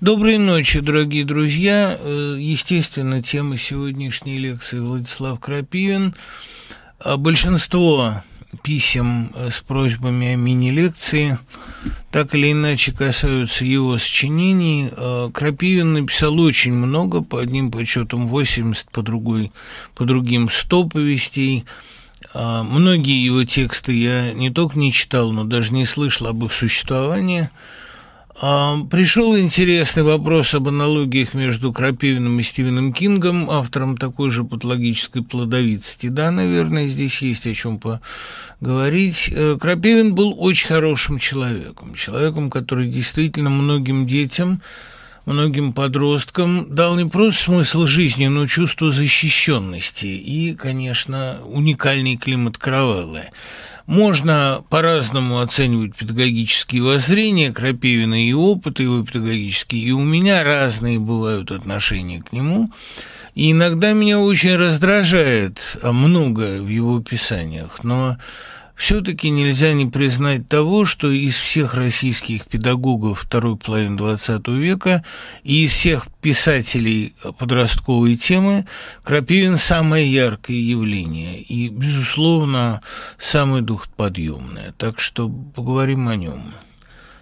[0.00, 1.94] Доброй ночи, дорогие друзья.
[2.00, 6.14] Э, естественно, тема сегодняшней лекции Владислав Крапивин.
[6.98, 8.22] А большинство
[8.62, 11.38] писем э, с просьбами о мини-лекции
[12.10, 14.88] так или иначе касаются его сочинений.
[14.90, 19.52] Э, Крапивин написал очень много, по одним подсчетам 80, по, другой,
[19.94, 21.66] по другим 100 повестей.
[22.32, 27.50] Многие его тексты я не только не читал, но даже не слышал об их существовании–
[28.34, 36.08] пришел интересный вопрос об аналогиях между Крапивиным и Стивеном Кингом, автором такой же патологической плодовитости.
[36.08, 39.30] Да, наверное, здесь есть о чем поговорить.
[39.32, 44.62] Э, Крапивин был очень хорошим человеком, человеком, который действительно многим детям
[45.26, 53.24] многим подросткам дал не просто смысл жизни, но чувство защищенности и, конечно, уникальный климат каравеллы.
[53.90, 61.50] Можно по-разному оценивать педагогические воззрения Крапивина и опыт его педагогический, и у меня разные бывают
[61.50, 62.70] отношения к нему.
[63.34, 68.16] И иногда меня очень раздражает много в его писаниях, но
[68.80, 75.04] все-таки нельзя не признать того, что из всех российских педагогов второй половины XX века
[75.44, 78.64] и из всех писателей подростковой темы
[79.04, 82.80] Крапивин самое яркое явление и, безусловно,
[83.18, 84.72] самое духоподъемное.
[84.78, 86.54] Так что поговорим о нем.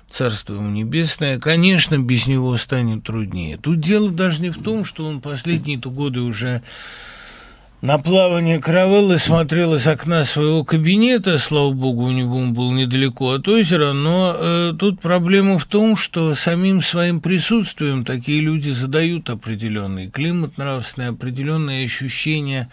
[0.07, 1.41] Царство ему небесное.
[1.41, 3.57] Конечно, без него станет труднее.
[3.57, 6.63] Тут дело даже не в том, что он последние-то годы уже
[7.81, 13.31] на плавание каравеллы смотрел из окна своего кабинета, слава богу, у него он был недалеко
[13.31, 19.31] от озера, но э, тут проблема в том, что самим своим присутствием такие люди задают
[19.31, 22.69] определенный климат нравственный, определенные ощущения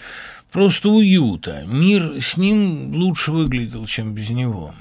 [0.52, 1.64] просто уюта.
[1.67, 4.73] Мир с ним лучше выглядел, чем без него.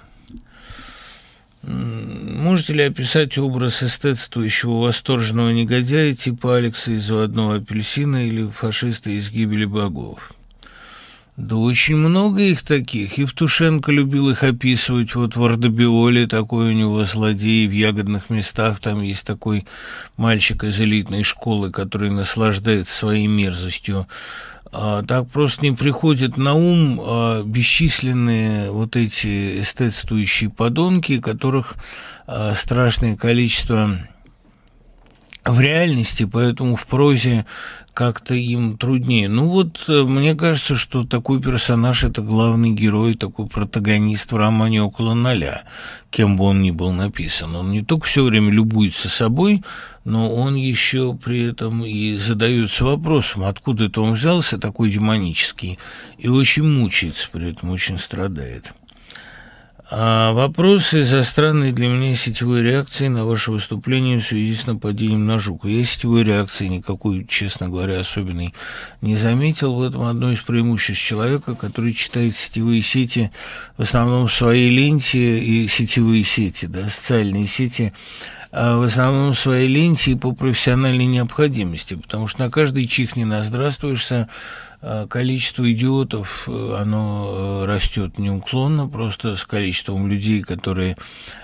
[1.66, 9.30] Можете ли описать образ эстетствующего восторженного негодяя типа Алекса из «Заводного апельсина» или фашиста из
[9.30, 10.32] «Гибели богов»?
[11.36, 13.18] Да очень много их таких.
[13.18, 15.16] Евтушенко любил их описывать.
[15.16, 19.66] Вот в Ардебиоле такой у него злодей, в ягодных местах там есть такой
[20.16, 24.06] мальчик из элитной школы, который наслаждается своей мерзостью.
[24.77, 31.77] А, так просто не приходит на ум а, бесчисленные вот эти эстетствующие подонки, которых
[32.27, 33.98] а, страшное количество
[35.44, 37.44] в реальности, поэтому в прозе
[37.92, 39.28] как-то им труднее.
[39.28, 44.83] Ну вот, э, мне кажется, что такой персонаж– это главный герой, такой протагонист в романе
[44.83, 45.62] «Около ноля»,
[46.10, 47.54] кем бы он ни был написан.
[47.54, 49.62] Он не только все время любуется собой,
[50.04, 55.78] но он еще при этом и задается вопросом, откуда это он взялся, такой демонический,
[56.18, 58.72] и очень мучается, при этом очень страдает.
[59.90, 65.27] А вопросы из-за странной для меня сетевой реакции на ваше выступление в связи с нападением
[65.27, 65.68] на Жука.
[65.68, 68.55] Я сетевой реакции никакой, честно говоря, особенной
[69.02, 69.74] не заметил.
[69.74, 73.30] В этом одно из преимуществ человека, который читает сетевые сети
[73.77, 77.92] в основном в своей ленте и сетевые сети, да, социальные сети,
[78.52, 83.16] а в основном в своей ленте и по профессиональной необходимости, потому что на каждый чих
[83.16, 84.30] не наздравствуешься,
[85.08, 90.96] количество идиотов, э, оно э, растет неуклонно, просто с количеством людей, которые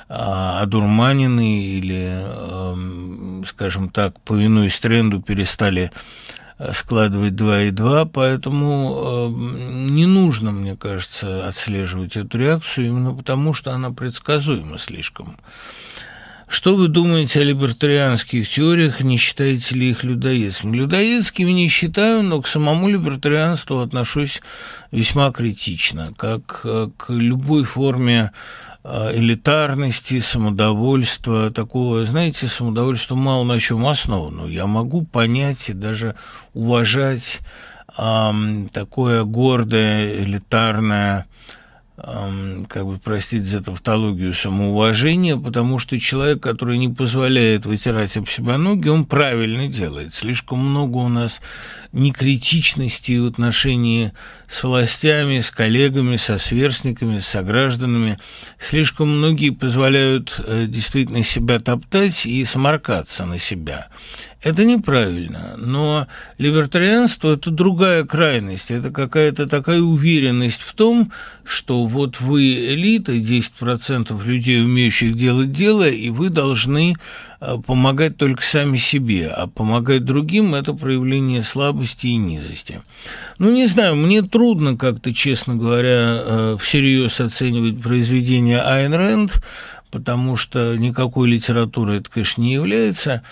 [0.08, 5.92] одурманены или, эм, скажем так, повинуясь тренду, перестали
[6.72, 9.32] складывать 2 и 2, поэтому
[9.88, 15.36] не нужно, мне кажется, отслеживать эту реакцию именно потому, что она предсказуема слишком.
[16.50, 20.78] Что вы думаете о либертарианских теориях, не считаете ли их людоедскими?
[20.78, 24.42] Людоедскими не считаю, но к самому либертарианству отношусь
[24.90, 28.32] весьма критично, как э, к любой форме
[28.82, 34.48] э, элитарности, самодовольства, такого, знаете, самодовольства мало на чем основано.
[34.48, 36.16] Я могу понять и даже
[36.52, 37.38] уважать
[37.96, 38.32] э,
[38.72, 41.26] такое гордое, элитарное,
[42.68, 48.58] как бы простить за тавтологию, самоуважения, потому что человек, который не позволяет вытирать об себя
[48.58, 50.14] ноги, он правильно делает.
[50.14, 51.40] Слишком много у нас
[51.92, 54.12] некритичности в отношении
[54.48, 58.18] с властями, с коллегами, со сверстниками, с согражданами.
[58.58, 63.88] Слишком многие позволяют э, действительно себя топтать и сморкаться на себя.
[64.42, 66.06] Это неправильно, но
[66.38, 71.12] либертарианство– это другая крайность, это какая-то такая уверенность в том,
[71.44, 76.94] что вот вы элита, 10% людей, умеющих делать дело, и вы должны
[77.42, 82.82] Э, помогать только сами себе, а помогать другим– это проявление слабости и низости.
[83.38, 89.42] Ну, не знаю, мне трудно как-то, честно говоря, э, всерьез оценивать произведение Айн Рэнд,
[89.90, 93.22] потому что никакой литературы это, конечно, не является,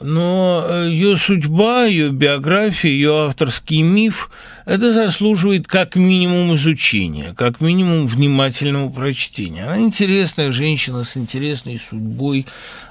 [0.00, 4.30] но э, ее судьба, ее биография, ее авторский миф–
[4.66, 9.64] это заслуживает как минимум изучения, как минимум внимательного прочтения.
[9.64, 12.46] Она интересная женщина с интересной судьбой,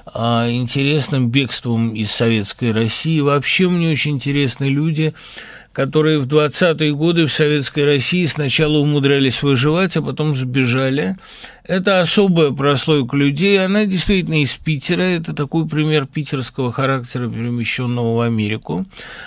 [0.06, 3.20] а, интересным бегством из советской России.
[3.20, 5.14] Вообще мне очень интересны люди,
[5.72, 11.16] которые в 20-е годы в Советской России сначала умудрялись выживать, а потом сбежали.
[11.66, 18.20] Это особая прослойка людей, она действительно из Питера, это такой пример питерского характера, перемещенного в
[18.20, 18.84] Америку.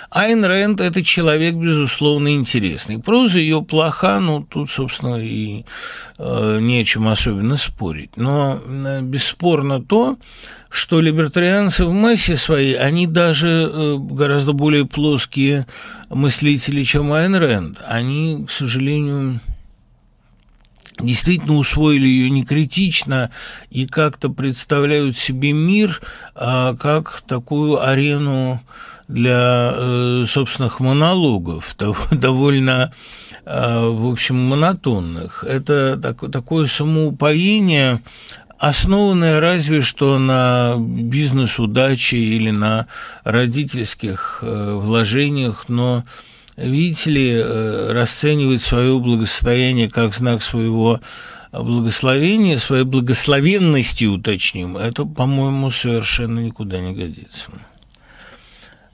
[0.08, 3.00] Айн Рэнд– это человек, безусловно, интересный.
[3.00, 5.64] Проза ее плоха, ну, тут, собственно, и
[6.18, 8.16] э, не о чем особенно спорить.
[8.16, 10.16] Но э, бесспорно то,
[10.70, 15.66] что либертарианцы в массе своей, они даже э, гораздо более плоские
[16.08, 17.80] мыслители, чем Айн Рэнд.
[17.88, 19.40] Они, к сожалению,
[21.00, 23.30] действительно усвоили ее не критично
[23.70, 26.00] и как-то представляют себе мир
[26.34, 28.60] а, как такую арену
[29.08, 31.74] для э, собственных монологов,
[32.10, 32.92] довольно,
[33.44, 35.44] э, в общем, монотонных.
[35.44, 38.02] Это так, такое самоупоение,
[38.58, 42.86] основанная разве что на бизнес-удаче или на
[43.24, 46.04] родительских э, вложениях, но
[46.58, 51.00] видите ли, э, расценивать свое благосостояние как знак своего
[51.52, 57.50] благословения, своей благословенности, уточним, это, по-моему, совершенно никуда не годится.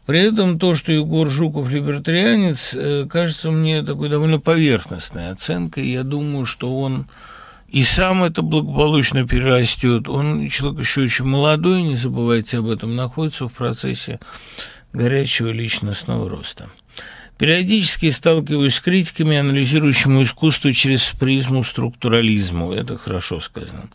[0.06, 5.88] При этом то, что Егор Жуков либертарианец, э, кажется мне такой довольно поверхностной оценкой.
[5.88, 7.06] Я думаю, что он
[7.68, 10.08] и сам это благополучно перерастет.
[10.08, 14.20] Он человек еще очень молодой, не забывайте об этом, находится в процессе
[14.92, 16.68] горячего личностного роста.
[17.38, 22.72] Периодически сталкиваюсь с критиками, анализирующими искусство через призму структурализма.
[22.72, 23.88] Это хорошо сказано.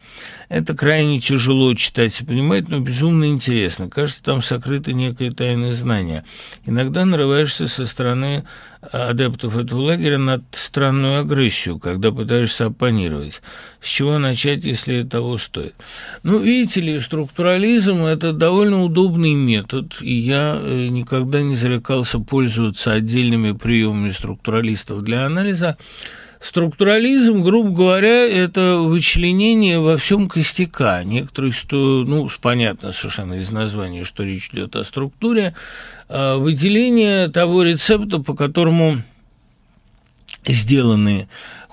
[0.49, 3.89] Это крайне тяжело читать и понимать, но безумно интересно.
[3.89, 6.25] Кажется, там сокрыто некое тайное знание.
[6.65, 8.43] Иногда нарываешься со стороны
[8.81, 13.41] адептов этого лагеря на странную агрессию, когда пытаешься оппонировать.
[13.81, 15.75] С чего начать, если того стоит?
[16.23, 22.93] Ну, видите ли, структурализм– это довольно удобный метод, и я э, никогда не зарекался пользоваться
[22.93, 25.77] отдельными приемами структуралистов для анализа,
[26.39, 31.03] Структурализм, грубо говоря, это вычленение во всем костяка.
[31.03, 35.53] Некоторые, что, ну, понятно совершенно из названия, что речь идет о структуре,
[36.07, 39.01] а выделение того рецепта, по которому
[40.45, 41.27] сделаны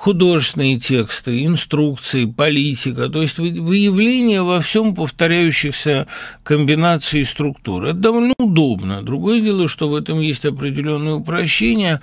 [0.06, 6.06] художественные тексты, инструкции, политика, то есть выявление во всем повторяющихся
[6.44, 7.86] комбинаций структур.
[7.86, 9.02] Это довольно удобно.
[9.02, 12.00] Другое дело, что в этом есть определенное упрощение,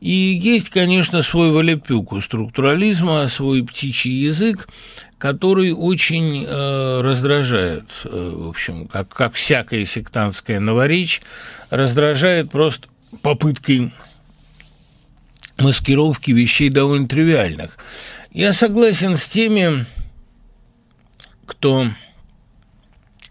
[0.00, 4.66] и есть, конечно, свой валепюк у структурализма, свой птичий язык,
[5.18, 11.20] который очень э, раздражает, э, в общем, как, как всякая сектантская новоречь,
[11.68, 12.88] раздражает просто
[13.20, 13.92] попыткой
[15.58, 17.78] маскировки вещей довольно тривиальных.
[18.32, 19.84] Я согласен с теми,
[21.46, 21.88] кто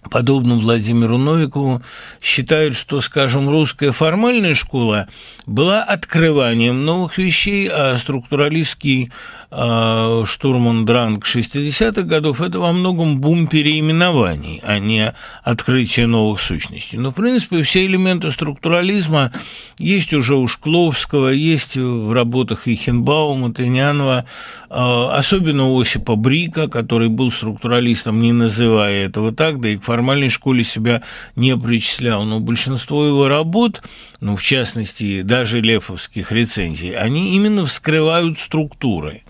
[0.09, 1.81] подобно Владимиру Новикову,
[2.21, 5.07] считают, что, скажем, русская формальная школа
[5.45, 9.09] была открыванием новых вещей, а структуралистский
[9.51, 15.13] э, штурман Дранг 60-х годов– это во многом бум переименований, а не
[15.43, 16.97] открытие новых сущностей.
[16.97, 19.31] Но, в принципе, все элементы структурализма
[19.77, 24.25] есть уже у Шкловского, есть в работах Ихенбаума, Тынянова,
[24.69, 29.83] э, особенно у Осипа Брика, который был структуралистом, не называя этого так, да и к
[29.83, 31.01] формальной школе себя
[31.35, 32.23] не причислял.
[32.23, 33.83] Но большинство его работ,
[34.21, 39.23] ну, в частности, даже лефовских рецензий, они именно вскрывают структуры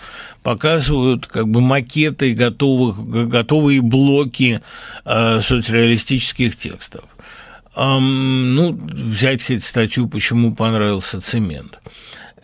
[0.44, 4.62] показывают как бы макеты готовых, готовые блоки
[5.06, 7.06] э, соцреалистических текстов.
[7.76, 11.80] Эм, ну, взять хоть статью «Почему понравился цемент».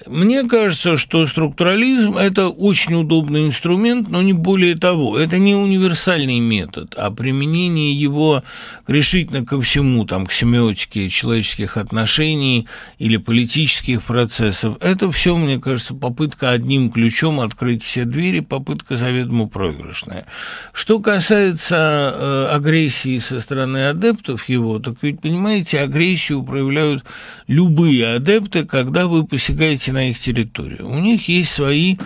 [0.06, 5.18] Мне кажется, что структурализм– это очень удобный инструмент, но не более того.
[5.18, 8.44] Это не универсальный метод, а применение его
[8.88, 12.68] решительно ко всему, там, к семиотике человеческих отношений
[13.00, 14.77] или политических процессов.
[14.82, 20.25] Это все, мне кажется, попытка одним ключом открыть все двери, попытка заведомо проигрышная.
[20.74, 27.04] Что касается э, агрессии со стороны адептов его, так ведь, понимаете, агрессию проявляют
[27.48, 30.88] любые адепты, когда вы посягаете на их территорию.
[30.88, 31.98] У них есть свои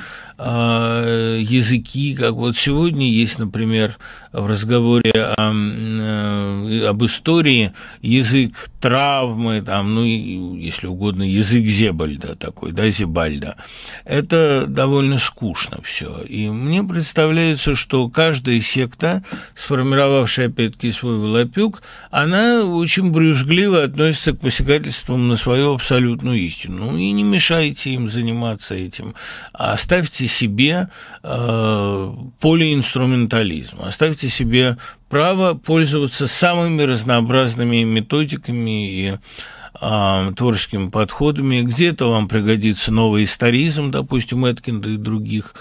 [0.42, 3.98] языки, как вот сегодня есть, например,
[4.32, 12.72] в разговоре о, э, об истории язык травмы, там, ну, если угодно, язык Зебальда такой,
[12.72, 13.58] да, Зебальда.
[14.06, 16.22] Это довольно скучно все.
[16.22, 19.24] И мне представляется, что каждая секта,
[19.56, 26.92] сформировавшая, опять-таки, свой волопюк, она очень брюзгливо относится к посягательствам на свою абсолютную истину.
[26.92, 29.14] Ну, и не мешайте им заниматься этим.
[29.54, 30.90] А оставьте себе
[31.24, 34.78] э, полиинструментализм, оставьте себе
[35.10, 39.16] право пользоваться самыми разнообразными методиками и
[39.82, 41.62] э, творческими подходами.
[41.62, 45.54] Где-то вам пригодится новый историзм, допустим, Эткинда и других,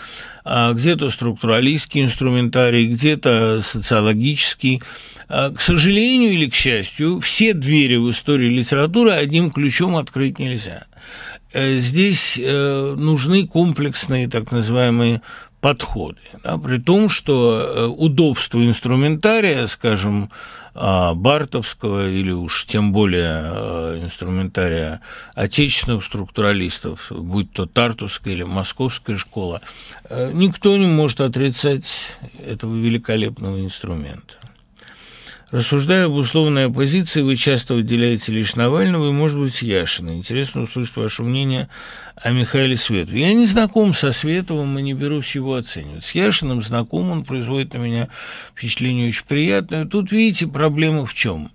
[0.44, 4.82] а где-то структуралистский инструментарий, где-то социологический.
[5.28, 10.86] А, к сожалению или к счастью, все двери в истории литературы одним ключом открыть нельзя.
[11.52, 15.20] Э, здесь э, нужны комплексные так называемые
[15.60, 16.20] подходы.
[16.44, 20.30] Да, при том, что э, удобство инструментария, скажем,
[20.72, 25.00] а, бартовского или уж тем более инструментария
[25.34, 29.60] отечественных структуралистов, будь то Тартусская или Московская школа,
[30.08, 31.92] никто не может отрицать
[32.46, 34.36] этого великолепного инструмента.
[35.50, 40.16] Рассуждая об условной оппозиции, вы часто выделяете лишь Навального и, может быть, Яшина.
[40.16, 41.68] Интересно услышать ваше мнение
[42.14, 43.22] о Михаиле Светове.
[43.22, 46.04] Я не знаком со Световым и не берусь его оценивать.
[46.04, 48.08] С Яшиным знаком, он производит на меня
[48.54, 49.86] впечатление очень приятное.
[49.86, 51.50] Тут, видите, проблема в чем?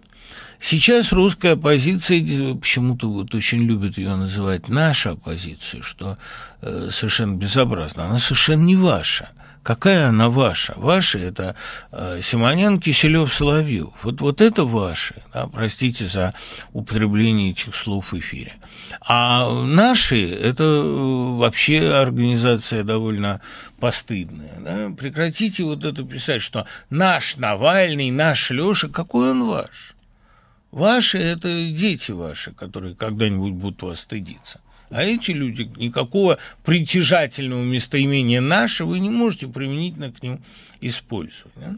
[0.60, 6.18] Сейчас русская оппозиция, почему-то вот очень любят ее называть наша оппозиция, что
[6.62, 8.06] э, совершенно безобразно.
[8.06, 9.30] Она совершенно не ваша.
[9.66, 10.76] Какая она ваша?
[10.78, 11.56] Ваша– это
[11.92, 13.90] э, Симонян, Киселев, Соловьев.
[14.04, 16.36] Вот, вот это ваши, да, простите за
[16.74, 18.54] употребление этих слов в эфире.
[19.02, 23.42] А наши– это э, вообще организация довольно
[23.80, 24.54] постыдная.
[24.60, 24.96] Да?
[24.96, 29.96] Прекратите вот это писать, что наш Навальный, наш Леша, какой он ваш?
[30.70, 34.60] Ваши– это дети ваши, которые когда-нибудь будут вас стыдиться.
[34.90, 40.42] А эти люди никакого притяжательного местоимения «наше» вы не можете применительно к ним
[40.82, 41.54] использовать.
[41.56, 41.76] Да?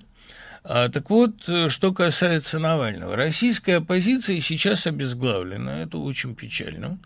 [0.69, 3.15] А, так вот, э, что касается Навального.
[3.15, 6.97] Российская оппозиция сейчас обезглавлена, это очень печально.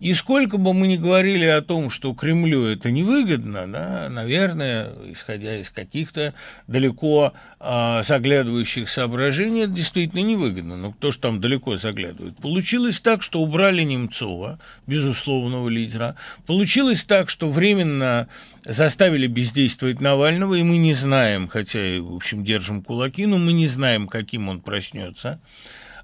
[0.00, 5.56] И сколько бы мы ни говорили о том, что Кремлю это невыгодно, да, наверное, исходя
[5.56, 6.34] из каких-то
[6.66, 10.76] далеко а, заглядывающих соображений, это действительно невыгодно.
[10.76, 12.36] Но кто же там далеко заглядывает?
[12.38, 16.16] Получилось так, что убрали Немцова, безусловного лидера.
[16.46, 18.26] Получилось так, что временно
[18.64, 23.66] заставили бездействовать Навального, и мы не знаем, хотя, в общем, держим кулаки, но мы не
[23.66, 25.40] знаем, каким он проснется.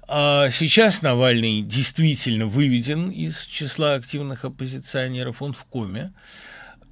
[0.07, 6.09] А сейчас Навальный действительно выведен из числа активных оппозиционеров, он в коме.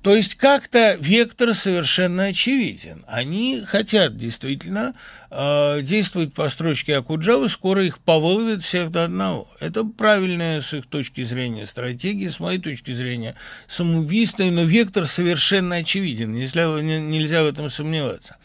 [0.02, 3.04] То есть как-то вектор совершенно очевиден.
[3.08, 4.94] Они хотят действительно
[5.30, 9.50] э, действовать по строчке Акуджавы, скоро их повыловят всех до одного.
[9.60, 13.36] Это правильная с их точки зрения стратегия, с моей точки зрения
[13.68, 18.38] самоубийственная, но вектор совершенно очевиден, нельзя, нельзя в этом сомневаться.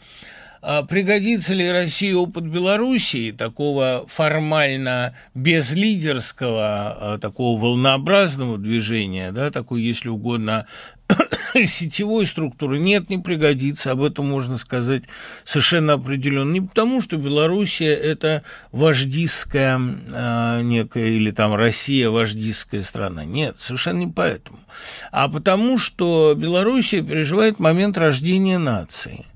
[0.67, 9.83] А пригодится ли России опыт Белоруссии, такого формально безлидерского, а, такого волнообразного движения, да, такой,
[9.83, 10.65] если угодно,
[11.65, 13.91] сетевой структуры нет, не пригодится.
[13.91, 15.03] Об этом можно сказать
[15.43, 16.51] совершенно определенно.
[16.51, 23.25] Не потому, что Белоруссия– это вождистская э, некая, или там Россия– вождистская страна.
[23.25, 24.59] Нет, совершенно не поэтому.
[25.11, 29.25] А потому, что Белоруссия переживает момент рождения нации–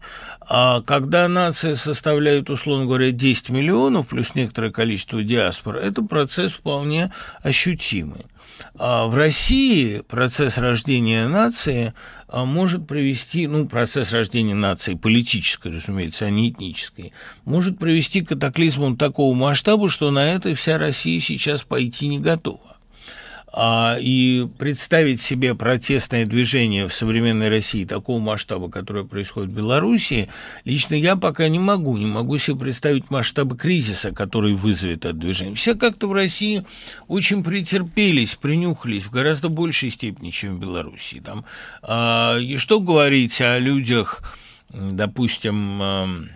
[0.52, 7.12] а когда нация составляет, условно говоря, 10 миллионов плюс некоторое количество диаспор, это процесс вполне
[7.44, 8.26] ощутимый.
[8.76, 11.94] А в России процесс рождения нации
[12.28, 17.14] а, может привести, ну, процесс рождения нации политической, разумеется, а не этнической,
[17.46, 22.79] может привести к катаклизму такого масштаба, что на это вся Россия сейчас пойти не готова.
[23.62, 30.30] А, и представить себе протестное движение в современной России такого масштаба, которое происходит в Беларуси,
[30.64, 31.98] лично я пока не могу.
[31.98, 35.56] Не могу себе представить масштабы кризиса, который вызовет это движение.
[35.56, 36.64] Все как-то в России
[37.10, 41.22] очень претерпелись, принюхались в гораздо большей степени, чем в Беларуси.
[41.82, 44.22] А, и что говорить о людях,
[44.70, 46.30] допустим,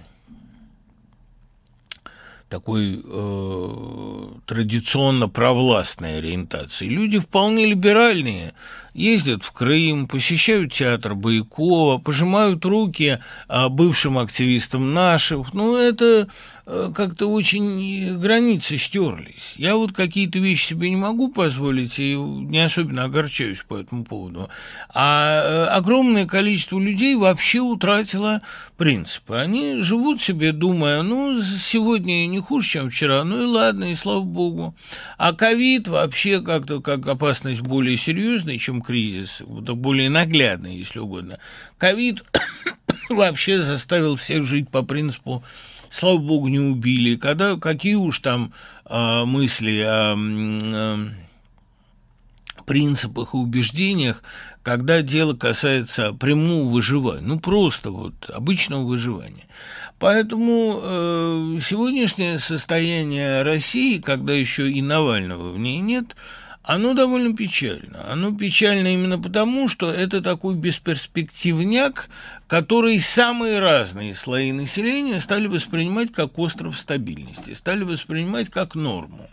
[2.53, 6.86] такой э, традиционно провластной ориентации.
[6.86, 8.53] Люди вполне либеральные,
[8.93, 13.17] ездят в Крым, посещают театр Боякова, пожимают руки
[13.50, 15.55] э, бывшим активистам наших.
[15.55, 16.27] Ну, это
[16.65, 19.53] как-то очень границы стерлись.
[19.58, 24.50] Я вот какие-то вещи себе не могу позволить и не особенно огорчаюсь по этому поводу.
[24.93, 28.41] А э, огромное количество людей вообще утратило
[28.77, 29.36] принципы.
[29.36, 34.22] Они живут себе, думая, ну, сегодня не хуже, чем вчера, ну и ладно, и слава
[34.22, 34.74] богу.
[35.17, 41.39] А ковид вообще как-то как опасность более серьезная, чем кризис, более наглядная, если угодно.
[41.77, 42.24] Ковид
[43.10, 45.43] вообще заставил всех жить по принципу
[45.93, 47.15] слава богу, не убили.
[47.15, 48.51] Когда, какие уж там
[48.85, 51.09] э, мысли о э,
[52.65, 54.23] принципах и убеждениях,
[54.63, 59.45] когда дело касается прямого выживания, ну просто вот обычного выживания.
[60.00, 66.15] Поэтому э, сегодняшнее состояние России, когда еще и Навального в ней нет,
[66.63, 68.10] оно довольно печально.
[68.10, 72.10] Оно печально именно потому, что это такой бесперспективняк,
[72.48, 79.29] который самые разные слои населения стали воспринимать как остров стабильности, стали воспринимать как норму.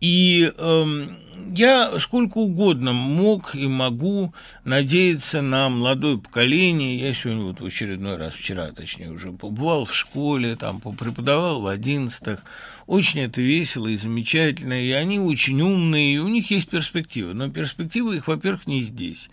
[0.00, 1.06] И э,
[1.54, 4.34] я сколько угодно мог и могу
[4.64, 6.98] надеяться на молодое поколение.
[6.98, 11.66] Я сегодня вот в очередной раз, вчера точнее, уже побывал в школе, там преподавал в
[11.66, 12.42] одиннадцатых.
[12.86, 17.32] Очень это весело и замечательно, и они очень умные, и у них есть перспективы.
[17.34, 19.30] Но перспективы их, во-первых, не здесь.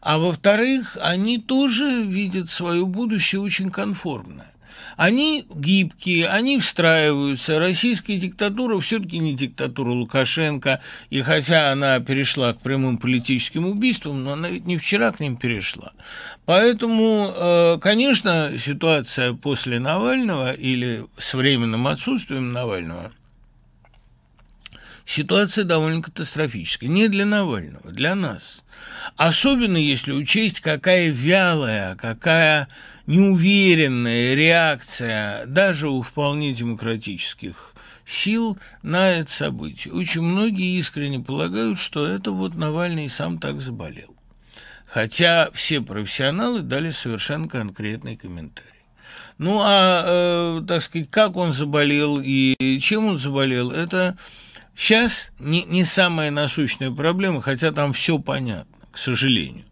[0.00, 4.49] А во-вторых, они тоже видят свое будущее очень конформное.
[5.00, 7.58] Они гибкие, они встраиваются.
[7.58, 14.32] Российская диктатура все-таки не диктатура Лукашенко, и хотя она перешла к прямым политическим убийствам, но
[14.34, 15.94] она ведь не вчера к ним перешла.
[16.44, 23.10] Поэтому, э, конечно, ситуация после Навального или с временным отсутствием Навального–
[25.10, 26.88] ситуация довольно катастрофическая.
[26.88, 28.62] Не для Навального, для нас.
[29.16, 32.68] Особенно если учесть, какая вялая, какая
[33.10, 37.74] неуверенная реакция даже у вполне демократических
[38.06, 39.92] сил на это событие.
[39.92, 44.14] Очень многие искренне полагают, что это вот Навальный сам так заболел.
[44.86, 48.68] Хотя все профессионалы дали совершенно конкретный комментарий.
[49.38, 54.16] Ну, а, э, так сказать, как он заболел и чем он заболел, это
[54.76, 59.64] сейчас не, не самая насущная проблема, хотя там все понятно, к сожалению.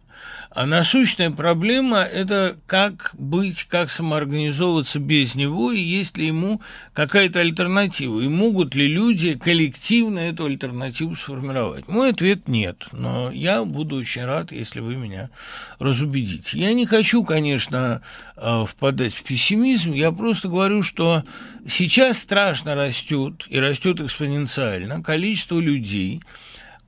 [0.58, 6.60] А насущная проблема– это как быть, как самоорганизовываться без него, и есть ли ему
[6.94, 11.86] какая-то альтернатива, и могут ли люди коллективно эту альтернативу сформировать.
[11.86, 15.30] Мой ответ– нет, но я буду очень рад, если вы меня
[15.78, 16.58] разубедите.
[16.58, 18.02] Я не хочу, конечно,
[18.36, 21.22] э, впадать в пессимизм, я просто говорю, что
[21.68, 26.20] сейчас страшно растет, и растет экспоненциально количество людей–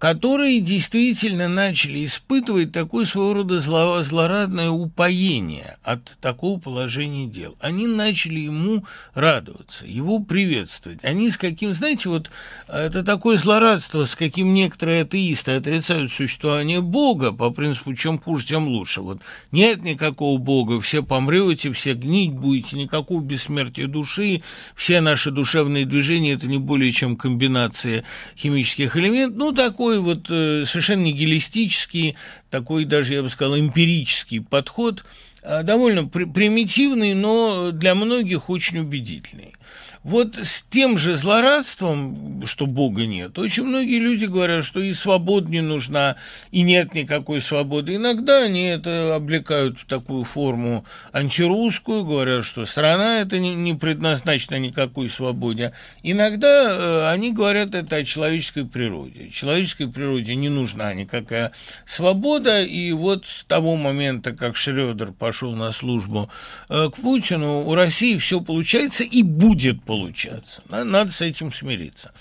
[0.00, 7.54] которые действительно начали испытывать такое своего рода зло, злорадное упоение от такого положения дел.
[7.60, 8.82] Они начали ему
[9.12, 11.04] радоваться, его приветствовать.
[11.04, 12.30] Они с каким, знаете, вот
[12.66, 18.68] это такое злорадство, с каким некоторые атеисты отрицают существование Бога по принципу «чем хуже, тем
[18.68, 19.02] лучше».
[19.02, 19.20] Вот
[19.52, 24.40] нет никакого Бога, все помрете, все гнить будете, никакого бессмертия души,
[24.74, 29.38] все наши душевные движения– это не более чем комбинация химических элементов.
[29.38, 32.16] Ну, такое такой вот э, совершенно нигилистический,
[32.48, 35.04] такой даже, я бы сказал, эмпирический подход,
[35.42, 39.54] э, довольно примитивный, но для многих очень убедительный.
[40.02, 45.50] Вот с тем же злорадством, что Бога нет, очень многие люди говорят, что и свобода
[45.50, 46.16] не нужна,
[46.50, 47.96] и нет никакой свободы.
[47.96, 55.10] Иногда они это облекают в такую форму антирусскую, говорят, что страна это не предназначена никакой
[55.10, 55.74] свободе.
[56.02, 59.28] Иногда э, они говорят это о человеческой природе.
[59.28, 61.52] Человеческой природе не нужна никакая
[61.84, 66.30] свобода, и вот с того момента, как Шрёдер пошел на службу
[66.70, 70.62] э, к Путину, у России все получается и будет получаться.
[70.68, 72.12] Надо с этим смириться.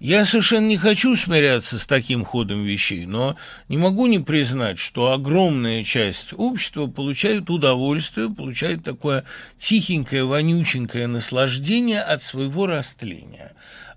[0.00, 3.36] Я совершенно не хочу смиряться с таким ходом вещей, но
[3.68, 9.24] не могу не признать, что огромная часть общества получает удовольствие, получает такое
[9.58, 13.52] тихенькое, вонюченькое наслаждение от своего растления.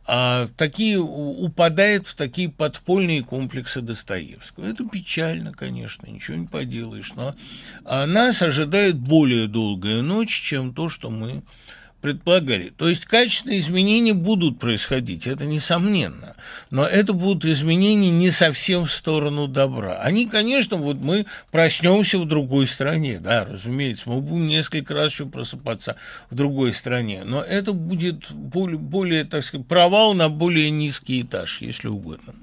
[0.06, 4.66] А такие упадает в такие подпольные комплексы Достоевского.
[4.66, 7.34] Это печально, конечно, ничего не поделаешь, но
[7.86, 11.44] нас ожидает более долгая ночь, чем то, что мы
[12.06, 12.70] предполагали.
[12.70, 16.36] То есть качественные изменения будут происходить, это несомненно.
[16.70, 19.98] Но это будут изменения не совсем в сторону добра.
[20.02, 25.26] Они, конечно, вот мы проснемся в другой стране, да, разумеется, мы будем несколько раз еще
[25.26, 25.96] просыпаться
[26.30, 31.58] в другой стране, но это будет более, более так сказать, провал на более низкий этаж,
[31.60, 32.36] если угодно.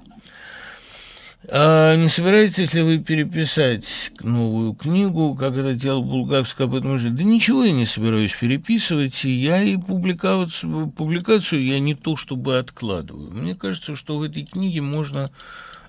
[1.50, 7.10] А не собираетесь ли вы переписать новую книгу, как это делал Булгаков об этом уже?
[7.10, 12.58] Да ничего я не собираюсь переписывать, и я и публикацию, публикацию я не то чтобы
[12.58, 13.32] откладываю.
[13.32, 15.32] Мне кажется, что в этой книге можно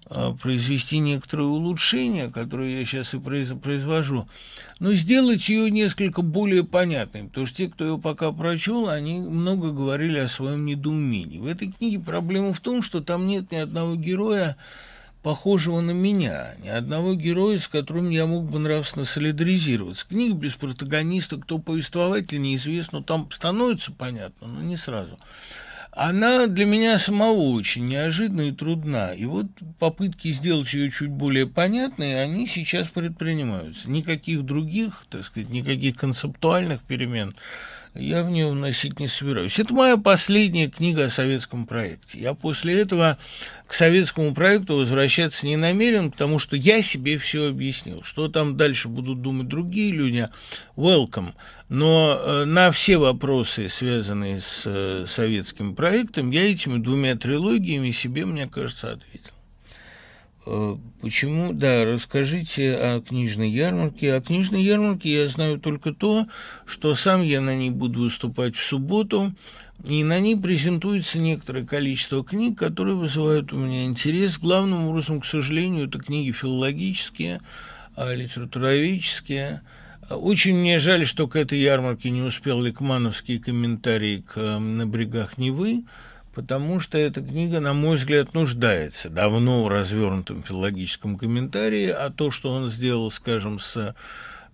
[0.08, 4.28] а, произвести некоторые улучшения, которые я сейчас и произвожу,
[4.80, 9.72] но сделать ее несколько более понятной, потому что те, кто ее пока прочел, они много
[9.72, 11.38] говорили о своем недоумении.
[11.38, 14.58] В этой книге проблема в том, что там нет ни одного героя,
[15.24, 20.06] похожего на меня, ни одного героя, с которым я мог бы нравственно солидаризироваться.
[20.08, 25.18] Книга без протагониста, кто повествователь, неизвестно, там становится понятно, но не сразу
[25.96, 29.14] она для меня самого очень неожиданна и трудна.
[29.14, 29.46] И вот
[29.78, 33.90] попытки сделать ее чуть более понятной, они сейчас предпринимаются.
[33.90, 37.36] Никаких других, так сказать, никаких концептуальных перемен
[37.96, 39.60] я в нее вносить не собираюсь.
[39.60, 42.20] Это моя последняя книга о советском проекте.
[42.20, 43.18] Я после этого
[43.68, 48.02] к советскому проекту возвращаться не намерен, потому что я себе все объяснил.
[48.04, 50.28] Что там дальше будут думать другие люди,
[50.76, 51.34] welcome.
[51.70, 58.26] Но э, на все вопросы, связанные с э, советским проектом, я этими двумя трилогиями себе,
[58.26, 59.33] мне кажется, ответил.
[60.46, 61.54] Э, почему?
[61.54, 64.14] Да, расскажите о книжной ярмарке.
[64.14, 66.28] О книжной ярмарке я знаю только то,
[66.66, 69.34] что сам я на ней буду выступать в субботу,
[69.86, 74.38] и на ней презентуется некоторое количество книг, которые вызывают у меня интерес.
[74.38, 77.40] Главным образом, к сожалению, это книги филологические,
[77.96, 79.62] а литературоведческие.
[80.10, 85.84] Очень мне жаль, что к этой ярмарке не успел Ликмановский комментарий к «На брегах Невы»,
[86.34, 92.32] потому что эта книга, на мой взгляд, нуждается давно в развернутом филологическом комментарии, а то,
[92.32, 93.96] что он сделал, скажем, с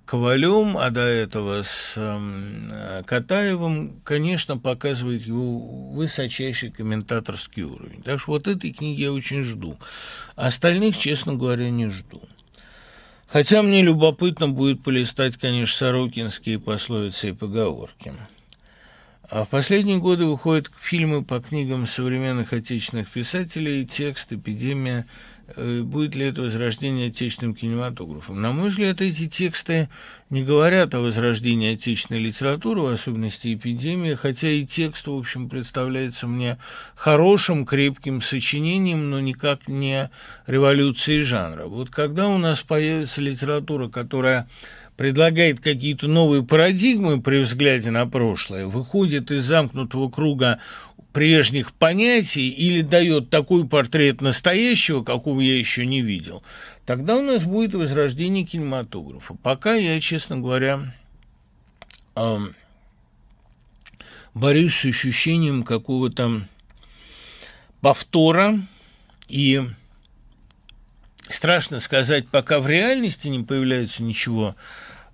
[0.10, 5.60] Ковалем, а до этого с э, Катаевым, конечно, показывает его
[5.92, 8.02] высочайший комментаторский уровень.
[8.02, 9.78] Так что вот этой книги я очень жду.
[10.36, 12.24] Остальных, честно говоря, не жду.
[13.28, 18.12] Хотя мне любопытно будет полистать, конечно, сорокинские пословицы и поговорки.
[19.30, 25.06] А в последние годы выходят фильмы по книгам современных отечественных писателей, текст, эпидемия.
[25.56, 28.42] Э, будет ли это возрождение отечественным кинематографом?
[28.42, 29.88] На мой взгляд, эти тексты
[30.32, 36.26] не говорят о возрождении отечественной литературы, в особенности эпидемии, хотя и текст, в общем, представляется
[36.26, 36.58] мне
[36.96, 40.10] хорошим, крепким сочинением, но никак не
[40.48, 41.66] революцией жанра.
[41.66, 44.48] Вот когда у нас появится литература, которая
[45.00, 50.60] предлагает какие-то новые парадигмы при взгляде на прошлое, выходит из замкнутого круга
[51.14, 56.44] прежних понятий или дает такой портрет настоящего, какого я еще не видел,
[56.86, 59.36] тогда у нас будет возрождение кинематографа.
[59.36, 60.94] Пока я, честно говоря,
[62.18, 62.54] эм,
[64.34, 66.42] борюсь с ощущением какого-то
[67.80, 68.60] повтора
[69.30, 69.62] и
[71.30, 74.58] страшно сказать, пока в реальности не появляется ничего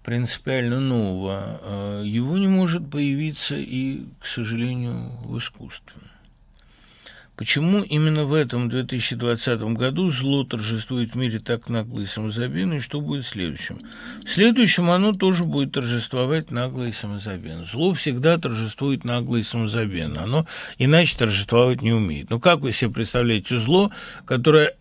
[0.05, 6.01] принципиально нового, а, его не может появиться и, к сожалению, в искусстве.
[7.35, 12.79] Почему именно в этом 2020 году зло торжествует в мире так нагло и самозабвенно, и
[12.79, 13.79] что будет в следующем?
[14.23, 17.65] В следующем оно тоже будет торжествовать нагло и самозабвенно.
[17.65, 20.23] Зло всегда торжествует нагло и самозабвенно.
[20.23, 20.45] Оно
[20.77, 22.29] иначе торжествовать не умеет.
[22.29, 23.91] Ну, как вы себе представляете зло,
[24.25, 24.73] которое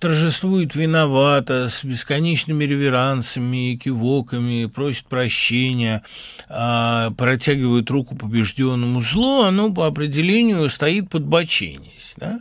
[0.00, 6.02] торжествует виновато, с бесконечными реверансами и кивоками, просит прощения,
[6.48, 12.14] а, протягивает руку побежденному злу, оно по определению стоит подбоченясь.
[12.16, 12.40] Да?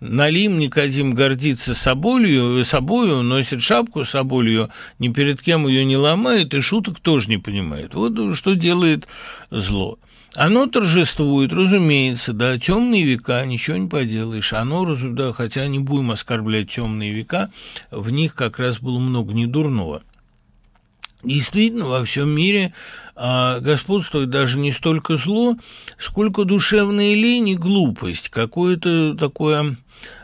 [0.00, 6.60] Налим Никодим гордится соболью, собою, носит шапку соболью, ни перед кем ее не ломает и
[6.60, 7.94] шуток тоже не понимает.
[7.94, 9.06] Вот что делает
[9.50, 9.98] зло.
[10.34, 14.54] Оно торжествует, разумеется, да, темные века, ничего не поделаешь.
[14.54, 17.50] Оно, да, хотя не будем оскорблять темные века,
[17.90, 20.02] в них как раз было много недурного.
[21.22, 22.72] Действительно, во всем мире
[23.14, 25.56] а, господствует даже не столько зло,
[25.98, 29.76] сколько душевная лень и глупость, какое-то такое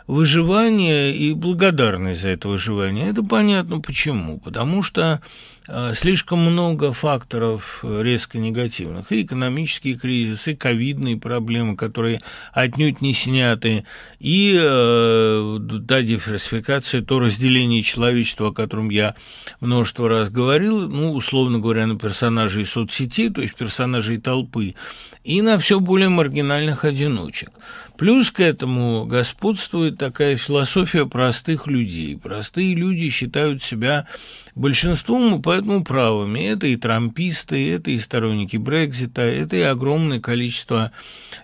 [0.08, 3.10] выживание и благодарность за это выживание.
[3.10, 4.40] Это понятно почему.
[4.40, 5.20] Потому что
[5.68, 9.12] э, слишком много факторов резко негативных.
[9.12, 12.20] И экономический кризис, и ковидные проблемы, которые
[12.52, 13.84] отнюдь не сняты,
[14.18, 19.14] и э, да, диверсификация, то разделение человечества, о котором я
[19.60, 24.74] множество раз говорил, ну, условно говоря, на персонажей соцсетей, то есть персонажей толпы,
[25.22, 27.50] и на все более маргинальных одиночек.
[27.98, 32.16] Плюс к этому господствует такая философия простых людей.
[32.16, 34.06] Простые люди считают себя
[34.58, 36.40] большинством и поэтому правыми.
[36.40, 40.92] Это и трамписты, это и сторонники Брекзита, это и огромное количество,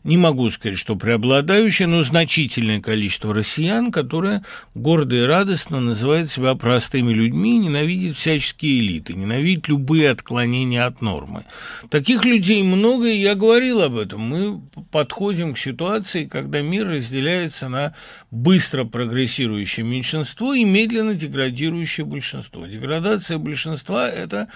[0.03, 4.42] не могу сказать, что преобладающее, но значительное количество россиян, которые
[4.74, 11.44] гордо и радостно называют себя простыми людьми, ненавидят всяческие элиты, ненавидят любые отклонения от нормы.
[11.90, 14.20] Таких людей много, и я говорил об этом.
[14.22, 17.94] Мы подходим к ситуации, когда мир разделяется на
[18.33, 22.66] быстро прогрессирующее меньшинство и медленно деградирующее большинство.
[22.66, 24.49] Деградация деградация большинства– это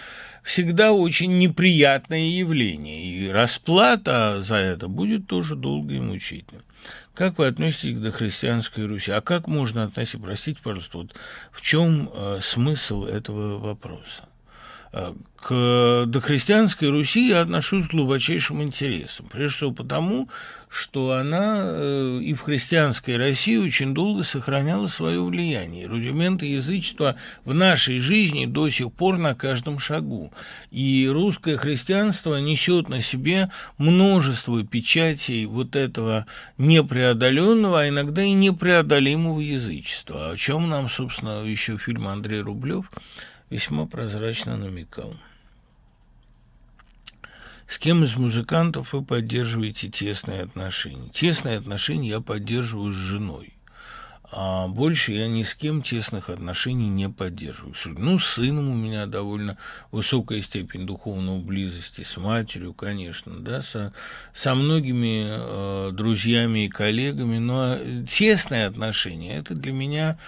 [0.42, 6.62] всегда очень неприятное явление, и расплата за это будет тоже долгой и мучительной.
[7.14, 9.10] Как вы относитесь к дохристианской Руси?
[9.10, 11.14] А как можно относиться, простите, пожалуйста, вот
[11.52, 14.27] в чем э, смысл этого вопроса?
[14.92, 19.26] Э, к дохристианской Руси я отношусь с глубочайшим интересом.
[19.30, 20.28] Прежде всего потому,
[20.68, 25.86] что она э, и в христианской России очень долго сохраняла свое влияние.
[25.86, 30.32] Рудименты язычества в нашей жизни до сих пор на каждом шагу.
[30.72, 39.40] И русское христианство несет на себе множество печатей вот этого непреодоленного, а иногда и непреодолимого
[39.40, 42.90] язычества, о чем нам, собственно, еще фильм Андрей Рублев–
[43.50, 45.14] весьма прозрачно намекал.
[47.68, 51.10] С кем из музыкантов вы поддерживаете тесные отношения?
[51.10, 53.52] Тесные отношения я поддерживаю с женой.
[54.30, 57.74] А больше я ни с кем тесных отношений не поддерживаю.
[57.98, 59.56] Ну, с сыном у меня довольно
[59.90, 63.94] высокая степень духовного близости, с матерью, конечно, да, со,
[64.34, 70.18] со многими э, друзьями и коллегами, но тесные отношения– это для меня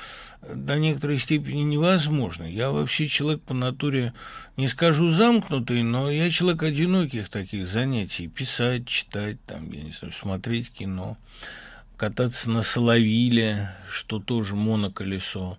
[0.43, 2.45] до некоторой степени невозможно.
[2.45, 4.13] Я вообще человек по натуре,
[4.57, 8.29] не скажу замкнутый, но я человек одиноких таких занятий.
[8.29, 11.17] Писать, читать, там, я не знаю, смотреть кино,
[11.97, 15.59] кататься на Соловиле, что тоже моноколесо.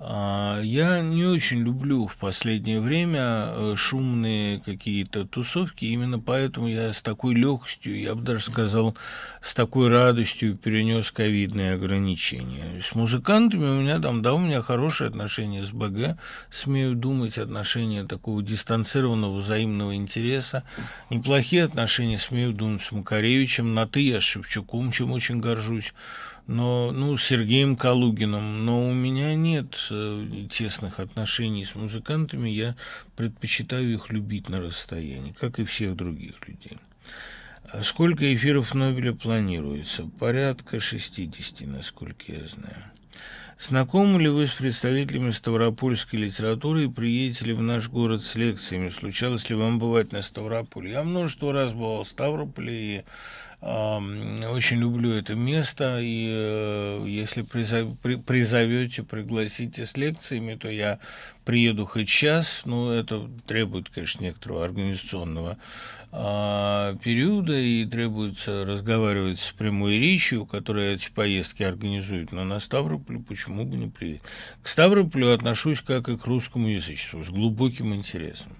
[0.00, 6.92] А, я не очень люблю в последнее время э, шумные какие-то тусовки, именно поэтому я
[6.92, 8.96] с такой легкостью, я бы даже сказал,
[9.42, 12.80] с такой радостью перенес ковидные ограничения.
[12.80, 16.16] С музыкантами у меня там, да, у меня хорошие отношения с БГ,
[16.48, 20.62] смею думать, отношения такого дистанцированного взаимного интереса,
[21.10, 25.92] неплохие отношения, смею думать, с Макаревичем, на «ты» я с Шевчуком, чем очень горжусь
[26.48, 32.74] но, ну, с Сергеем Калугиным, но у меня нет э, тесных отношений с музыкантами, я
[33.16, 36.78] предпочитаю их любить на расстоянии, как и всех других людей.
[37.70, 40.08] А сколько эфиров Нобеля планируется?
[40.18, 42.82] Порядка 60, насколько я знаю.
[43.60, 48.88] Знакомы ли вы с представителями ставропольской литературы и приедете ли в наш город с лекциями?
[48.88, 50.92] Случалось ли вам бывать на Ставрополе?
[50.92, 53.04] Я множество раз бывал в Ставрополе и
[53.60, 61.00] очень люблю это место, и э, если призовете, пригласите с лекциями, то я
[61.44, 65.58] приеду хоть сейчас, но это требует, конечно, некоторого организационного
[66.12, 73.20] а, периода, и требуется разговаривать с прямой речью, которая эти поездки организует, но на Ставрополь
[73.20, 74.22] почему бы не приехать?
[74.62, 78.56] К Ставрополю отношусь как и к русскому язычеству, с глубоким интересом.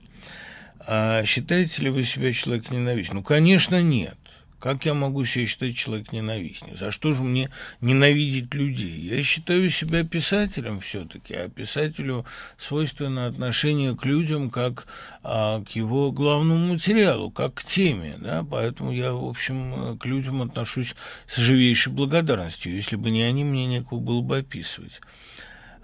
[0.81, 3.19] А считаете ли вы себя человек ненавистным?
[3.19, 4.17] Ну, конечно, нет.
[4.59, 6.77] Как я могу себя считать человек ненавистным?
[6.77, 7.49] За что же мне
[7.81, 8.99] ненавидеть людей?
[9.01, 14.87] Я считаю себя писателем все-таки, а писателю свойственно отношение к людям как
[15.23, 20.43] а, к его главному материалу, как к теме, да, поэтому я, в общем, к людям
[20.43, 20.97] отношусь
[21.29, 22.75] с живейшей благодарностью.
[22.75, 25.01] Если бы не они, мне некого было бы описывать.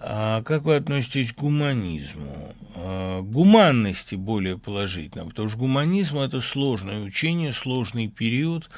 [0.06, 2.54] А как вы относитесь к гуманизму?
[2.76, 8.68] А, гуманности более положительно, потому что гуманизм– это сложное учение, сложный период.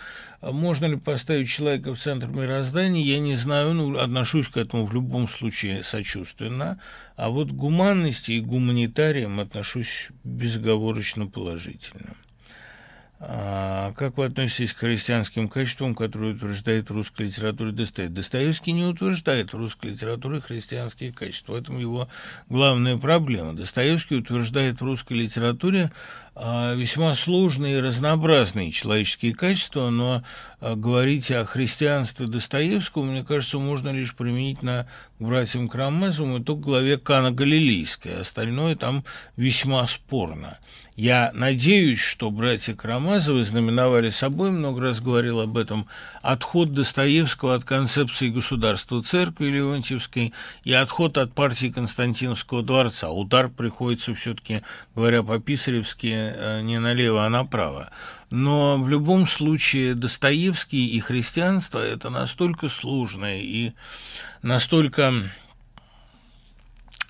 [0.40, 4.86] А можно ли поставить человека в центр мироздания, я не знаю, ну, отношусь к этому
[4.86, 6.80] в любом случае сочувственно,
[7.16, 12.14] а вот к гуманности и гуманитариям отношусь безоговорочно положительно.
[13.18, 18.14] А как вы относитесь к христианским качествам, которые утверждает в русской литературе Достоевский?
[18.14, 21.52] Достоевский не утверждает русской литературе христианские качества.
[21.52, 22.08] В этом его
[22.50, 23.54] главная проблема.
[23.54, 25.90] Достоевский утверждает в русской литературе
[26.34, 30.22] а, весьма сложные и разнообразные человеческие качества, но
[30.60, 34.86] а, говорить о христианстве Достоевского, мне кажется, можно лишь применить на
[35.18, 38.20] братьям Карамазовым и то к главе Кана Галилейской.
[38.20, 39.04] Остальное там
[39.36, 40.58] весьма спорно.
[40.96, 45.86] Я надеюсь, что братья Карамазовы знаменовали собой, много раз говорил об этом,
[46.22, 50.32] отход Достоевского от концепции государства церкви Леонтьевской
[50.64, 53.10] и отход от партии Константиновского дворца.
[53.10, 54.62] Удар приходится все-таки,
[54.94, 57.90] говоря по-писаревски, э, не налево, а направо.
[58.30, 63.72] Но в любом случае Достоевский и христианство– это настолько сложное и
[64.40, 65.12] настолько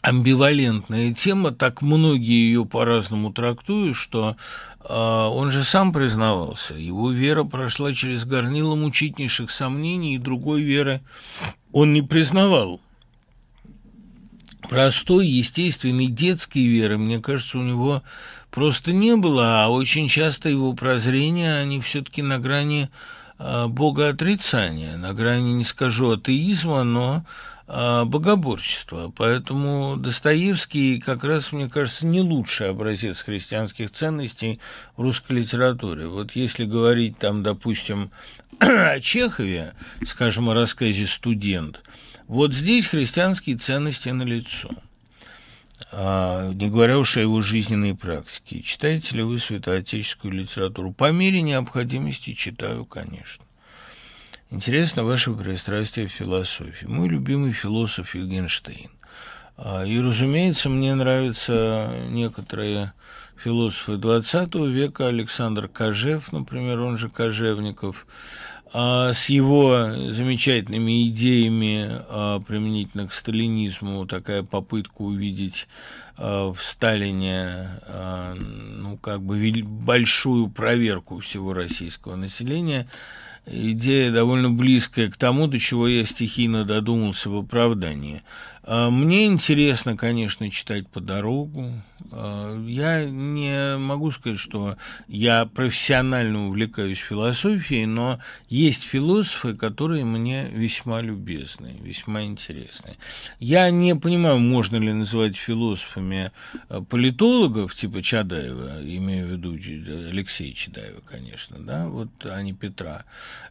[0.06, 4.36] амбивалентная тема, так многие ее по-разному трактуют, что
[4.78, 11.00] э, он же сам признавался, его вера прошла через горнило мучительнейших сомнений, и другой веры
[11.72, 12.80] он не признавал.
[14.68, 18.04] Простой, естественной детской веры, мне кажется, у него
[18.52, 22.90] просто не было, а очень часто его прозрения, они все-таки на грани
[23.40, 27.24] э, богоотрицания, на грани, не скажу, атеизма, но
[27.66, 29.12] богоборчества.
[29.16, 34.60] Поэтому Достоевский как раз, мне кажется, не лучший образец христианских ценностей
[34.96, 36.06] в русской литературе.
[36.06, 38.10] Вот если говорить там, допустим,
[38.60, 39.74] о Чехове,
[40.04, 41.82] скажем, о рассказе «Студент»,
[42.28, 44.70] вот здесь христианские ценности налицо.
[45.92, 48.62] А, не говоря уж о его жизненной практике.
[48.62, 50.92] Читаете ли вы святоотеческую литературу?
[50.92, 53.45] По мере необходимости читаю, конечно.
[54.48, 56.86] Интересно ваше пристрастие в философии.
[56.86, 58.90] Мой любимый философ Югенштейн.
[59.56, 62.92] А, и, разумеется, мне нравятся некоторые
[63.36, 68.06] философы XX века, Александр Кожев, например, он же Кожевников,
[68.72, 75.66] а с его замечательными идеями а, применительно к сталинизму, такая попытка увидеть
[76.16, 77.78] в Сталине
[78.38, 82.86] ну, как бы большую проверку всего российского населения–
[83.46, 88.22] идея довольно близкая к тому, до чего я стихийно додумался в оправдании.
[88.66, 91.70] А, мне интересно, конечно, читать по дорогу.
[92.10, 94.76] А, я не могу сказать, что
[95.06, 102.96] я профессионально увлекаюсь философией, но есть философы, которые мне весьма любезны, весьма интересны.
[103.38, 106.32] Я не понимаю, можно ли называть философами
[106.68, 109.52] а, политологов типа Чадаева, имею в виду
[110.10, 113.04] Алексея Чадаева, конечно, да, вот, а не Петра.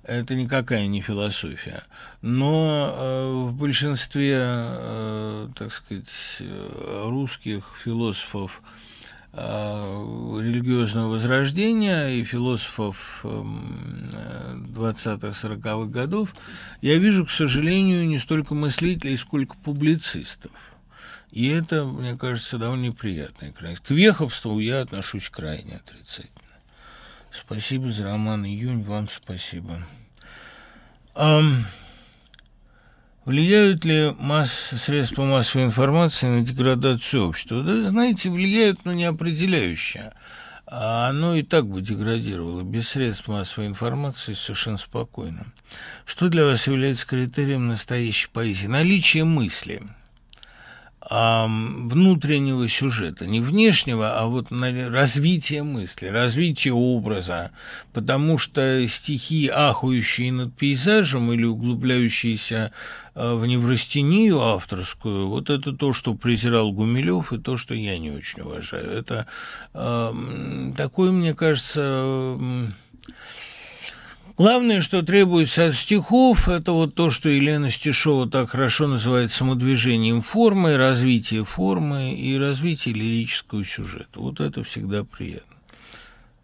[0.04, 1.84] Это никакая не философия.
[2.21, 8.63] Но в большинстве Э, так сказать, э, русских философов
[9.33, 16.33] э, религиозного возрождения и философов 20-40-х эм, годов,
[16.81, 20.51] я вижу, к сожалению, не столько мыслителей, сколько публицистов.
[21.31, 23.51] И это, мне кажется, довольно неприятно.
[23.51, 26.31] К веховству я отношусь крайне отрицательно.
[27.31, 29.85] Спасибо за роман «Июнь», вам спасибо.
[31.13, 31.65] Um,
[33.25, 34.71] Влияют ли масс...
[34.77, 37.63] средства массовой информации на деградацию общества?
[37.63, 40.13] Да, знаете, влияют, но не определяющие.
[40.67, 45.47] А оно и так бы деградировало без средств массовой информации совершенно спокойно.
[46.05, 48.67] Что для вас является критерием настоящей поэзии?
[48.67, 49.81] Наличие мысли–
[51.09, 57.51] внутреннего сюжета, не внешнего, а вот развитие мысли, развитие образа,
[57.93, 62.71] потому что стихи, ахающие над пейзажем или углубляющиеся
[63.13, 68.11] а, в неврастению авторскую, вот это то, что презирал Гумилев, и то, что я не
[68.11, 68.89] очень уважаю.
[68.89, 69.27] Это
[69.73, 70.13] э,
[70.75, 72.37] такое, мне кажется,
[74.38, 80.21] Главное, что требуется от стихов, это вот то, что Елена Стешова так хорошо называет самодвижением
[80.21, 84.19] формы, развитие формы и развитие лирического сюжета.
[84.19, 85.56] Вот это всегда приятно.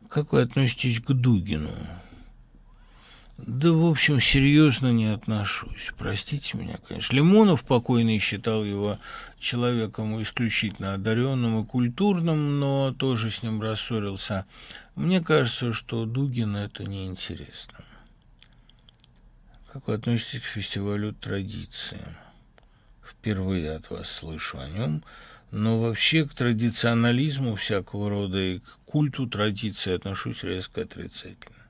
[0.08, 1.70] Как вы относитесь к Дугину?
[3.48, 5.92] Да, в общем, серьезно не отношусь.
[5.98, 7.16] Простите меня, конечно.
[7.16, 9.00] Лимонов покойный считал его
[9.40, 14.46] человеком исключительно одаренным и культурным, но тоже с ним рассорился.
[14.96, 17.84] Мне кажется, что Дугин это неинтересно.
[19.74, 22.06] Как вы относитесь к фестивалю традиции?
[23.04, 25.04] Впервые от вас слышу о нем.
[25.50, 31.61] Но вообще к традиционализму всякого рода и к культу традиции отношусь резко отрицательно.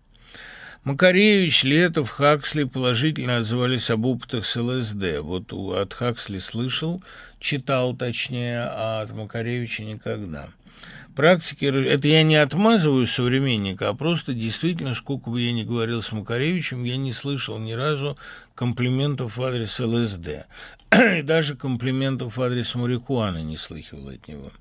[0.84, 5.20] Макаревич, Летов, Хаксли положительно отзывались об опытах с ЛСД.
[5.22, 7.04] Вот от Хаксли слышал,
[7.40, 10.50] читал точнее, а от Макаревича никогда.
[11.16, 16.12] Практики, это я не отмазываю современника, а просто действительно, сколько бы я ни говорил с
[16.12, 18.18] Макаревичем, я не слышал ни разу
[18.56, 20.46] комплиментов в адрес ЛСД.
[21.18, 24.52] И даже комплиментов в адрес марихуаны не слыхивал от него.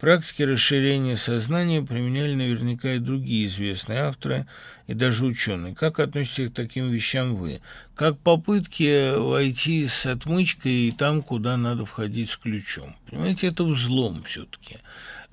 [0.00, 4.46] Практики расширения сознания применяли наверняка и другие известные авторы,
[4.88, 5.74] и даже ученые.
[5.74, 7.60] Как относитесь к таким вещам вы?
[7.94, 12.96] Как попытки войти с отмычкой там, куда надо входить с ключом?
[13.08, 14.78] Понимаете, это взлом все-таки.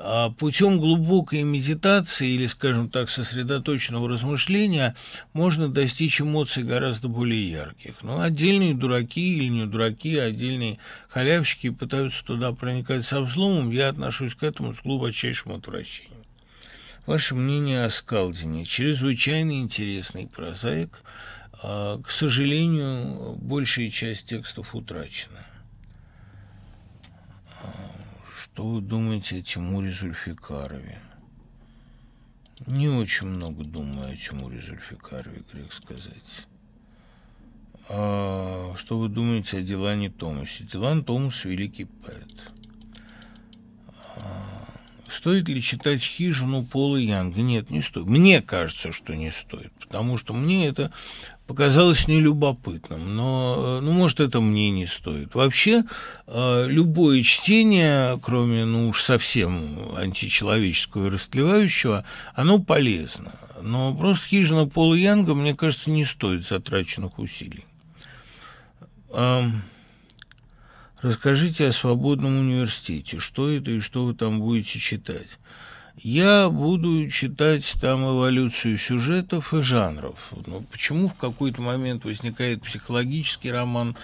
[0.02, 4.96] А путем глубокой медитации или, скажем так, сосредоточенного размышления
[5.34, 7.96] можно достичь эмоций гораздо более ярких.
[8.02, 13.90] Но отдельные дураки или не дураки, а отдельные халявщики пытаются туда проникать со взломом, я
[13.90, 16.24] отношусь к этому с глубочайшим отвращением.
[17.06, 18.64] Ваше мнение о Скалдине.
[18.64, 21.02] Чрезвычайно интересный прозаик.
[21.62, 25.46] А, к сожалению, большая часть текстов утрачена.
[28.60, 31.00] Что вы думаете о Тимуре Зульфикарове?
[32.67, 36.46] Не очень много думаю о Тимуре Зульфикарове, грех сказать.
[37.88, 40.65] А, что вы думаете о Дилане Томасе?
[40.65, 42.52] Дилан Томас– великий поэт.
[44.17, 44.73] А,
[45.08, 47.40] стоит ли читать «Хижину» Пола Янга?
[47.40, 48.08] Нет, не стоит.
[48.08, 50.92] Мне кажется, что не стоит, потому что мне это
[51.50, 53.15] показалось нелюбопытным.
[53.15, 55.33] Но, ну, может, это мне не стоит.
[55.33, 55.83] Вообще,
[56.27, 63.31] а, любое чтение, кроме, ну уж совсем античеловеческого и растлевающего, оно полезно.
[63.63, 67.65] Но просто «Хижина» Пола Янга, мне кажется, не стоит затраченных усилий.
[71.02, 73.17] Расскажите о свободном университете.
[73.17, 75.39] Что это и что вы там будете читать?
[76.02, 80.31] Я буду читать там эволюцию сюжетов и жанров.
[80.47, 83.97] Ну, почему в какой-то момент возникает психологический роман,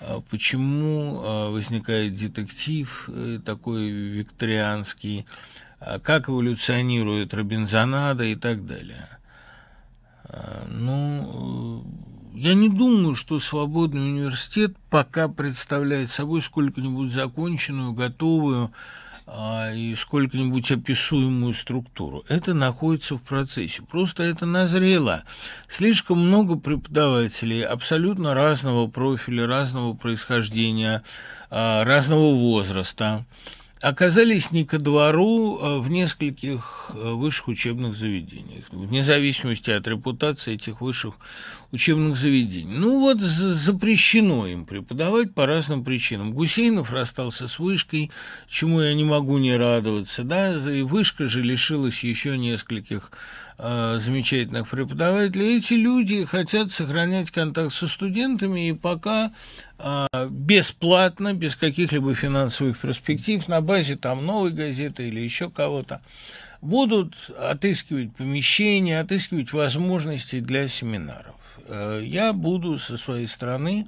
[0.00, 5.26] а почему а, возникает детектив э, такой викторианский,
[5.80, 9.08] а как эволюционирует Робинзонада и так далее.
[10.68, 11.84] Ну,
[12.32, 18.70] я не думаю, что свободный университет пока представляет собой сколько-нибудь законченную, готовую
[19.74, 22.24] и сколько-нибудь описуемую структуру.
[22.28, 23.82] Это находится в процессе.
[23.82, 25.24] Просто это назрело.
[25.68, 31.02] Слишком много преподавателей абсолютно разного профиля, разного происхождения,
[31.50, 33.24] а, разного возраста
[33.80, 40.80] оказались не ко двору а в нескольких высших учебных заведениях, вне зависимости от репутации этих
[40.80, 41.14] высших
[41.72, 42.74] учебных заведений.
[42.76, 46.32] Ну вот запрещено им преподавать по разным причинам.
[46.32, 48.10] Гусейнов расстался с вышкой,
[48.48, 53.12] чему я не могу не радоваться, да, и вышка же лишилась еще нескольких
[53.58, 55.58] э, замечательных преподавателей.
[55.58, 59.32] Эти люди хотят сохранять контакт со студентами и пока
[59.78, 66.00] э, бесплатно, без каких-либо финансовых перспектив, на базе там новой газеты или еще кого-то,
[66.60, 71.34] будут отыскивать помещения, отыскивать возможности для семинаров.
[71.70, 73.86] Э, я буду со своей стороны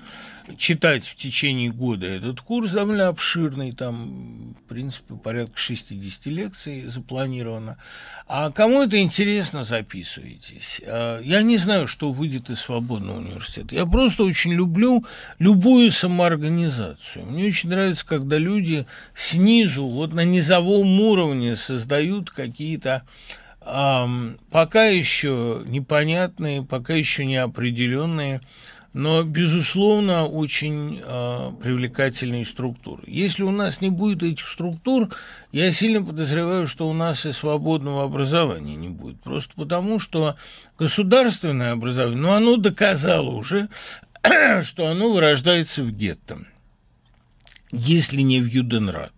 [0.56, 7.76] читать в течение года этот курс, довольно обширный, там, в принципе, порядка 60 лекций запланировано.
[8.26, 10.80] А кому это интересно, записывайтесь.
[10.84, 13.74] Э, я не знаю, что выйдет из свободного университета.
[13.74, 15.04] Я просто очень люблю
[15.40, 17.26] любую самоорганизацию.
[17.26, 23.02] Мне очень нравится, когда люди снизу, вот на низовом уровне создают какие-то
[23.64, 28.40] пока еще непонятные, пока еще неопределенные,
[28.92, 33.02] но, безусловно, очень э, привлекательные структуры.
[33.06, 35.08] Если у нас не будет этих структур,
[35.50, 39.18] я сильно подозреваю, что у нас и свободного образования не будет.
[39.22, 40.34] Просто потому, что
[40.78, 43.68] государственное образование, ну, оно доказало уже,
[44.62, 46.40] что оно вырождается в гетто,
[47.70, 49.14] если не в Юденрат.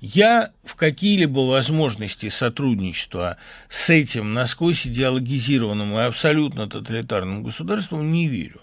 [0.00, 3.36] Я в какие-либо возможности сотрудничества
[3.68, 8.60] с этим насквозь идеологизированным и абсолютно тоталитарным государством не верю.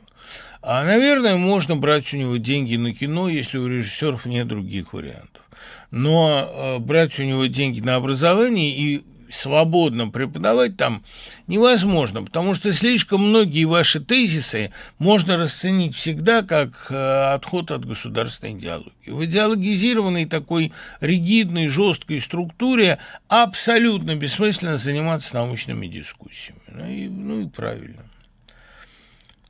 [0.64, 5.44] А, наверное, можно брать у него деньги на кино, если у режиссеров нет других вариантов.
[5.92, 11.04] Но э, брать у него деньги на образование и свободно преподавать там
[11.48, 18.54] невозможно, потому что слишком многие ваши тезисы можно расценить всегда как э, отход от государственной
[18.54, 18.92] идеологии.
[19.08, 20.72] В идеологизированной такой
[21.02, 26.60] ригидной, жесткой структуре абсолютно бессмысленно заниматься научными дискуссиями.
[26.68, 28.07] Ну и, ну и правильно.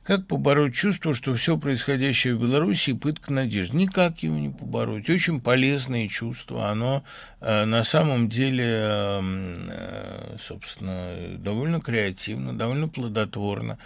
[0.08, 3.76] Как побороть чувство, что все происходящее в Беларуси– пытка надежды?
[3.76, 5.10] Никак его не побороть.
[5.10, 6.70] Очень полезное чувство.
[6.70, 7.04] Оно
[7.42, 9.20] э, на самом деле, э,
[9.68, 13.76] э собственно, довольно креативно, довольно плодотворно.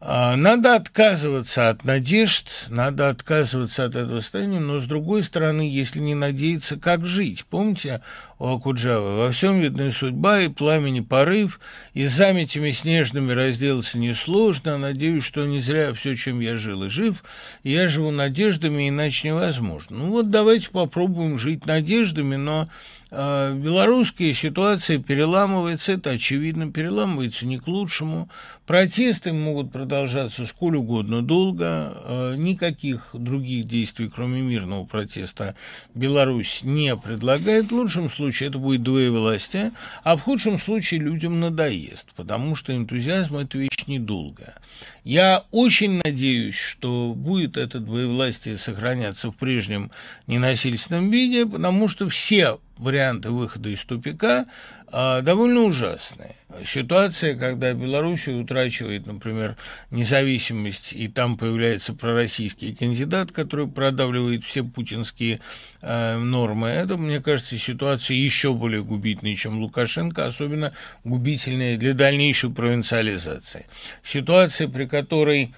[0.00, 5.98] А, надо отказываться от надежд, надо отказываться от этого состояния, но, с другой стороны, если
[5.98, 7.44] не надеяться, как жить?
[7.44, 8.00] Помните
[8.38, 9.16] у Акуджавы?
[9.16, 11.58] «Во всем видна судьба и пламени порыв,
[11.94, 17.24] и заметями снежными разделаться несложно, надеюсь, что не зря все, чем я жил и жив,
[17.64, 19.96] я живу надеждами, иначе невозможно».
[19.96, 22.68] Ну вот давайте попробуем жить надеждами, но
[23.10, 28.28] белорусская ситуация переламывается, это очевидно, переламывается не к лучшему.
[28.66, 31.66] Протесты могут продолжаться сколь угодно долго.
[31.66, 35.56] А, никаких других действий, кроме мирного протеста,
[35.94, 37.68] Беларусь не предлагает.
[37.68, 39.72] В лучшем случае это будет двоевластие,
[40.04, 44.54] а в худшем случае людям надоест, потому что энтузиазм– это вещь недолгая.
[45.02, 49.90] Я очень надеюсь, что будет это двоевластие сохраняться в прежнем
[50.26, 54.46] ненасильственном виде, потому что все варианты выхода из тупика
[54.90, 56.34] а, довольно ужасные.
[56.64, 59.56] Ситуация, когда Белоруссия утрачивает, например,
[59.90, 65.40] независимость, и там появляется пророссийский кандидат, который продавливает все путинские
[65.82, 70.72] э, нормы, это, мне кажется, ситуация еще более губительная, чем Лукашенко, особенно
[71.04, 73.66] губительная для дальнейшей провинциализации.
[74.02, 75.54] Ситуация, при которой...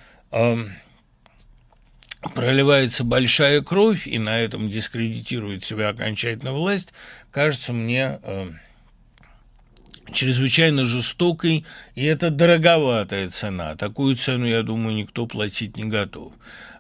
[2.35, 6.93] проливается большая кровь, и на этом дискредитирует себя окончательно власть,
[7.31, 8.51] кажется мне э,
[10.13, 11.65] чрезвычайно жестокой,
[11.95, 13.75] и это дороговатая цена.
[13.75, 16.33] Такую цену, я думаю, никто платить не готов.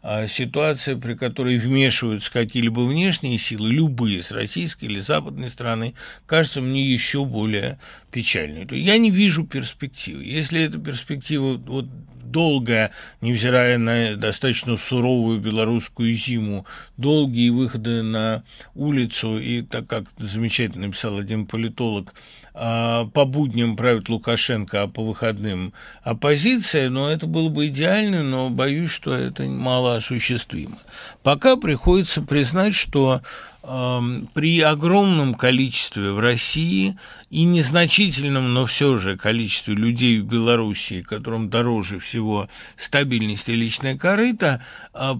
[0.02, 5.94] А ситуация, при которой вмешиваются какие-либо внешние силы, любые, с российской или западной стороны,
[6.26, 7.78] кажется мне еще более
[8.10, 8.66] печальной.
[8.70, 10.24] Я не вижу перспективы.
[10.24, 11.86] Если эта перспектива вот
[12.30, 16.66] долгая, невзирая на достаточно суровую белорусскую зиму,
[16.96, 18.42] долгие выходы на
[18.74, 22.14] улицу, и так как замечательно написал один политолог,
[22.52, 25.72] а, по будням правит Лукашенко, а по выходным
[26.02, 30.78] оппозиция, но это было бы идеально, но боюсь, что это мало осуществимо.
[31.22, 33.22] Пока приходится признать, что
[33.62, 36.96] при огромном количестве в России
[37.28, 43.96] и незначительном, но все же количестве людей в Белоруссии, которым дороже всего стабильность и личная
[43.96, 44.64] корыта,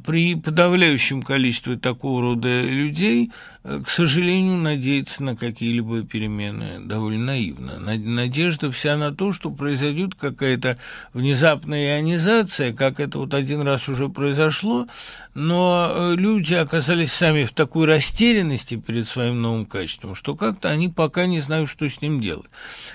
[0.06, 3.30] при подавляющем количестве такого рода людей
[3.62, 7.78] Э, к сожалению, надеяться на какие-либо перемены довольно наивно.
[7.78, 10.78] Надежда вся на то, что произойдет какая-то
[11.12, 14.86] внезапная ионизация, как это вот один раз уже произошло,
[15.34, 20.88] но э, люди оказались сами в такой растерянности перед своим новым качеством, что как-то они
[20.88, 22.50] пока не знают, что с ним делать.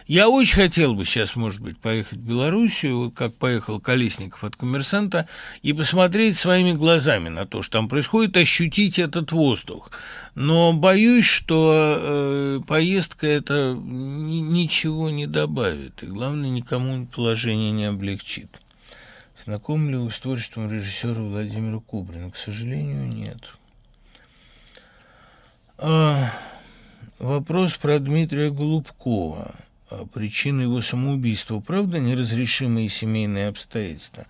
[0.07, 4.55] Я очень хотел бы сейчас, может быть, поехать в Белоруссию, вот как поехал Колесников от
[4.55, 5.27] коммерсанта,
[5.61, 9.91] и посмотреть своими глазами на то, что там происходит, ощутить этот воздух.
[10.35, 17.85] Но боюсь, что э, поездка это ни, ничего не добавит, и главное, никому положение не
[17.85, 18.61] облегчит.
[19.43, 22.31] Знаком ли вы с творчеством режиссера Владимира Кубрина?
[22.31, 23.37] К сожалению, нет.
[25.77, 26.31] А,
[27.19, 29.55] вопрос про Дмитрия Голубкова.
[29.89, 34.25] А, причины его самоубийства, правда, неразрешимые семейные обстоятельства.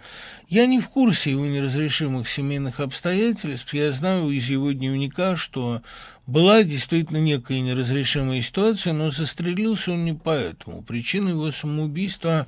[0.50, 3.74] Я не в курсе его неразрешимых семейных обстоятельств.
[3.76, 5.84] Я знаю из его дневника, что
[6.26, 10.82] была действительно некая неразрешимая ситуация, но застрелился он не поэтому.
[10.82, 12.48] Причины его самоубийства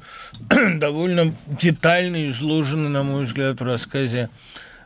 [0.76, 4.30] довольно детально изложены, на мой взгляд, в рассказе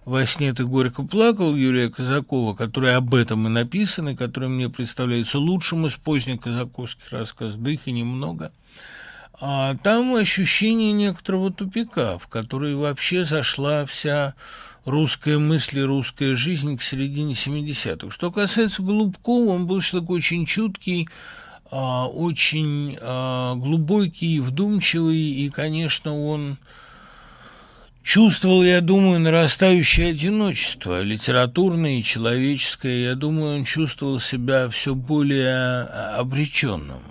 [0.04, 4.68] «Во сне ты горько плакал» Юрия Казакова, который об этом и написан, и который мне
[4.68, 8.52] представляется лучшим из поздних казаковских рассказов, да их и немного.
[9.40, 14.34] А там ощущение некоторого тупика, в который вообще зашла вся
[14.86, 18.12] русская мысль и русская жизнь к середине 70-х.
[18.12, 21.08] Что касается Голубкова, он был человек очень чуткий,
[21.70, 26.58] а, очень а, глубокий, вдумчивый, и, конечно, он
[28.04, 33.04] Чувствовал, я думаю, нарастающее одиночество, литературное и человеческое.
[33.04, 37.02] Я думаю, он чувствовал себя все более а, обреченным.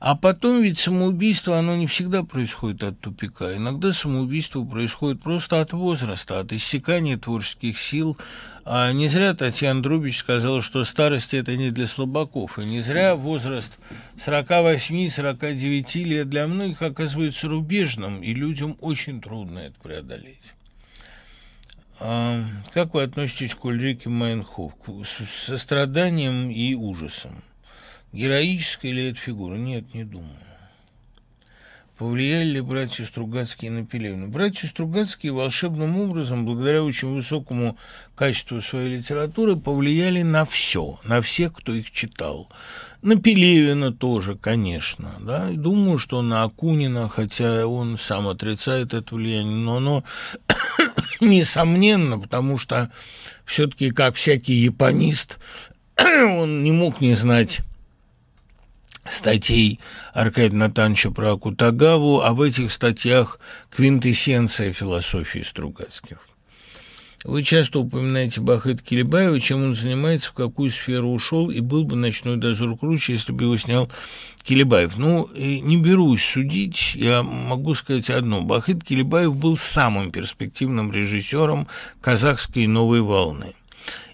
[0.00, 3.56] А потом ведь самоубийство, оно не всегда происходит от тупика.
[3.56, 8.16] Иногда самоубийство происходит просто от возраста, от иссякания творческих сил.
[8.64, 12.60] А не зря Татьяна Друбич сказала, что старость– это не для слабаков.
[12.60, 13.80] И не зря возраст
[14.18, 20.52] 48-49 лет для многих оказывается рубежным, и людям очень трудно это преодолеть.
[21.98, 24.74] А как вы относитесь к Ульрике Майнхоф?
[24.86, 27.42] С состраданием и ужасом.
[28.12, 29.54] Героическая ли это фигура?
[29.54, 30.38] Нет, не думаю.
[31.98, 34.28] Повлияли ли братья Стругацкие на Пелевина?
[34.28, 37.76] Братья Стругацкие волшебным образом, благодаря очень высокому
[38.14, 42.48] качеству своей литературы, повлияли на все, на всех, кто их читал.
[43.02, 45.12] На Пелевина тоже, конечно.
[45.20, 45.50] Да?
[45.50, 50.04] Думаю, что на Акунина, хотя он сам отрицает это влияние, но оно
[51.20, 52.92] несомненно, потому что
[53.44, 55.40] все-таки, как всякий японист,
[55.98, 57.58] он не мог не знать
[59.10, 59.80] статей
[60.12, 63.38] Аркадия Натановича про Акутагаву, а в этих статьях
[63.70, 66.18] квинтэссенция философии Стругацких.
[67.24, 71.96] Вы часто упоминаете Бахыт Килибаева, чем он занимается, в какую сферу ушел, и был бы
[71.96, 73.90] «Ночной дозор» круче, если бы его снял
[74.44, 74.96] Килибаев.
[74.98, 78.42] Ну, не берусь судить, я могу сказать одно.
[78.42, 81.66] Бахыт Килибаев был самым перспективным режиссером
[82.00, 83.54] казахской «Новой волны».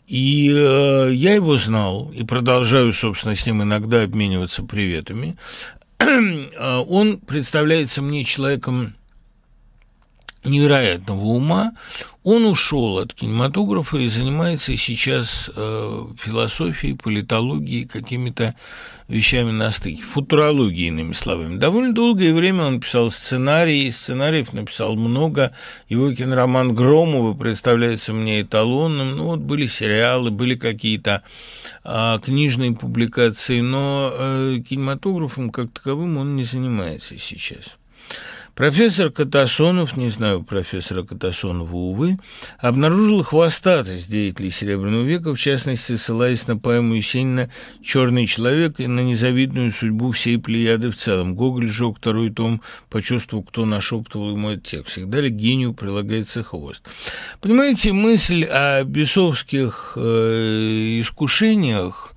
[0.06, 5.36] И э, я его знал и продолжаю, собственно, с ним иногда обмениваться приветами.
[5.98, 8.94] Э, он представляется мне человеком
[10.44, 11.72] невероятного ума,
[12.22, 18.54] он ушел от кинематографа и занимается сейчас э, философией, политологией, какими-то
[19.08, 21.56] вещами на стыке, футурологией, иными словами.
[21.56, 25.52] Довольно долгое время он писал сценарии, сценариев написал много.
[25.90, 29.16] Его кинороман «Громовы» представляется мне эталонным.
[29.16, 31.22] Ну, вот были сериалы, были какие-то
[31.84, 37.76] э, книжные публикации, но э, кинематографом как таковым он не занимается сейчас.
[38.54, 42.18] Профессор Катасонов, не знаю профессора Катасонова, увы,
[42.58, 47.50] обнаружил хвостатость деятелей Серебряного века, в частности, ссылаясь на поэму Есенина
[47.82, 51.34] «Черный человек» и на незавидную судьбу всей плеяды в целом.
[51.34, 54.92] Гоголь сжег второй том, почувствовал, кто нашептывал ему этот текст.
[54.92, 56.86] Всегда ли гению прилагается хвост?
[57.40, 62.13] Понимаете, мысль о бесовских э, искушениях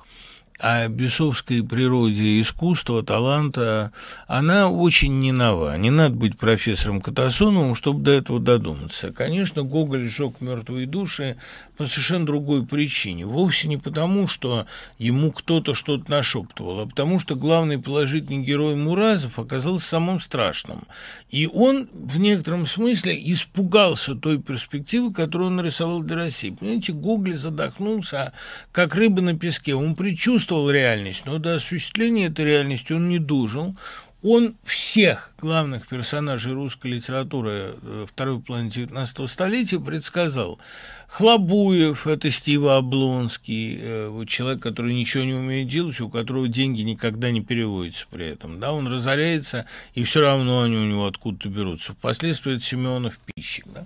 [0.60, 3.92] о бесовской природе искусства, таланта,
[4.28, 5.78] она очень не нова.
[5.78, 9.12] Не надо быть профессором Катасоновым, чтобы до этого додуматься.
[9.12, 11.38] Конечно, Гоголь сжег мертвые души
[11.78, 13.26] по совершенно другой причине.
[13.26, 14.66] Вовсе не потому, что
[14.98, 20.84] ему кто-то что-то нашептывал, а потому что главный положительный герой Муразов оказался самым страшным.
[21.30, 26.50] И он в некотором смысле испугался той перспективы, которую он нарисовал для России.
[26.50, 28.34] Понимаете, Гоголь задохнулся,
[28.72, 29.76] как рыба на песке.
[29.76, 33.76] Он предчувствовал реальность, но до осуществления этой реальности он не дожил
[34.24, 40.60] он всех главных персонажей русской литературы э, второй половины XIX столетия предсказал.
[41.08, 46.82] Хлобуев– это Стива Облонский, э, вот человек, который ничего не умеет делать, у которого деньги
[46.82, 48.60] никогда не переводятся при этом.
[48.60, 51.94] Да, он разоряется, и все равно они у него откуда-то берутся.
[51.94, 53.66] Впоследствии это Семенов Пищик.
[53.74, 53.86] Да?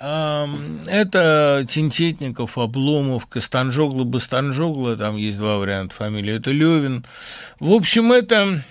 [0.00, 7.04] Это Тинтетников, Обломов, Костанжогла, Бастанжогла, там есть два варианта фамилии, это Левин.
[7.58, 8.62] В общем, это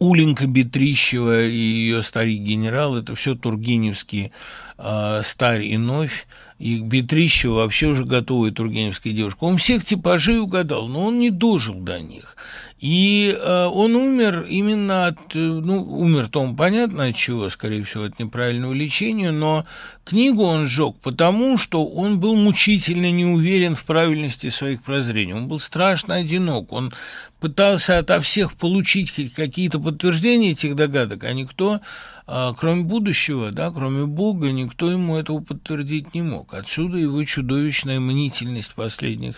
[0.00, 4.32] Уленька Бетрищева и ее старик-генерал, это все тургеневские
[4.78, 6.26] э, старь и новь,
[6.62, 9.42] и Бетрищева вообще уже готовая тургеневская девушка.
[9.42, 12.36] Он всех типажей угадал, но он не дожил до них.
[12.78, 18.04] И э, он умер именно от, э, ну, умер-то он понятно от чего, скорее всего,
[18.04, 19.66] от неправильного лечения, но
[20.04, 25.34] книгу он сжег потому, что он был мучительно не уверен в правильности своих прозрений.
[25.34, 26.92] Он был страшно одинок, он
[27.40, 31.80] пытался ото всех получить какие-то подтверждения этих догадок, а никто
[32.26, 36.54] кроме будущего, да, кроме Бога, никто ему этого подтвердить не мог.
[36.54, 39.34] Отсюда его чудовищная мнительность последних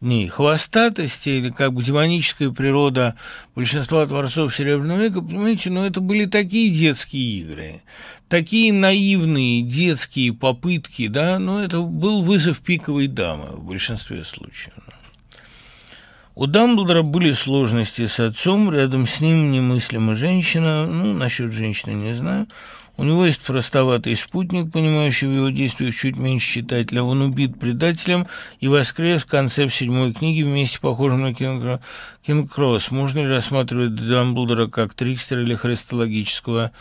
[0.00, 0.28] дней.
[0.28, 3.16] Хвостатость или как бы демоническая природа
[3.54, 7.82] большинства творцов Серебряного века, понимаете, ну это были такие детские игры,
[8.28, 14.74] такие наивные детские попытки, да, но ну, это был вызов пиковой дамы в большинстве случаев.
[16.40, 22.14] У Дамблдора были сложности с отцом, рядом с ним немыслимая женщина, ну, насчет женщины не
[22.14, 22.46] знаю.
[22.96, 27.02] У него есть простоватый спутник, понимающий в его действиях чуть меньше читателя.
[27.02, 28.26] Он убит предателем
[28.58, 31.82] и воскрес в конце в седьмой книге вместе похожим на Кинг,
[32.26, 32.90] Кинг Кросс.
[32.90, 36.72] Можно ли рассматривать Дамблдора как трикстера или христологического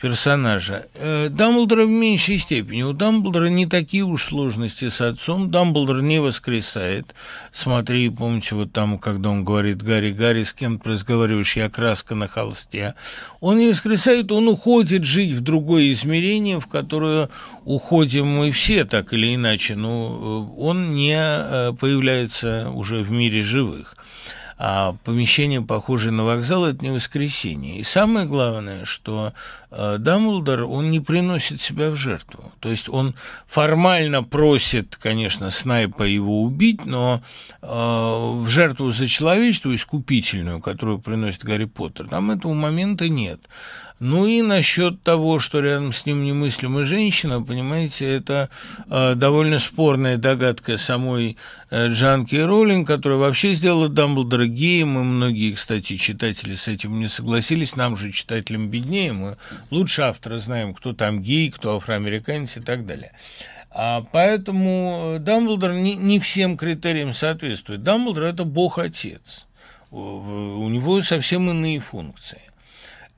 [0.00, 0.86] персонажа.
[0.94, 2.82] Э, Дамблдора в меньшей степени.
[2.82, 5.50] У Дамблдора не такие уж сложности с отцом.
[5.50, 7.14] Дамблдор не воскресает.
[7.52, 11.56] Смотри, помните, вот там, когда он говорит «Гарри, Гарри, с кем ты разговариваешь?
[11.56, 12.94] Я краска на холсте».
[13.40, 17.30] Он не воскресает, он уходит жить в другое измерение, в которое
[17.64, 19.76] уходим мы все, так или иначе.
[19.76, 23.94] Но э, он не э, появляется уже в мире живых
[24.58, 27.76] а помещение, похожее на вокзал, это не воскресенье.
[27.76, 29.34] И самое главное, что
[29.70, 32.52] э, Дамблдор, он не приносит себя в жертву.
[32.60, 33.14] То есть он
[33.46, 37.20] формально просит, конечно, Снайпа его убить, но
[37.60, 43.40] э, в жертву за человечество, искупительную, которую приносит Гарри Поттер, там этого момента нет.
[43.98, 48.50] Ну и насчет того, что рядом с ним немыслимая женщина, понимаете, это
[48.90, 51.38] э, довольно спорная догадка самой
[51.70, 57.08] э, Джанки Роллинг, которая вообще сделала Дамблдора геем, и многие, кстати, читатели с этим не
[57.08, 59.38] согласились, нам же, читателям, беднее, мы
[59.70, 63.12] лучше автора знаем, кто там гей, кто афроамериканец и так далее.
[63.70, 67.82] А поэтому Дамблдор не, не всем критериям соответствует.
[67.82, 69.46] Дамблдор– это бог-отец.
[69.90, 72.40] У него совсем иные функции.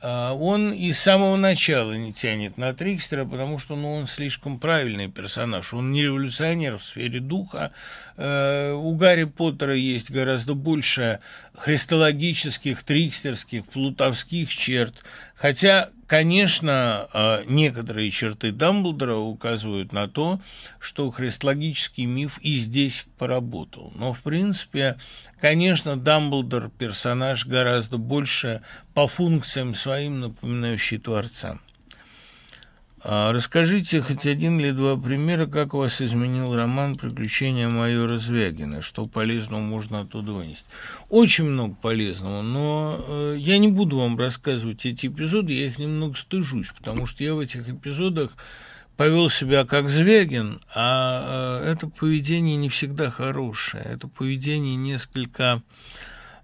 [0.00, 4.60] А, он и с самого начала не тянет на Трикстера, потому что ну, он слишком
[4.60, 5.74] правильный персонаж.
[5.74, 7.72] Он не революционер в сфере духа.
[8.16, 11.18] Э, у Гарри Поттера есть гораздо больше
[11.54, 14.94] христологических, трикстерских, плутовских черт.
[15.34, 20.40] Хотя, конечно, э, некоторые черты Дамблдора указывают на то,
[20.80, 23.92] что христологический миф и здесь поработал.
[23.94, 24.96] Но, в принципе,
[25.40, 28.62] конечно, Дамблдор– персонаж гораздо больше
[28.94, 31.60] по функциям своим напоминающий Творца.
[33.04, 39.06] А расскажите хоть один или два примера, как вас изменил роман «Приключения майора Звягина», что
[39.06, 40.64] полезного можно оттуда вынести.
[41.08, 46.16] Очень много полезного, но э, я не буду вам рассказывать эти эпизоды, я их немного
[46.16, 48.32] стыжусь, потому что я в этих эпизодах
[48.96, 55.62] повел себя как Звягин, а э, это поведение не всегда хорошее, это поведение несколько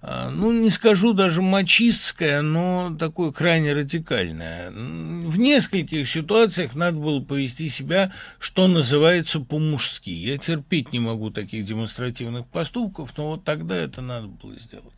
[0.07, 4.71] ну, не скажу даже мачистское, но такое крайне радикальное.
[4.71, 10.11] В нескольких ситуациях надо было повести себя, что называется, по-мужски.
[10.11, 14.93] Я терпеть не могу таких демонстративных поступков, но вот тогда это надо было сделать.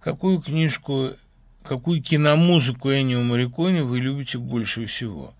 [0.00, 1.10] Какую книжку,
[1.62, 5.34] какую киномузыку Эннио Марикони вы любите больше всего?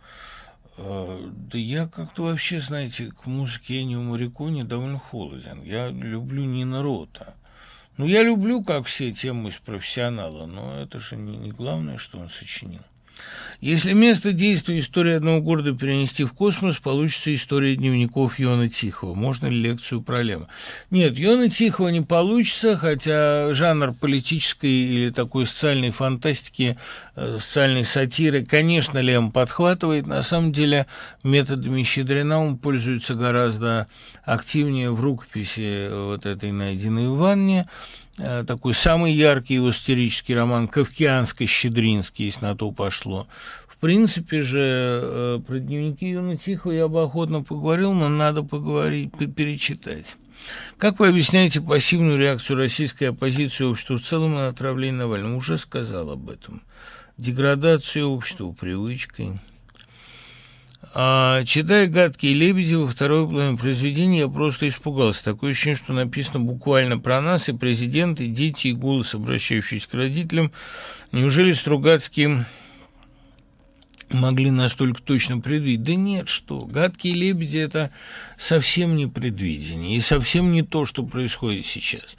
[0.77, 5.65] А, да я как-то вообще, знаете, к музыке Эннио Марикони довольно холоден.
[5.65, 7.35] Я люблю Нина Рота.
[7.99, 12.19] Ну, я люблю, как все, темы из профессионала, но это же не, не главное, что
[12.19, 12.83] он сочинил.
[13.61, 19.15] Если место действия истории одного города перенести в космос, получится история дневников Йона Тихого.
[19.15, 20.47] Можно ли лекцию про Лема?
[20.93, 26.77] Нет, Йона Тихого не получится, хотя жанр политической или такой социальной фантастики,
[27.17, 30.07] э, социальной сатиры, конечно, Лем подхватывает.
[30.07, 30.87] На самом деле
[31.25, 33.89] методами Щедрина он пользуется гораздо
[34.23, 37.67] активнее в рукописи вот этой найденной в ванне.
[38.19, 43.27] Э, такой самый яркий его сатирический роман «Кавкианско-щедринский», если на то пошло.
[43.69, 49.13] В принципе же, э, про дневники Юны Тихо я бы охотно поговорил, но надо поговорить,
[49.35, 50.07] перечитать.
[50.79, 55.37] Как вы объясняете пассивную реакцию российской оппозиции обществу в целом на отравление Навального?
[55.37, 56.63] Уже сказал об этом.
[57.17, 59.41] Деградация общества привычкой–
[60.95, 65.25] а, читая «Гадкие лебеди» во второй половине произведения, я просто испугался.
[65.25, 69.95] Такое ощущение, что написано буквально про нас, и президент, и дети, и голос, обращающийся к
[69.95, 70.53] родителям.
[71.13, 72.45] Неужели Стругацкий
[74.11, 75.83] могли настолько точно предвидеть.
[75.83, 77.91] Да нет, что, гадкие лебеди– это
[78.39, 82.17] совсем не предвидение, и совсем не то, что происходит сейчас.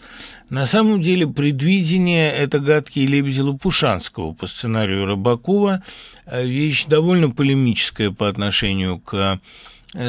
[0.49, 5.83] На самом деле предвидение– это гадкие лебеди Лопушанского по сценарию Рыбакова,
[6.25, 9.37] а вещь довольно полемическая по отношению к Э,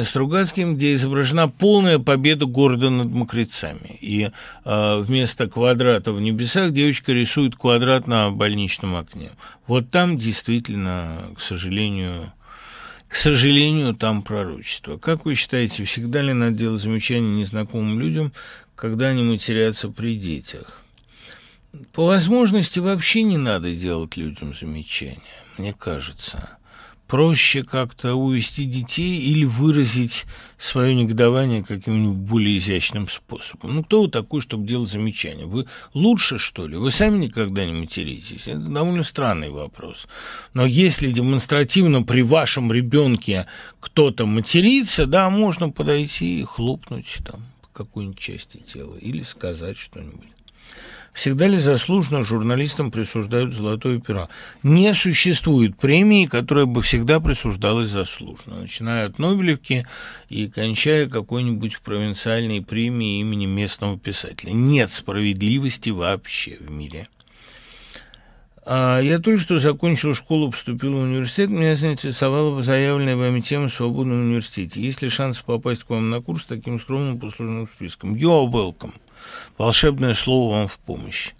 [0.03, 3.97] Стругацким, где изображена полная победа города над мокрецами.
[3.99, 4.29] И
[4.63, 9.31] э, вместо квадрата в небесах девочка рисует квадрат на больничном окне.
[9.65, 12.31] Вот там действительно, к сожалению,
[13.07, 14.97] к сожалению, там пророчество.
[14.97, 18.33] Как вы считаете, всегда ли надо делать замечания незнакомым людям,
[18.75, 20.79] когда они матерятся при детях?
[21.91, 25.19] По возможности вообще не надо делать людям замечания,
[25.57, 26.57] мне кажется
[27.11, 30.25] проще как-то увести детей или выразить
[30.57, 33.75] свое негодование каким-нибудь более изящным способом.
[33.75, 35.45] Ну, кто вы такой, чтобы делать замечания?
[35.45, 36.77] Вы лучше, что ли?
[36.77, 38.47] Вы сами никогда не материтесь?
[38.47, 40.07] Это довольно странный вопрос.
[40.53, 43.45] Но если демонстративно при вашем ребенке
[43.81, 50.29] кто-то матерится, да, можно подойти и хлопнуть там по какой-нибудь части тела или сказать что-нибудь.
[51.13, 54.29] Всегда ли заслуженно журналистам присуждают золотое перо?
[54.63, 59.85] Не существует премии, которая бы всегда присуждалась заслуженно, начиная от Нобелевки
[60.29, 64.51] и кончая какой-нибудь провинциальной премией имени местного писателя.
[64.51, 67.07] Нет справедливости вообще в мире.
[68.63, 71.49] А я только что закончил школу, поступил в университет.
[71.49, 74.81] Меня заинтересовала заявленная вами тема в свободном университете.
[74.81, 78.15] Есть ли шанс попасть к вам на курс с таким скромным послужным списком?
[78.15, 78.93] You're welcome.
[79.57, 81.31] Волшебное слово вам в помощь.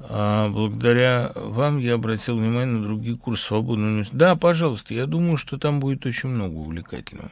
[0.00, 4.04] А благодаря вам я обратил внимание на другие курсы свободного.
[4.12, 7.30] Да, пожалуйста, я думаю, что там будет очень много увлекательного.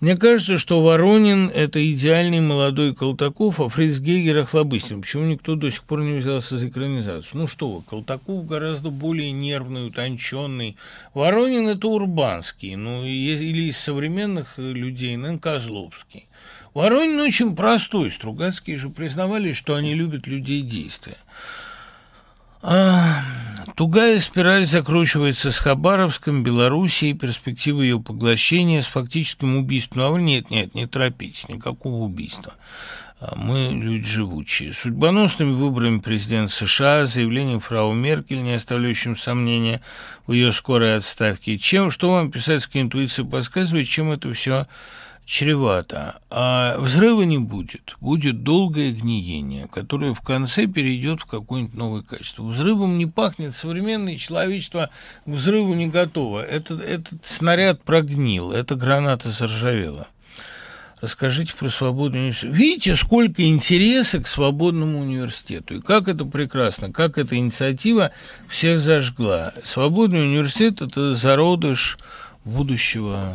[0.00, 5.00] Мне кажется, что Воронин– это идеальный молодой Колтаков, а Фриц Гейгер– охлобыстин.
[5.00, 7.40] Почему никто до сих пор не взялся за экранизацию?
[7.40, 10.76] Ну что вы, Колтаков гораздо более нервный, утонченный.
[11.14, 16.26] Воронин– это урбанский, ну или из современных людей, наверное, Козловский.
[16.74, 18.10] Воронин очень простой.
[18.10, 21.16] Стругацкие же признавали, что они любят людей действия.
[22.62, 23.22] А,
[23.74, 30.14] тугая спираль закручивается с Хабаровском, Белоруссией, перспектива ее поглощения с фактическим убийством.
[30.14, 32.54] А нет, нет, не торопитесь, никакого убийства.
[33.20, 34.72] А, мы люди живучие.
[34.72, 39.82] Судьбоносными выборами президента США, заявлением фрау Меркель, не оставляющим сомнения
[40.26, 41.58] в ее скорой отставке.
[41.58, 44.68] Чем, что вам писательская интуиция подсказывает, чем это все
[45.24, 46.20] чревато.
[46.30, 47.96] А взрыва не будет.
[48.00, 52.42] Будет долгое гниение, которое в конце перейдет в какое-нибудь новое качество.
[52.44, 53.54] Взрывом не пахнет.
[53.54, 54.90] Современное человечество
[55.24, 56.40] к взрыву не готово.
[56.40, 60.08] Этот, этот снаряд прогнил, эта граната заржавела.
[61.00, 62.54] Расскажите про свободный университет.
[62.54, 65.74] Видите, сколько интереса к свободному университету.
[65.74, 68.12] И как это прекрасно, как эта инициатива
[68.48, 69.52] всех зажгла.
[69.64, 71.98] Свободный университет– это зародыш
[72.44, 73.34] будущего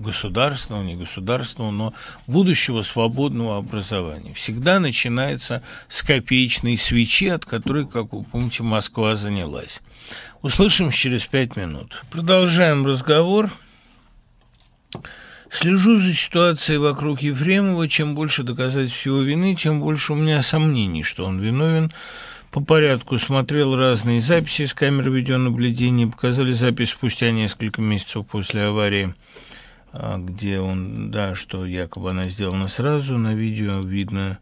[0.00, 1.94] государственного, не государственного, но
[2.26, 4.32] будущего свободного образования.
[4.34, 9.80] Всегда начинается с копеечной свечи, от которой, как вы помните, Москва занялась.
[10.42, 12.02] Услышим через пять минут.
[12.10, 13.50] Продолжаем разговор.
[15.50, 17.88] Слежу за ситуацией вокруг Ефремова.
[17.88, 21.92] Чем больше доказательств его вины, тем больше у меня сомнений, что он виновен.
[22.50, 26.06] По порядку смотрел разные записи с камер видеонаблюдения.
[26.06, 29.14] Показали запись спустя несколько месяцев после аварии–
[29.92, 34.38] где он, да, что якобы она сделана сразу, на видео видно.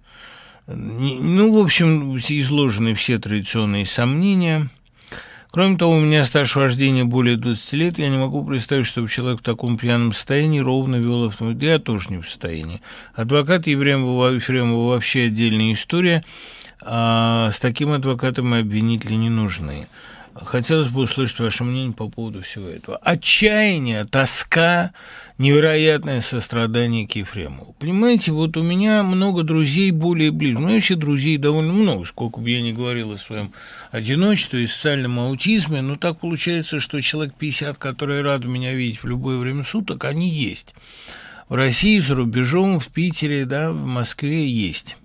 [0.67, 4.69] Ну, в общем, изложены все традиционные сомнения.
[5.51, 9.41] Кроме того, у меня стаж вождения более 20 лет, я не могу представить, чтобы человек
[9.41, 11.71] в таком пьяном состоянии ровно вел автомобиль.
[11.71, 12.83] Я тоже не в состоянии.
[13.15, 16.23] Адвокат Ефремова, Ефремова вообще отдельная история,
[16.83, 19.89] а с таким адвокатом и обвинители не нужны.
[20.45, 22.97] Хотелось бы услышать ваше мнение по поводу всего этого.
[22.99, 24.93] Отчаяние, тоска,
[25.37, 27.75] невероятное сострадание к Ефремову.
[27.79, 30.59] Понимаете, вот у меня много друзей более близких.
[30.59, 33.53] У меня вообще друзей довольно много, сколько бы я ни говорил о своем
[33.91, 39.07] одиночестве и социальном аутизме, но так получается, что человек 50, которые рады меня видеть в
[39.07, 40.75] любое время суток, они есть.
[41.49, 44.97] В России, за рубежом, в Питере, да, в Москве есть.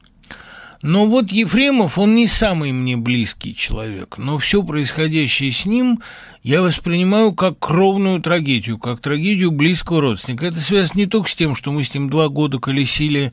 [0.83, 6.01] Но вот Ефремов, он не самый мне близкий человек, но все происходящее с ним
[6.43, 10.45] я воспринимаю как кровную трагедию, как трагедию близкого родственника.
[10.45, 13.31] Это связано не только с тем, что мы с ним два года колесили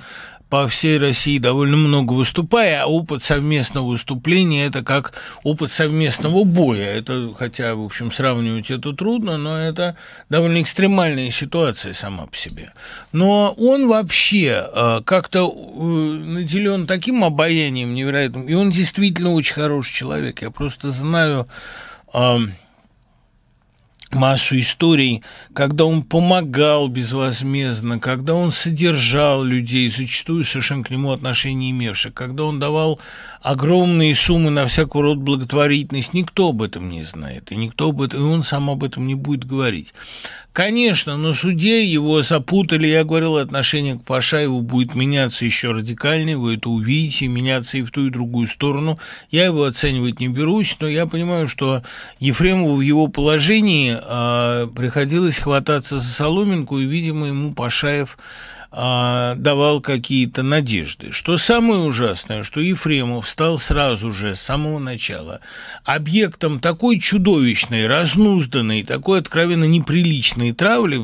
[0.50, 6.84] по всей России довольно много выступая, а опыт совместного выступления– это как опыт совместного боя.
[6.84, 9.96] Это, хотя, в общем, сравнивать это трудно, но это
[10.28, 12.72] довольно экстремальная ситуация сама по себе.
[13.12, 19.94] Но он вообще э, как-то э, наделен таким обаянием невероятным, и он действительно очень хороший
[19.94, 20.42] человек.
[20.42, 21.46] Я просто знаю
[22.12, 22.38] э,
[24.14, 25.22] массу историй,
[25.54, 32.44] когда он помогал безвозмездно, когда он содержал людей, зачастую совершенно к нему отношения имевших, когда
[32.44, 33.00] он давал
[33.40, 38.20] огромные суммы на всякого рода благотворительность, никто об этом не знает, и никто об этом,
[38.20, 39.94] и он сам об этом не будет говорить.
[40.52, 46.56] Конечно, на суде его запутали, я говорил, отношение к Пашаеву будет меняться еще радикальнее, вы
[46.56, 48.98] это увидите, меняться и в ту, и в другую сторону.
[49.30, 51.82] Я его оценивать не берусь, но я понимаю, что
[52.18, 53.96] Ефремову в его положении
[54.74, 58.18] приходилось хвататься за соломинку, и, видимо, ему Пашаев
[58.72, 61.10] а, давал какие-то надежды.
[61.10, 65.40] Что самое ужасное, что Ефремов стал сразу же, с самого начала,
[65.84, 71.02] объектом такой чудовищной, разнузданной, такой откровенно неприличной травли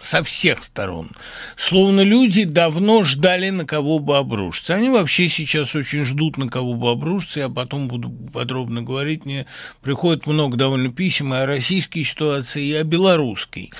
[0.00, 1.10] со всех сторон.
[1.56, 4.74] Словно люди давно ждали, на кого бы обрушиться.
[4.74, 7.40] Они вообще сейчас очень ждут, на кого бы обрушиться.
[7.40, 9.26] Я потом буду подробно говорить.
[9.26, 9.44] Мне
[9.82, 13.70] приходит много довольно писем и о российской ситуации, и о белорусской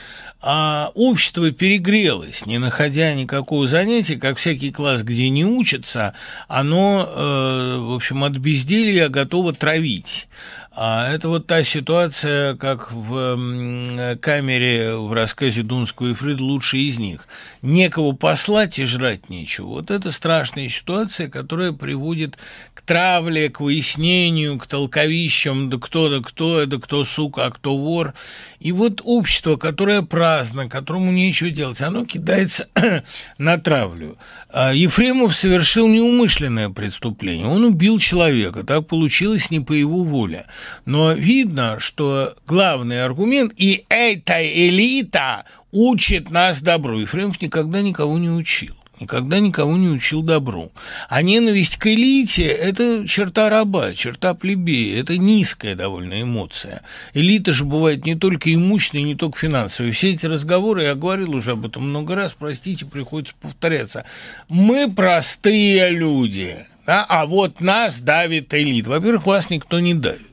[0.43, 6.15] а общество перегрелось, не находя никакого занятия, как всякий класс, где не учатся,
[6.49, 10.29] оно, э, в общем, от безделья готово травить.
[10.75, 16.99] А это вот та ситуация, как в камере в рассказе Дунского и Фрид «Лучший из
[16.99, 17.29] них».
[17.61, 19.67] Некого послать и жрать нечего.
[19.67, 22.39] Вот это страшная ситуация, которая приводит
[22.73, 27.77] к травле, к выяснению, к толковищам, да кто, да кто, да кто сука, а кто
[27.77, 28.15] вор.
[28.59, 32.69] И вот общество, которое праздно, которому нечего делать, оно кидается
[33.37, 34.17] на травлю.
[34.49, 37.47] А Ефремов совершил неумышленное преступление.
[37.47, 38.65] Он убил человека.
[38.65, 40.47] Так получилось не по его воле.
[40.85, 46.99] Но видно, что главный аргумент, и эта элита учит нас добру.
[47.01, 50.73] Ефремов никогда никого не учил никогда никого не учил добру.
[51.09, 56.83] А ненависть к элите– это черта раба, черта плебея, это низкая довольно эмоция.
[57.13, 59.93] Элита же бывает не только имущественная, не только финансовая.
[59.93, 64.05] Все эти разговоры, я говорил уже об этом много раз, простите, приходится повторяться.
[64.49, 66.57] Мы простые люди,
[66.87, 67.05] да?
[67.09, 68.87] а вот нас давит элит.
[68.87, 70.32] Во-первых, вас никто не давит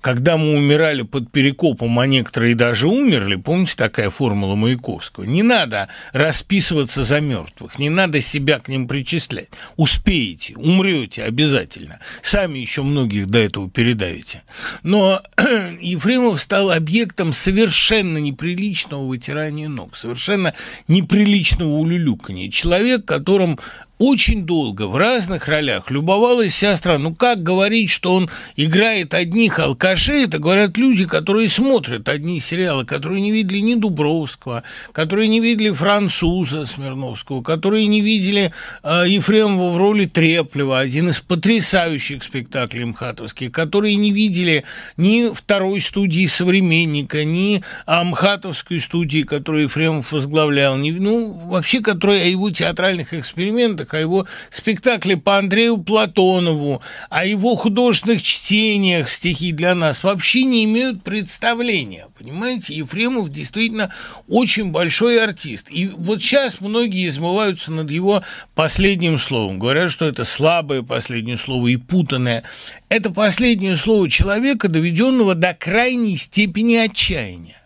[0.00, 5.24] когда мы умирали под Перекопом, а некоторые даже умерли, помните такая формула Маяковского?
[5.24, 9.48] Не надо расписываться за мертвых, не надо себя к ним причислять.
[9.76, 11.98] Успеете, умрете обязательно.
[12.22, 14.42] Сами еще многих до этого передавите.
[14.82, 15.20] Но
[15.80, 20.54] Ефремов стал объектом совершенно неприличного вытирания ног, совершенно
[20.86, 22.50] неприличного улюлюкания.
[22.50, 23.58] Человек, которым
[23.98, 26.98] очень долго в разных ролях любовалась вся страна.
[26.98, 32.84] Ну как говорить, что он играет одних алкашей, это, говорят, люди, которые смотрят одни сериалы,
[32.84, 39.72] которые не видели ни Дубровского, которые не видели француза Смирновского, которые не видели э, Ефремова
[39.72, 44.64] в роли Треплева, один из потрясающих спектаклей МХАТовских, которые не видели
[44.96, 52.22] ни второй студии «Современника», ни э, МХАТовской студии, которую Ефремов возглавлял, ни, ну, вообще, которые
[52.22, 59.52] о его театральных экспериментах, о его спектакле по Андрею Платонову, о его художественных чтениях стихи
[59.52, 62.06] для нас вообще не имеют представления.
[62.18, 63.92] Понимаете, Ефремов действительно
[64.28, 65.66] очень большой артист.
[65.70, 68.22] И вот сейчас многие измываются над его
[68.54, 69.58] последним словом.
[69.58, 72.44] Говорят, что это слабое последнее слово и путанное.
[72.88, 77.62] Это последнее слово человека, доведенного до крайней степени отчаяния.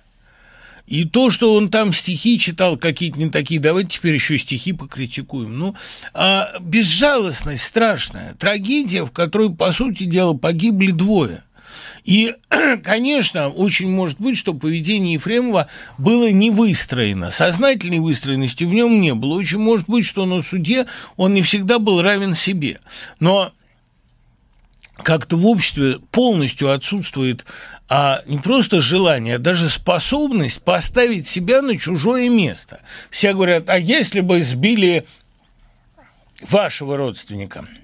[0.93, 5.59] И то, что он там стихи читал какие-то не такие, давайте теперь еще стихи покритикуем.
[5.59, 5.75] Ну,
[6.13, 11.45] а безжалостность страшная, трагедия, в которой, по сути дела, погибли двое.
[12.05, 12.35] И,
[12.85, 17.31] конечно, очень может быть, что поведение Ефремова было не выстроено.
[17.31, 19.37] Сознательной выстроенности в нем не было.
[19.39, 20.85] Очень может быть, что на суде
[21.17, 22.81] он не всегда был равен себе.
[23.19, 23.51] Но
[24.97, 27.45] как-то в обществе полностью отсутствует
[27.89, 32.81] а не просто желание, а даже способность поставить себя на чужое место.
[33.11, 35.05] Все говорят, а если бы сбили
[36.43, 37.67] вашего родственника–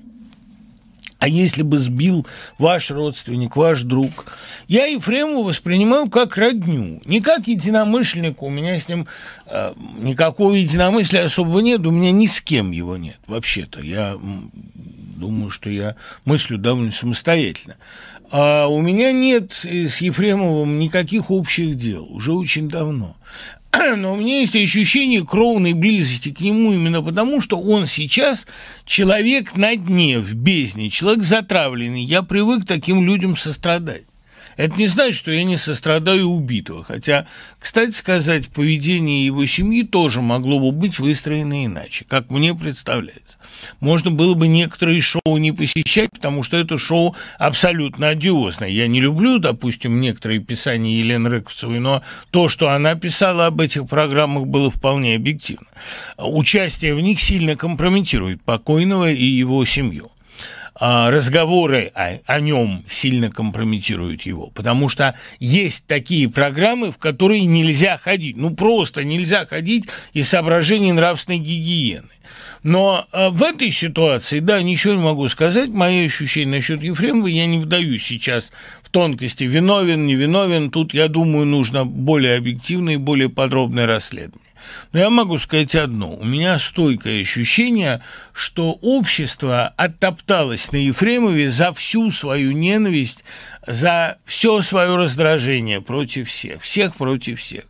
[1.19, 2.27] а если бы сбил
[2.59, 4.27] ваш родственник, ваш друг?
[4.69, 8.45] Я Ефремова воспринимаю как родню, не как единомышленника.
[8.45, 9.09] У меня с ним
[9.47, 13.81] э, никакого единомыслия особо нет, у меня ни с кем его нет, вообще-то.
[13.81, 14.17] Я
[15.19, 17.77] думаю, что я мыслю довольно самостоятельно.
[18.31, 23.17] А у меня нет с Ефремовым никаких общих дел уже очень давно.
[23.97, 28.47] но у меня есть ощущение кровной близости к нему именно потому, что он сейчас
[28.85, 32.03] человек на дне, в бездне, человек затравленный.
[32.03, 34.05] Я привык таким людям сострадать.
[34.59, 37.27] Это не значит, что я не сострадаю убитого, хотя,
[37.61, 43.39] кстати сказать, поведение его семьи тоже могло бы быть выстроено иначе, как мне представляется.
[43.79, 48.69] Можно было бы некоторые шоу не посещать, потому что это шоу абсолютно одиозное.
[48.69, 52.03] Я не люблю, допустим, некоторые писания Елены Рыковцевой, но
[52.33, 55.69] то, что она писала об этих программах, было вполне объективно.
[56.17, 60.11] Участие в них сильно компрометирует покойного и его семью.
[60.81, 67.47] А, разговоры о, о нем сильно компрометируют его, потому что есть такие программы, в которые
[67.47, 72.09] нельзя ходить, ну просто нельзя ходить из соображений нравственной гигиены.
[72.69, 75.71] Но э, в этой ситуации, да, ничего не могу сказать.
[75.71, 78.53] Мои ощущения насчет Ефремова я не вдаю сейчас
[78.83, 79.45] в тонкости.
[79.45, 80.71] Виновен, не виновен.
[80.71, 84.53] Тут, я думаю, нужно более объективное и более подробное расследование.
[84.93, 86.15] Но я могу сказать одно.
[86.15, 88.03] У меня стойкое ощущение,
[88.35, 93.25] что общество оттопталось на Ефремове за всю свою ненависть,
[93.67, 96.61] за все свое раздражение против всех.
[96.61, 97.65] Всех против всех.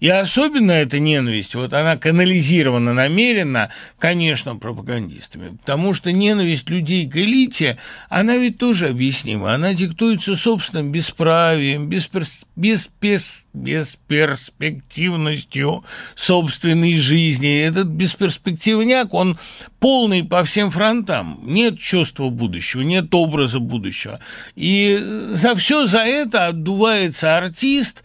[0.00, 7.16] И особенно эта ненависть, вот она канализирована намеренно, конечно, пропагандистами, потому что ненависть людей к
[7.16, 7.78] элите,
[8.08, 12.44] она ведь тоже объяснима, она диктуется собственным бесправием, бесперс...
[12.56, 13.46] Беспес...
[13.52, 17.62] бесперспективностью собственной жизни.
[17.62, 19.36] Этот бесперспективняк, он
[19.78, 21.40] полный по всем фронтам.
[21.42, 24.20] Нет чувства будущего, нет образа будущего.
[24.56, 24.98] И
[25.32, 28.02] за все за это отдувается артист,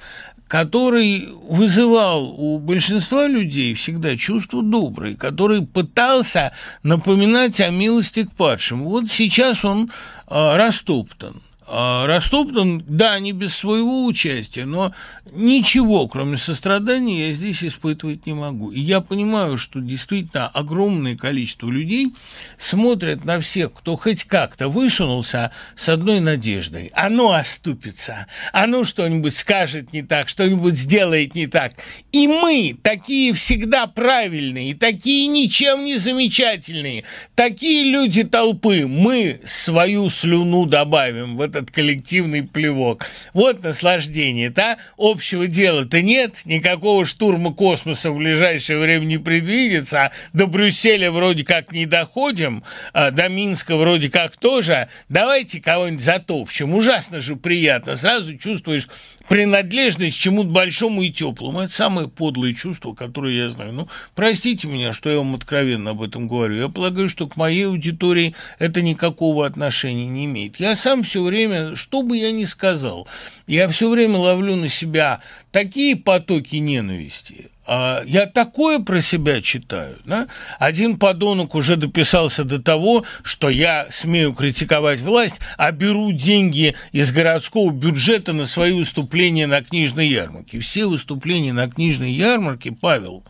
[0.47, 8.83] который вызывал у большинства людей всегда чувство доброе, который пытался напоминать о милости к падшим.
[8.83, 9.91] Вот сейчас он
[10.29, 11.41] э, растоптан.
[11.67, 14.93] А Растоптан, да, не без своего участия, но
[15.33, 18.71] ничего, кроме сострадания, я здесь испытывать не могу.
[18.71, 22.13] И я понимаю, что действительно огромное количество людей
[22.59, 26.91] смотрят на всех, кто хоть как-то высунулся с одной надеждой.
[26.93, 31.73] Оно оступится, оно что-нибудь скажет не так, что-нибудь сделает не так.
[32.11, 40.67] И мы, такие всегда правильные, такие ничем не замечательные, такие люди толпы, мы свою слюну
[40.67, 43.05] добавим в это этот коллективный плевок.
[43.33, 44.77] Вот наслаждение, да?
[44.97, 51.71] Общего дела-то нет, никакого штурма космоса в ближайшее время не предвидится, до Брюсселя вроде как
[51.71, 54.89] не доходим, а до Минска вроде как тоже.
[55.09, 56.73] Давайте кого-нибудь затопчем.
[56.73, 57.95] Ужасно же приятно.
[57.95, 58.87] Сразу чувствуешь
[59.27, 61.61] принадлежность чему-то большому и теплому.
[61.61, 63.73] Это самое подлое чувство, которое я знаю.
[63.73, 66.55] Ну, простите меня, что я вам откровенно об этом говорю.
[66.55, 70.59] Я полагаю, что к моей аудитории это никакого отношения не имеет.
[70.59, 73.07] Я сам все время, что бы я ни сказал,
[73.47, 75.21] я все время ловлю на себя
[75.51, 79.97] такие потоки ненависти, я такое про себя читаю.
[80.05, 80.27] Да?
[80.59, 87.11] Один подонок уже дописался до того, что я смею критиковать власть, а беру деньги из
[87.11, 90.59] городского бюджета на свои выступления на книжной ярмарке.
[90.59, 93.23] Все выступления на книжной ярмарке, Павел,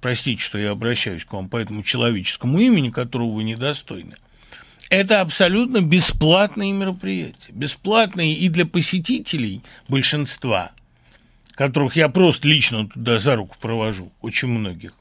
[0.00, 4.14] простите, что я обращаюсь к вам по этому человеческому имени, которого вы недостойны,
[4.88, 7.52] это абсолютно бесплатные мероприятия.
[7.52, 10.70] Бесплатные и для посетителей большинства–
[11.54, 14.92] которых я просто лично туда за руку провожу, очень многих,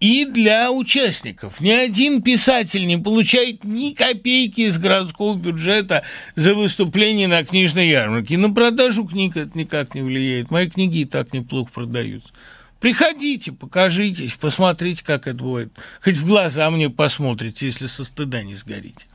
[0.00, 1.60] и для участников.
[1.60, 6.04] Ни один писатель не получает ни копейки из городского бюджета
[6.36, 8.38] за выступление на книжной ярмарке.
[8.38, 10.50] На продажу книг это никак не влияет.
[10.52, 12.32] Мои книги и так неплохо продаются.
[12.78, 15.72] Приходите, покажитесь, посмотрите, как это бывает.
[16.00, 19.06] Хоть в глаза мне посмотрите, если со стыда не сгорите.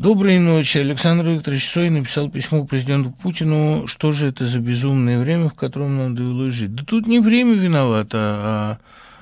[0.00, 0.78] Доброй ночи.
[0.78, 3.86] Александр Викторович Сой написал письмо президенту Путину.
[3.86, 6.74] Что же это за безумное время, в котором нам довелось жить?
[6.74, 8.78] Да тут не время виновато, а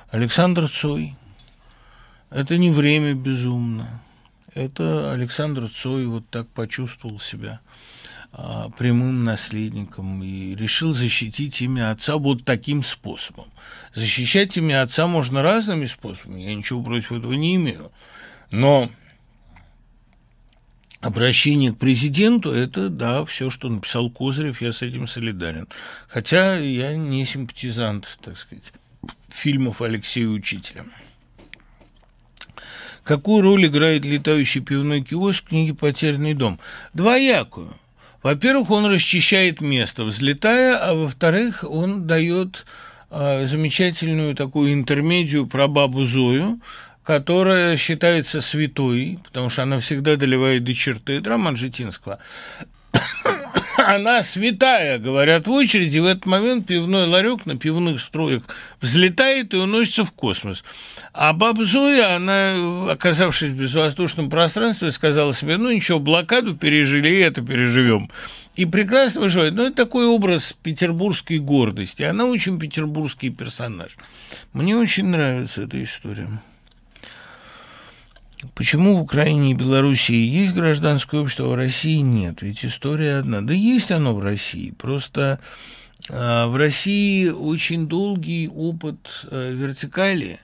[0.09, 1.17] Александр Цой.
[2.29, 4.01] Это не время безумно.
[4.53, 7.59] Это Александр Цой вот так почувствовал себя
[8.31, 13.47] а, прямым наследником и решил защитить имя отца вот таким способом.
[13.93, 17.91] Защищать имя отца можно разными способами, я ничего против этого не имею.
[18.49, 18.89] Но
[21.01, 25.67] обращение к президенту– это, да, все, что написал Козырев, я с этим солидарен.
[26.07, 28.63] Хотя я не симпатизант, так сказать,
[29.29, 30.85] фильмов Алексея Учителя.
[33.03, 36.59] Какую роль играет летающий пивной киоск в книге «Потерянный дом»?
[36.93, 37.73] Двоякую.
[38.21, 42.65] Во-первых, он расчищает место, взлетая, а во-вторых, он дает
[43.09, 46.59] э, замечательную такую интермедию про бабу Зою,
[47.09, 52.19] которая считается святой, потому что она всегда доливает до черты, это роман Житинского.
[53.77, 58.43] Она святая, говорят в очереди, в этот момент пивной ларек на пивных строях
[58.79, 60.63] взлетает и уносится в космос.
[61.11, 67.21] А баба Зоя, она, оказавшись в безвоздушном пространстве, сказала себе, ну ничего, блокаду пережили, и
[67.21, 68.11] это переживем.
[68.55, 69.55] И прекрасно выживает.
[69.55, 72.03] Но это такой образ петербургской гордости.
[72.03, 73.97] Она очень петербургский персонаж.
[74.53, 76.39] Мне очень нравится эта история.
[78.55, 82.41] Почему в Украине и Белоруссии есть гражданское общество, а в России нет?
[82.41, 83.41] Ведь история одна.
[83.41, 84.71] Да есть оно в России.
[84.71, 85.39] Просто
[86.07, 90.39] э, в России очень долгий опыт э, вертикали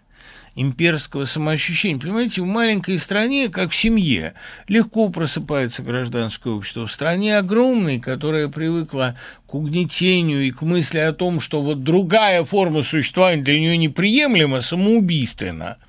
[0.56, 1.98] имперского самоощущения.
[1.98, 4.34] Понимаете, в маленькой стране, как в семье,
[4.68, 6.88] легко просыпается гражданское общество.
[6.88, 9.18] В стране огромной, которая привыкла
[9.48, 14.60] к угнетению и к мысли о том, что вот другая форма существования для нее неприемлема,
[14.60, 15.78] самоубийственна–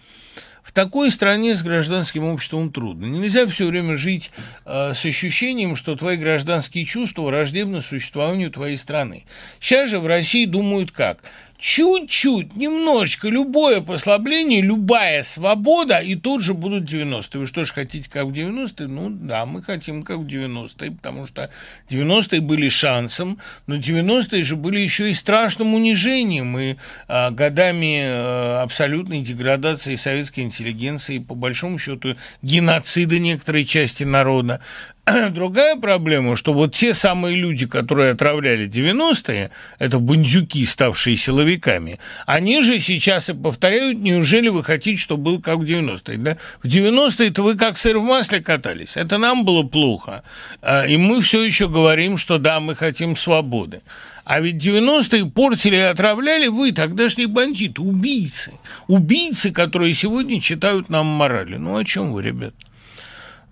[0.66, 3.06] в такой стране с гражданским обществом трудно.
[3.06, 4.32] Нельзя все время жить
[4.64, 9.26] э, с ощущением, что твои гражданские чувства враждебны существованию твоей страны.
[9.60, 11.22] Сейчас же в России думают как?
[11.58, 17.40] Чуть-чуть, немножечко, любое послабление, любая свобода, и тут же будут 90-е.
[17.40, 18.86] Вы что ж хотите, как в 90-е?
[18.86, 21.50] Ну да, мы хотим, как в 90-е, потому что
[21.88, 26.76] 90-е были шансом, но 90-е же были еще и страшным унижением и
[27.08, 34.60] а, годами а, абсолютной деградации советской интеллигенции, по большому счету геноцида некоторой части народа.
[35.30, 42.60] Другая проблема, что вот те самые люди, которые отравляли 90-е, это бандюки, ставшие силовиками, они
[42.62, 46.16] же сейчас и повторяют, неужели вы хотите, чтобы был как в 90-е?
[46.16, 46.36] Да?
[46.60, 50.24] В 90-е-то вы как сыр в масле катались, это нам было плохо.
[50.60, 53.82] А, и мы все еще говорим, что да, мы хотим свободы.
[54.24, 58.54] А ведь 90-е портили и отравляли вы, тогдашние бандиты, убийцы.
[58.88, 61.58] Убийцы, которые сегодня читают нам морали.
[61.58, 62.54] Ну, о чем вы, ребят?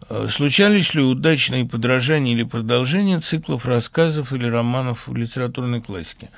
[0.08, 6.30] Э, случались ли удачные подражания или продолжения циклов рассказов или романов в литературной классике?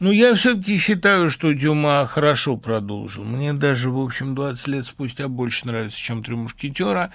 [0.00, 3.22] Ну, я все-таки считаю, что Дюма хорошо продолжил.
[3.22, 7.12] Мне даже, в общем, 20 лет спустя больше нравится, чем «Три мушкетера».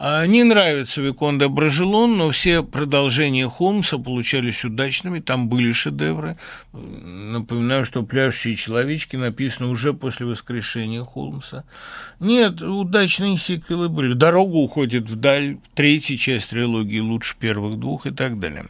[0.00, 6.36] А, не нравится Викон де Брожелон, но все продолжения Холмса получались удачными, там были шедевры.
[6.72, 11.62] Напоминаю, что «Пляшущие человечки» написаны уже после воскрешения Холмса.
[12.18, 14.12] Нет, удачные сиквелы были.
[14.12, 18.66] «Дорога уходит вдаль», третья часть трилогии лучше первых двух и так далее.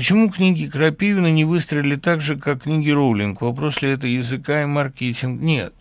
[0.00, 3.42] Почему книги Крапивина не выстрелили так же, как книги Роулинг?
[3.42, 5.42] Вопрос ли это языка и маркетинг?
[5.42, 5.74] Нет.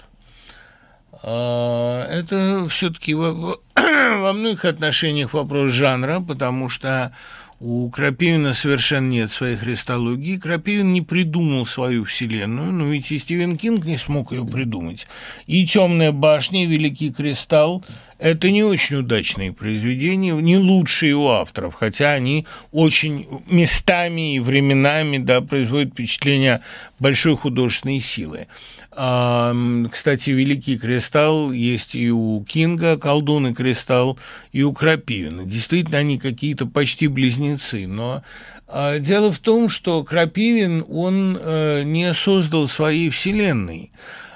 [1.23, 3.31] А, это все-таки во,
[3.75, 7.15] во многих отношениях вопрос жанра, потому что
[7.61, 10.35] у Крапивина совершенно нет своей христологии.
[10.35, 15.07] Крапивин не придумал свою вселенную, но ведь и Стивен Кинг не смог ее придумать.
[15.47, 17.85] И «Темная башня», и «Великий кристалл»
[18.19, 25.17] это не очень удачные произведения, не лучшие у авторов, хотя они очень местами и временами
[25.17, 26.61] да, производят впечатление
[26.99, 28.47] большой художественной силы.
[28.91, 34.19] Кстати, «Великий кристалл» есть и у Кинга, «Колдун и кристалл»,
[34.51, 35.45] и у Крапивина.
[35.45, 38.23] Действительно, они какие-то почти близнецы, но
[38.67, 43.91] а, Дело в том, что Крапивин, он э, не создал своей вселенной.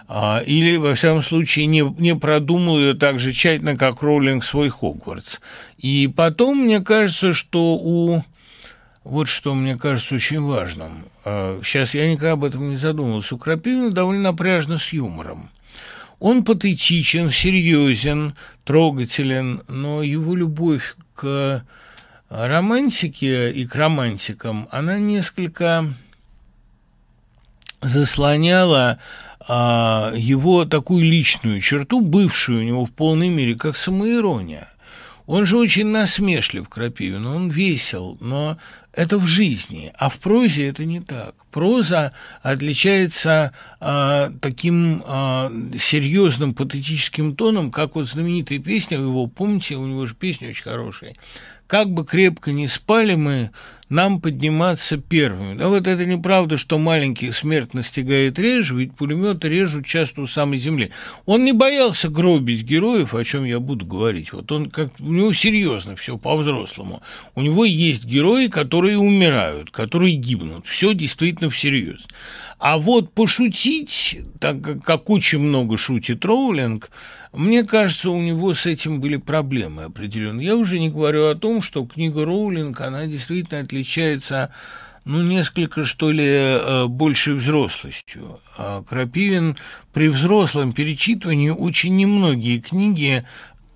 [0.08, 4.70] А, или, во всяком случае, не, не продумал ее так же тщательно, как Роллинг свой
[4.70, 5.40] Хогвартс.
[5.78, 8.24] И потом, мне кажется, что у...
[9.04, 11.04] Вот что мне кажется очень важным.
[11.24, 13.36] Сейчас а, я никогда об этом не задумывался.
[13.36, 15.50] У Крапивина довольно напряжно с юмором.
[16.20, 21.66] Он патетичен, серьезен, трогателен, но его любовь к
[22.34, 25.86] романтике и к романтикам, она несколько
[27.82, 29.00] заслоняла
[29.48, 34.70] его такую личную черту, бывшую у него в полной мере, как самоирония.
[35.26, 38.57] Он же очень насмешлив, Крапивин, он весел, но
[38.91, 41.34] это в жизни, а в прозе это не так.
[41.49, 42.11] Проза
[42.41, 45.49] отличается э, таким э,
[45.80, 51.15] серьезным патетическим тоном, как вот знаменитая песня его, помните, у него же песня очень хорошая,
[51.68, 53.52] как бы крепко не спали мы,
[53.90, 55.58] нам подниматься первыми.
[55.58, 60.58] Да вот это неправда, что маленьких смерть настигает реже, ведь пулеметы режут часто у самой
[60.58, 60.92] земли.
[61.26, 64.34] Он не боялся гробить героев, о чем я буду говорить.
[64.34, 67.02] Вот он как у него серьезно все по-взрослому.
[67.36, 70.66] У него есть герои, которые умирают, которые гибнут.
[70.66, 72.02] Все действительно всерьез.
[72.60, 76.90] А вот пошутить, так как очень много шутит Роулинг,
[77.34, 80.48] мне кажется, у него с этим были проблемы определенные.
[80.48, 84.52] Я уже не говорю о том, что книга Роулинг, она действительно отличается
[85.06, 88.40] ну, несколько, что ли, э, большей взрослостью.
[88.58, 89.58] А Крапивин
[89.91, 93.26] при взрослом перечитывании очень немногие книги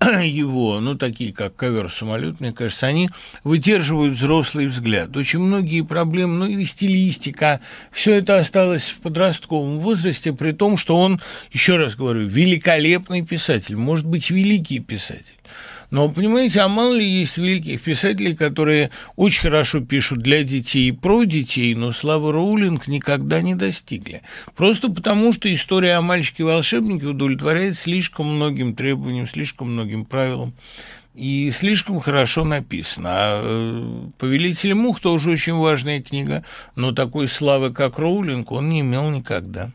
[0.00, 3.10] его, ну, такие как ковер-самолет, мне кажется, они
[3.44, 5.14] выдерживают взрослый взгляд.
[5.16, 7.60] Очень многие проблемы, ну, и стилистика,
[7.92, 11.20] все это осталось в подростковом возрасте, при том, что он,
[11.50, 15.34] еще раз говорю, великолепный писатель, может быть, великий писатель.
[15.90, 20.92] Но, понимаете, а мало ли есть великих писателей, которые очень хорошо пишут для детей и
[20.92, 24.22] про детей, но славы Роулинг никогда не достигли.
[24.54, 30.52] Просто потому, что история о мальчике-волшебнике удовлетворяет слишком многим требованиям, слишком многим правилам
[31.14, 33.08] и слишком хорошо написано.
[33.10, 36.44] А э, «Повелитель мух» тоже очень важная книга,
[36.76, 39.70] но такой славы, как Роулинг, он не имел никогда.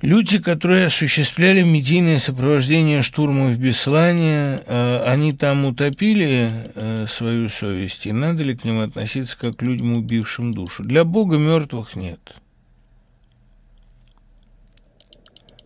[0.00, 8.06] Люди, которые осуществляли медийное сопровождение штурма в Беслане, э, они там утопили э, свою совесть,
[8.06, 10.84] и надо ли к ним относиться как к людям, убившим душу?
[10.84, 12.36] Для Бога мертвых нет.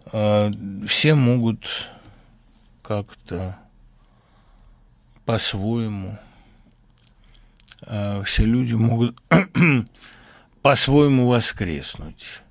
[0.06, 0.50] А,
[0.86, 1.90] все могут
[2.82, 3.58] как-то
[5.26, 6.18] по-своему,
[7.82, 9.14] а, все люди могут
[10.62, 12.41] по-своему воскреснуть.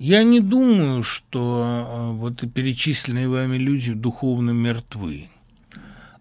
[0.00, 5.28] Я не думаю, что э, вот перечисленные вами люди духовно мертвы.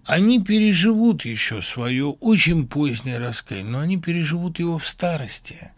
[0.03, 5.71] Они переживут еще свое очень позднее раскаяние, но они переживут его в старости.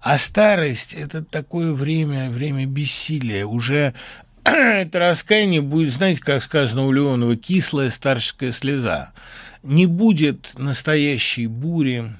[0.00, 3.44] А старость– это такое время, время бессилия.
[3.44, 3.92] Уже
[4.44, 9.12] это раскаяние будет, знаете, как сказано у Леонова, кислая старческая слеза.
[9.62, 12.14] Не будет настоящей бури,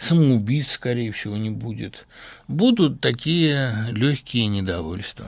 [0.00, 2.06] самоубийц, скорее всего, не будет.
[2.48, 5.26] Будут такие легкие недовольства.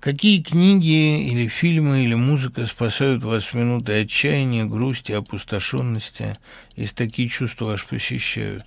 [0.00, 6.38] Какие книги или фильмы или музыка спасают вас в минуты отчаяния, грусти, опустошенности,
[6.76, 8.64] если такие чувства вас посещают?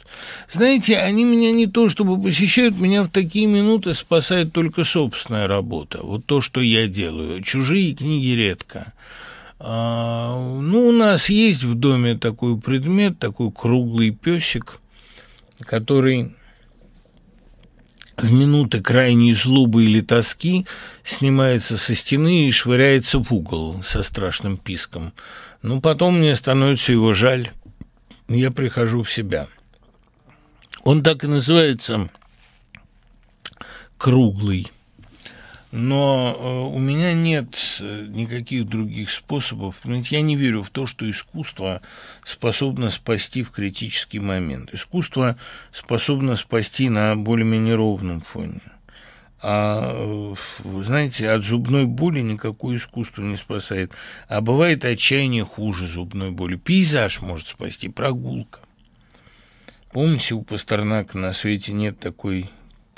[0.51, 5.99] Знаете, они меня не то чтобы посещают, меня в такие минуты спасает только собственная работа,
[6.03, 7.41] вот то, что я делаю.
[7.41, 8.91] Чужие книги редко.
[9.63, 14.79] А, ну, у нас есть в доме такой предмет, такой круглый песик,
[15.59, 16.33] который
[18.17, 20.65] в минуты крайней злобы или тоски
[21.03, 25.13] снимается со стены и швыряется в угол со страшным писком.
[25.61, 27.51] Ну, потом мне становится его жаль,
[28.29, 29.47] я прихожу в себя.
[30.83, 32.09] Он так и называется
[33.99, 34.71] «круглый»
[35.71, 39.77] но э, у меня нет э, никаких других способов.
[39.81, 41.81] Понимаете, я не верю в то, что искусство
[42.25, 44.73] способно спасти в критический момент.
[44.73, 45.37] Искусство
[45.71, 48.61] способно спасти на более-менее ровном фоне.
[49.41, 53.93] А, э, знаете, от зубной боли никакое искусство не спасает.
[54.27, 56.57] А бывает отчаяние хуже зубной боли.
[56.57, 58.59] Пейзаж может спасти, прогулка.
[59.93, 62.49] Помните, у Пастернака на свете нет такой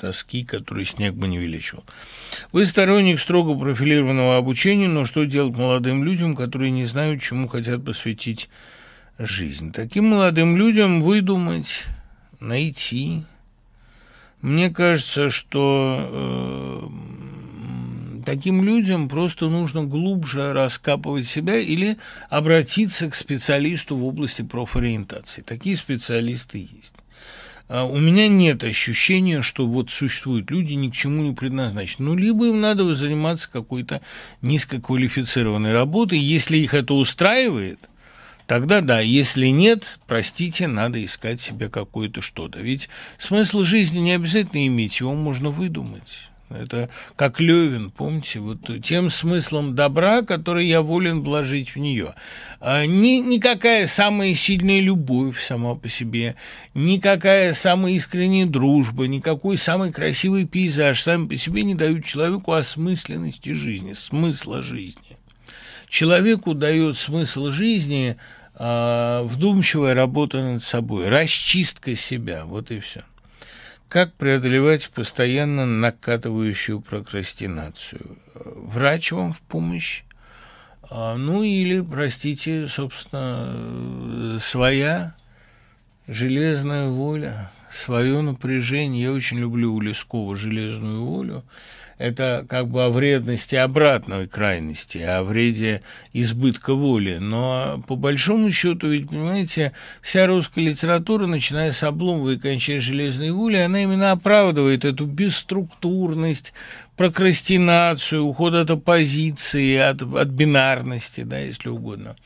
[0.04, 1.82] тоски, который снег бы не величил.
[2.52, 7.82] Вы сторонник строго профилированного обучения, но что делать молодым людям, которые не знают, чему хотят
[7.82, 8.50] посвятить
[9.18, 9.72] жизнь?
[9.72, 11.84] Таким молодым людям выдумать,
[12.38, 13.22] найти.
[14.42, 16.88] Мне кажется, что э,
[18.26, 21.96] таким людям просто нужно глубже раскапывать себя или
[22.28, 25.40] обратиться к специалисту в области профориентации.
[25.40, 26.94] Такие специалисты есть.
[27.74, 32.10] А у меня нет ощущения, что вот существуют люди ни к чему не предназначены.
[32.10, 34.00] Ну, либо им надо заниматься какой-то
[34.42, 37.80] низкоквалифицированной работой, если их это устраивает–
[38.46, 42.60] Тогда да, если нет, простите, надо искать себе какое-то что-то.
[42.60, 46.28] Ведь смысл жизни не обязательно иметь, его можно выдумать.
[46.50, 52.14] Это как Левин, помните, вот тем смыслом добра, который я волен вложить в нее.
[52.60, 56.36] А ни, никакая самая сильная любовь сама по себе,
[56.74, 63.52] никакая самая искренняя дружба, никакой самый красивый пейзаж сами по себе не дают человеку осмысленности
[63.52, 65.16] жизни, смысла жизни.
[65.88, 68.16] Человеку дает смысл жизни
[68.54, 73.02] э, вдумчивая работа над собой, расчистка себя, вот и все.
[73.94, 78.18] Как преодолевать постоянно накатывающую прокрастинацию?
[78.34, 80.02] Врач вам в помощь?
[80.90, 85.14] А, ну или, простите, собственно, своя
[86.08, 89.04] железная воля, свое напряжение.
[89.04, 91.44] Я очень люблю у Лескова железную волю
[91.98, 97.18] это как бы о вредности обратной крайности, о вреде избытка воли.
[97.20, 99.72] Но по большому счету, ведь, понимаете,
[100.02, 106.52] вся русская литература, начиная с Обломова и кончая железной воли, она именно оправдывает эту бесструктурность,
[106.96, 112.16] прокрастинацию, уход от оппозиции, от, от бинарности, да, если угодно.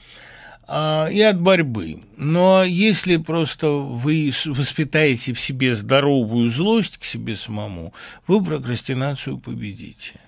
[0.71, 2.03] А, и от борьбы.
[2.19, 7.95] Но если просто вы воспитаете в себе здоровую злость к себе самому,
[8.27, 10.21] вы прокрастинацию победите.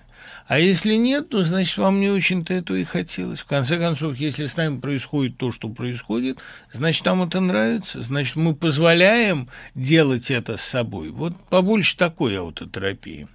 [0.47, 3.39] А если нет, то значит вам не очень-то этого и хотелось.
[3.39, 6.39] В конце концов, если с нами происходит то, что происходит,
[6.71, 11.09] значит нам это нравится, значит мы позволяем делать это с собой.
[11.09, 13.27] Вот побольше такой аутотерапии.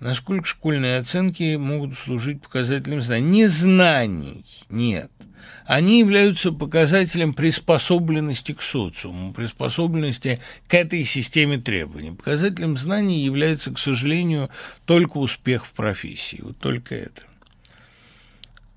[0.00, 3.30] Насколько школьные оценки могут служить показателем знаний?
[3.30, 5.11] Не знаний, нет
[5.64, 12.12] они являются показателем приспособленности к социуму, приспособленности к этой системе требований.
[12.12, 14.50] Показателем знаний является, к сожалению,
[14.84, 16.40] только успех в профессии.
[16.42, 17.22] Вот только это.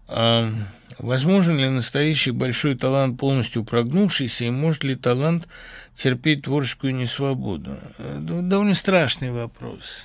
[0.07, 0.51] А
[0.99, 5.47] возможен ли настоящий большой талант полностью прогнувшийся, и может ли талант
[5.95, 7.79] терпеть творческую несвободу?
[7.97, 10.03] Это довольно страшный вопрос.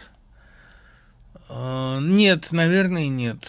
[1.49, 3.49] А, нет, наверное, нет.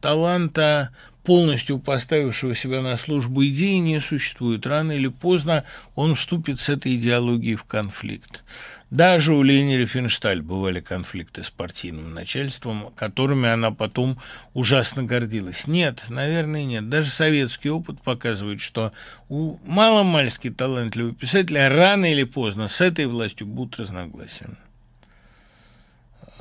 [0.00, 0.90] Таланта
[1.22, 4.66] полностью поставившего себя на службу идеи не существует.
[4.66, 8.44] Рано или поздно он вступит с этой идеологией в конфликт.
[8.90, 14.18] Даже у Лени Рифеншталь бывали конфликты с партийным начальством, которыми она потом
[14.52, 15.66] ужасно гордилась.
[15.66, 16.90] Нет, наверное, нет.
[16.90, 18.92] Даже советский опыт показывает, что
[19.30, 24.50] у маломальски талантливого писателя рано или поздно с этой властью будут разногласия.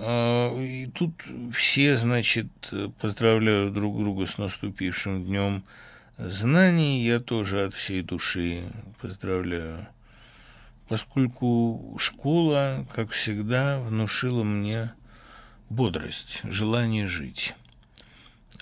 [0.04, 1.14] А, и тут
[1.54, 2.48] все, значит,
[3.00, 5.64] поздравляют друг друга с наступившим днем
[6.18, 7.04] знаний.
[7.04, 8.64] Я тоже от всей души
[9.00, 9.88] поздравляю,
[10.88, 14.92] поскольку школа, как всегда, внушила мне
[15.70, 17.54] бодрость, желание жить.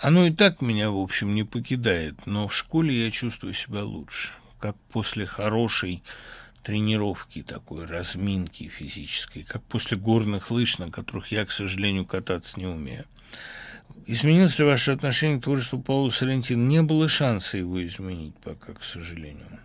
[0.01, 4.31] Оно и так меня, в общем, не покидает, но в школе я чувствую себя лучше,
[4.59, 6.03] как после хорошей
[6.63, 12.67] тренировки такой, разминки физической, как после горных лыж, на которых я, к сожалению, кататься не
[12.67, 13.05] умею.
[14.05, 16.67] Изменилось ли ваше отношение к творчеству Паула Соррентина?
[16.67, 19.59] Не было шанса его изменить пока, к сожалению.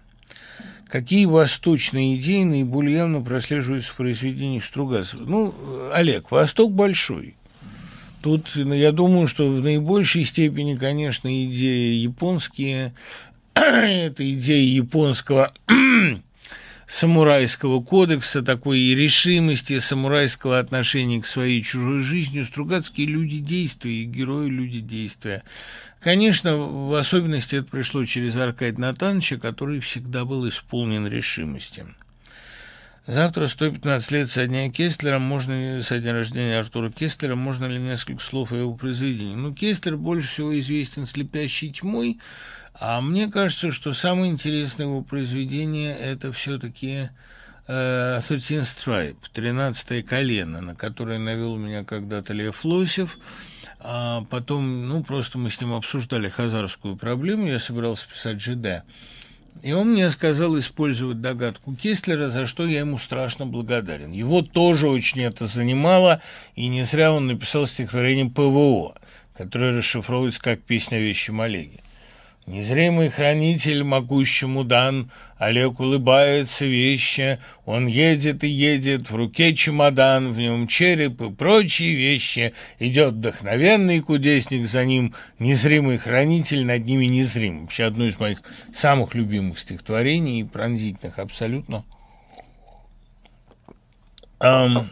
[0.86, 5.24] Какие восточные идеи наиболее явно прослеживаются в произведениях Стругацева?
[5.24, 5.54] Ну,
[5.92, 7.36] Олег, Восток большой.
[8.22, 12.94] Тут, я думаю, что в наибольшей степени, конечно, идеи японские,
[13.54, 15.52] это идеи японского
[16.86, 24.48] самурайского кодекса, такой решимости, самурайского отношения к своей чужой жизни, Стругацкие люди действия и герои
[24.48, 25.42] люди действия.
[26.00, 31.86] Конечно, в особенности это пришло через Аркадия Натановича, который всегда был исполнен решимости.
[33.06, 37.78] Завтра 115 лет со дня Кестлера, можно ли, со дня рождения Артура Кестлера, можно ли
[37.78, 39.34] несколько слов о его произведении?
[39.34, 42.18] Ну, Кестлер больше всего известен «Слепящей тьмой»,
[42.78, 47.08] а мне кажется, что самое интересное его произведение– это все-таки
[47.68, 53.18] э, «Thirteen Stripe», «Тринадцатое колено», на которое навел меня когда-то Лев Лосев.
[53.78, 58.82] А потом, ну, просто мы с ним обсуждали хазарскую проблему, я собирался писать ЖД.
[59.62, 64.10] И он мне сказал использовать догадку Кестлера, за что я ему страшно благодарен.
[64.10, 66.20] Его тоже очень это занимало,
[66.56, 68.96] и не зря он написал стихотворение ПВО,
[69.36, 71.83] которое расшифровывается как «Песня о вещем Олеге».
[72.46, 80.38] Незримый хранитель могущему дан, Олег улыбается веще, Он едет и едет, в руке чемодан, В
[80.38, 82.52] нем череп и прочие вещи.
[82.78, 87.62] Идет вдохновенный кудесник за ним, Незримый хранитель над ними незрим.
[87.62, 88.42] Вообще одно из моих
[88.74, 91.84] самых любимых стихотворений, пронзительных абсолютно.
[94.40, 94.90] Um,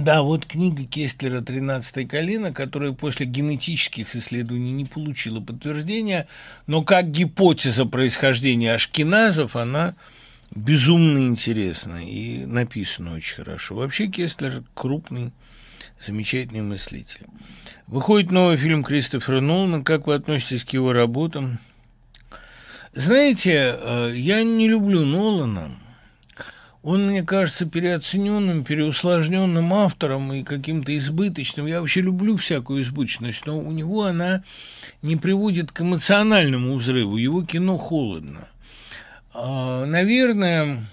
[0.00, 6.26] да, вот книга Кестлера «Тринадцатое колено», которая после генетических исследований не получила подтверждения,
[6.66, 9.94] но как гипотеза происхождения ашкеназов она
[10.54, 13.74] безумно интересна и написана очень хорошо.
[13.76, 15.32] Вообще Кестлер крупный,
[16.04, 17.26] замечательный мыслитель.
[17.86, 19.84] Выходит новый фильм Кристофера Нолана.
[19.84, 21.58] Как вы относитесь к его работам?
[22.92, 25.70] Знаете, э, я не люблю Нолана–
[26.82, 31.66] он, мне кажется, переоцененным, переусложненным автором и каким-то избыточным.
[31.66, 34.42] Я вообще люблю всякую избыточность, но у него она
[35.02, 37.18] не приводит к эмоциональному взрыву.
[37.18, 38.48] Его кино холодно.
[39.34, 40.86] А, наверное,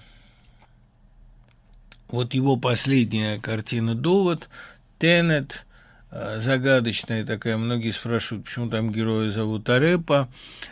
[2.08, 4.50] вот его последняя картина «Довод»,
[4.98, 5.64] «Теннет»,
[6.10, 7.56] а, загадочная такая.
[7.56, 10.28] Многие спрашивают, почему там героя зовут Арепа.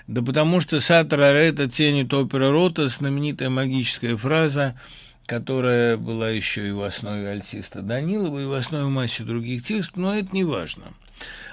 [0.06, 4.78] Да потому что Сатор Арета тенит опера рота, знаменитая магическая фраза–
[5.26, 10.14] которая была еще и в основе альтиста Данилова, и в основе массе других текстов, но
[10.14, 10.84] это не важно.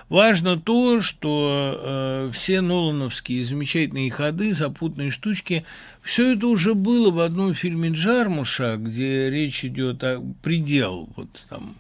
[0.10, 5.66] Важно то, что э, все Нолановские замечательные ходы, запутанные штучки,
[6.02, 11.76] все это уже было в одном фильме Джармуша, где речь идет о предел, вот там,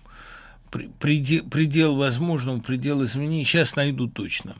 [0.99, 3.43] предел, предел возможного, предел изменений.
[3.43, 4.55] Сейчас найду точно.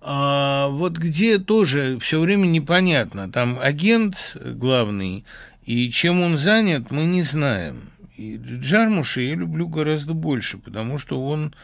[0.00, 3.30] А, вот где тоже все время непонятно.
[3.30, 5.24] Там агент главный
[5.68, 7.90] и чем он занят, мы не знаем.
[8.16, 11.54] И Джармуша я люблю гораздо больше, потому что он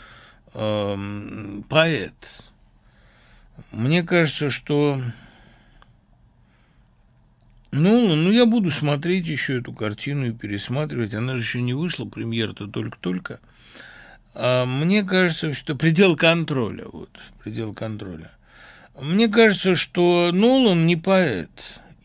[0.52, 2.44] э, поэт.
[3.72, 5.00] Мне кажется, что...
[7.72, 11.14] Ну, ну, я буду смотреть еще эту картину и пересматривать.
[11.14, 13.40] Она же еще не вышла, премьера-то только-только.
[14.34, 17.08] А мне кажется, что предел контроля, вот,
[17.42, 18.32] предел контроля.
[19.00, 21.48] Мне кажется, что Нолан не поэт.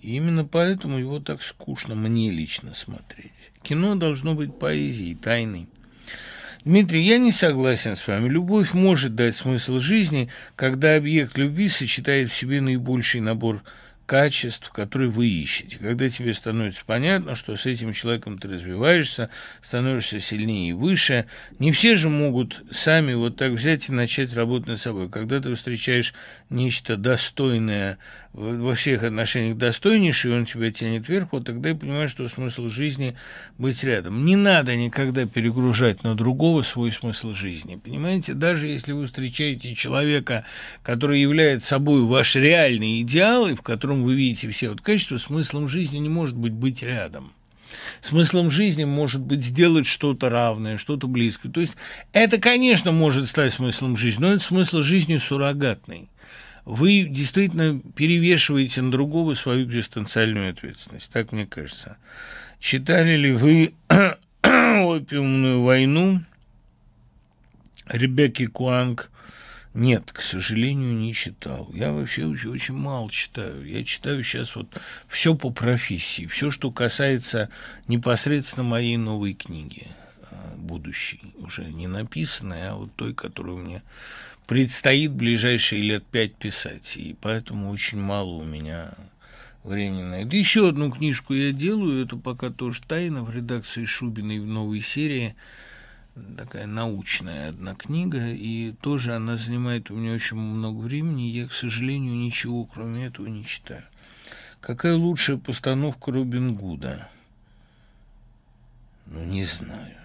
[0.02, 3.32] И именно поэтому его так скучно мне лично смотреть.
[3.62, 5.68] Кино должно быть поэзией, тайной.
[6.66, 8.28] Дмитрий, я не согласен с вами.
[8.28, 13.64] Любовь может дать смысл жизни, когда объект любви сочетает в себе наибольший набор
[14.10, 15.78] качеств, которые вы ищете.
[15.78, 19.30] Когда тебе становится понятно, что с этим человеком ты развиваешься,
[19.62, 21.28] становишься сильнее и выше,
[21.60, 25.10] не все же могут сами вот так взять и начать работать над собой.
[25.10, 26.16] Когда ты встречаешь
[26.50, 28.00] нечто достойное,
[28.34, 32.70] во всех отношениях достойнейшее, и он тебя тянет вверх, вот тогда и понимаешь, что смысл
[32.70, 33.16] жизни
[33.58, 34.24] быть рядом.
[34.24, 37.80] Не надо никогда перегружать на другого свой смысл жизни.
[37.84, 40.46] Понимаете, даже если вы встречаете человека,
[40.84, 45.18] который является собой ваш реальный идеал, и в котором котором вы видите все вот качества,
[45.18, 47.32] смыслом жизни не может быть быть рядом.
[48.02, 51.52] Смыслом жизни может быть сделать что-то равное, что-то близкое.
[51.52, 51.74] То есть
[52.14, 56.10] это, конечно, может стать смыслом жизни, но это смысл жизни суррогатный.
[56.66, 61.98] Вы действительно перевешиваете на другого свою экзистенциальную ответственность, так мне кажется.
[62.60, 63.74] Читали ли вы
[64.42, 66.22] «Опиумную войну»
[67.88, 69.12] Ребекки Куанг–
[69.74, 71.70] нет, к сожалению, не читал.
[71.74, 73.64] Я вообще очень, очень мало читаю.
[73.66, 74.68] Я читаю сейчас вот
[75.08, 77.50] все по профессии, все, что касается
[77.88, 79.88] непосредственно моей новой книги,
[80.32, 83.84] а, будущей, уже не написанной, а вот той, которую мне
[84.48, 86.98] предстоит ближайшие лет пять писать.
[86.98, 88.96] И поэтому очень мало у меня
[89.64, 90.36] времени на это.
[90.36, 95.36] Еще одну книжку я делаю, это пока тоже тайна в редакции Шубиной в новой серии–
[96.38, 101.54] такая научная одна книга, и тоже она занимает у меня очень много времени, я, к
[101.54, 103.84] сожалению, ничего кроме этого не читаю.
[104.62, 107.10] Какая лучшая постановка Робин Гуда?
[109.06, 109.96] Ну, не знаю.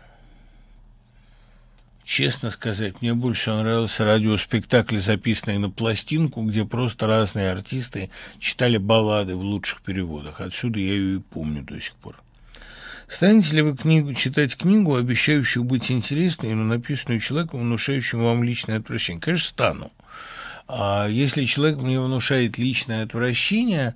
[2.04, 9.36] Честно сказать, мне больше нравился радиоспектакль, записанный на пластинку, где просто разные артисты читали баллады
[9.36, 10.42] в лучших переводах.
[10.42, 12.23] Отсюда я ее и помню до сих пор.
[13.08, 18.78] Станете ли вы книгу, читать книгу, обещающую быть интересной, но написанную человеком, внушающим вам личное
[18.78, 19.20] отвращение?
[19.20, 19.92] Конечно, стану.
[20.66, 23.94] А если человек мне внушает личное отвращение,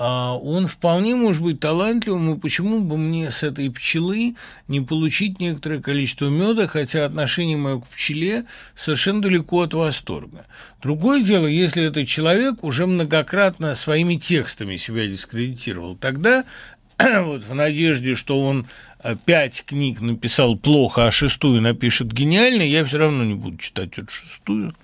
[0.00, 4.36] а, он вполне может быть талантливым, и почему бы мне с этой пчелы
[4.68, 8.44] не получить некоторое количество меда, хотя отношение мое к пчеле
[8.76, 10.46] совершенно далеко от восторга.
[10.82, 16.44] Другое дело, если этот человек уже многократно своими текстами себя дискредитировал, тогда
[17.22, 18.66] вот в надежде, что он
[19.24, 24.10] пять книг написал плохо, а шестую напишет гениально, я все равно не буду читать эту
[24.10, 24.74] шестую.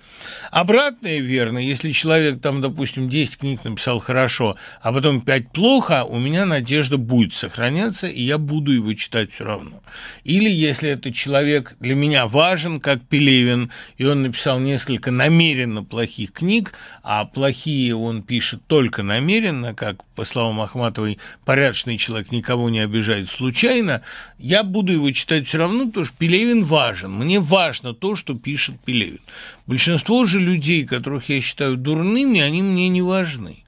[0.50, 6.18] Обратное верно, если человек там, допустим, 10 книг написал хорошо, а потом 5 плохо, у
[6.18, 9.82] меня надежда будет сохраняться, и я буду его читать все равно.
[10.22, 16.32] Или если этот человек для меня важен, как Пелевин, и он написал несколько намеренно плохих
[16.32, 16.72] книг,
[17.02, 23.28] а плохие он пишет только намеренно, как, по словам Ахматовой, порядочный человек никого не обижает
[23.28, 24.02] случайно,
[24.38, 27.12] я буду его читать все равно, потому что Пелевин важен.
[27.12, 29.20] Мне важно то, что пишет Пелевин.
[29.66, 33.64] Большинство же людей, которых я считаю дурными, они мне не важны.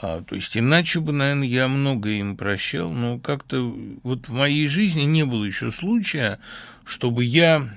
[0.00, 4.66] А, то есть иначе бы, наверное, я многое им прощал, но как-то вот в моей
[4.66, 6.40] жизни не было еще случая,
[6.84, 7.68] чтобы я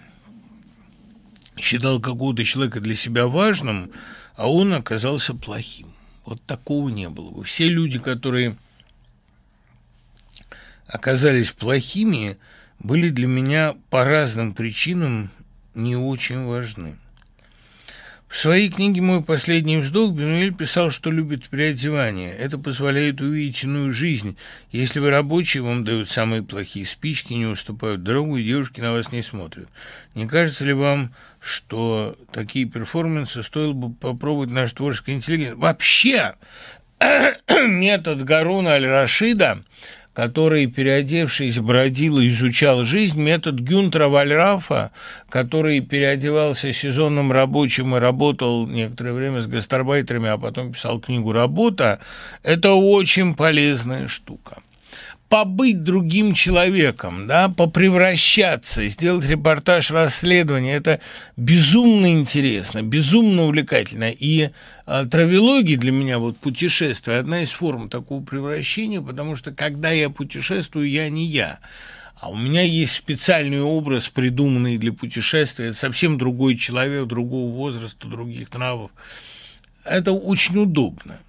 [1.59, 3.91] считал какого-то человека для себя важным,
[4.35, 5.87] а он оказался плохим.
[6.25, 8.57] Вот такого не было Все люди, которые
[10.87, 12.37] оказались плохими,
[12.79, 15.31] были для меня по разным причинам
[15.73, 16.95] не очень важны.
[18.27, 22.33] В своей книге «Мой последний вздох» Бенуэль писал, что любит переодевание.
[22.33, 24.37] Это позволяет увидеть иную жизнь.
[24.69, 29.13] Если вы рабочие, вам дают самые плохие спички, не уступают дорогу, и девушки на вас
[29.13, 29.69] не смотрят.
[30.13, 35.57] Не кажется ли вам, что такие перформансы стоило бы попробовать наш творческий интеллигент?
[35.57, 36.35] Вообще,
[37.49, 39.63] метод Гаруна Аль-Рашида–
[40.17, 44.89] который, переодевшись, бродил и изучал жизнь, метод Гюнтера Вальрафа,
[45.29, 51.99] который переодевался сезонным рабочим и работал некоторое время с гастарбайтерами, а потом писал книгу «Работа»,
[52.41, 54.57] это очень полезная штука
[55.29, 60.99] побыть другим человеком, да, попревращаться, сделать репортаж, расследование, это
[61.35, 64.09] безумно интересно, безумно увлекательно.
[64.09, 64.49] И
[64.85, 70.09] э, травелогия для меня, вот путешествие, одна из форм такого превращения, потому что когда я
[70.09, 71.59] путешествую, я не я.
[72.19, 75.67] А у меня есть специальный образ, придуманный для путешествия.
[75.67, 78.89] Это совсем другой человек, другого возраста, других нравов.
[79.85, 81.19] Это очень удобно.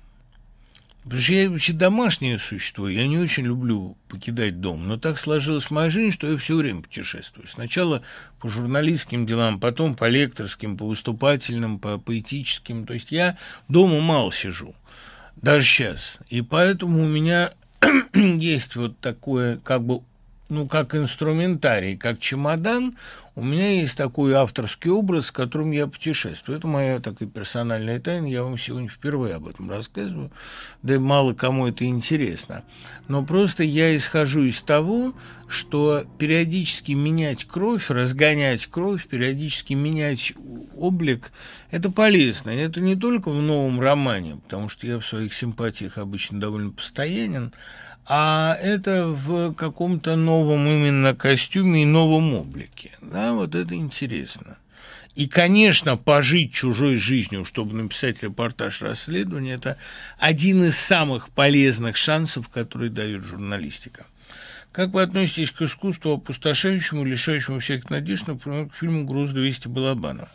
[1.08, 5.70] Потому что я вообще домашнее существо, я не очень люблю покидать дом, но так сложилась
[5.70, 7.46] моя жизнь, что я все время путешествую.
[7.46, 8.02] Сначала
[8.40, 12.84] по журналистским делам, потом по лекторским, по выступательным, по поэтическим.
[12.84, 14.74] То есть я дома мало сижу,
[15.36, 16.18] даже сейчас.
[16.28, 17.52] И поэтому у меня
[18.12, 20.02] есть вот такое как бы
[20.48, 22.96] ну, как инструментарий, как чемодан,
[23.34, 26.58] у меня есть такой авторский образ, с которым я путешествую.
[26.58, 30.32] Это моя такая персональная тайна, я вам сегодня впервые об этом рассказываю,
[30.82, 32.64] да и мало кому это интересно.
[33.06, 35.14] Но просто я исхожу из того,
[35.48, 40.32] что периодически менять кровь, разгонять кровь, периодически менять
[40.76, 41.30] облик–
[41.70, 42.50] это полезно.
[42.50, 46.72] И это не только в новом романе, потому что я в своих симпатиях обычно довольно
[46.72, 47.52] постоянен,
[48.08, 52.92] а это в каком-то новом именно костюме и новом облике.
[53.02, 54.56] Да, вот это интересно.
[55.14, 59.76] И, конечно, пожить чужой жизнью, чтобы написать репортаж расследования, это
[60.18, 64.06] один из самых полезных шансов, которые дает журналистика.
[64.72, 70.28] Как вы относитесь к искусству опустошающему, лишающему всяких надежд, например, к фильму «Груз-200» Балабанова?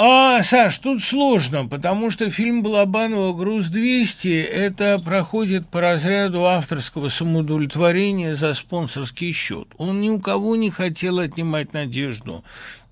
[0.00, 8.36] А, Саш, тут сложно, потому что фильм Балабанова «Груз-200» это проходит по разряду авторского самоудовлетворения
[8.36, 9.66] за спонсорский счет.
[9.76, 12.44] Он ни у кого не хотел отнимать надежду,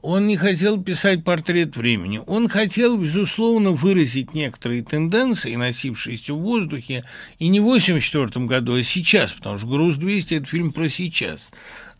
[0.02, 7.04] он не хотел писать портрет времени, он хотел, безусловно, выразить некоторые тенденции, носившиеся в воздухе,
[7.38, 11.50] и не в 1984 году, а сейчас, потому что «Груз-200»– это фильм про сейчас.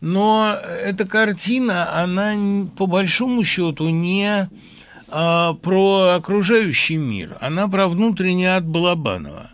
[0.01, 0.53] Но
[0.83, 2.35] эта картина, она
[2.75, 4.49] по большому счету не
[5.09, 9.49] а, про окружающий мир, она про внутренний ад Балабанова.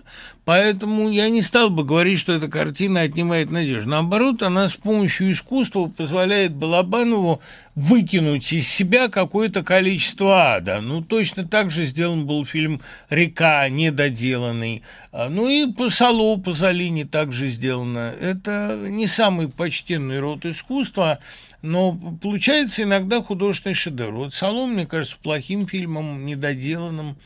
[0.45, 3.89] Поэтому я не стал бы говорить, что эта картина отнимает надежду.
[3.89, 7.41] Наоборот, она с помощью искусства позволяет Балабанову
[7.75, 10.81] выкинуть из себя какое-то количество ада.
[10.81, 14.83] Ну, точно так же сделан был фильм «Река», недоделанный.
[15.13, 18.13] А, ну и по Сало, по Залине также сделано.
[18.19, 21.19] Это не самый почтенный род искусства,
[21.63, 24.13] но получается иногда художественный шедевр.
[24.13, 27.17] Вот «Сало», мне кажется, плохим фильмом, недоделанным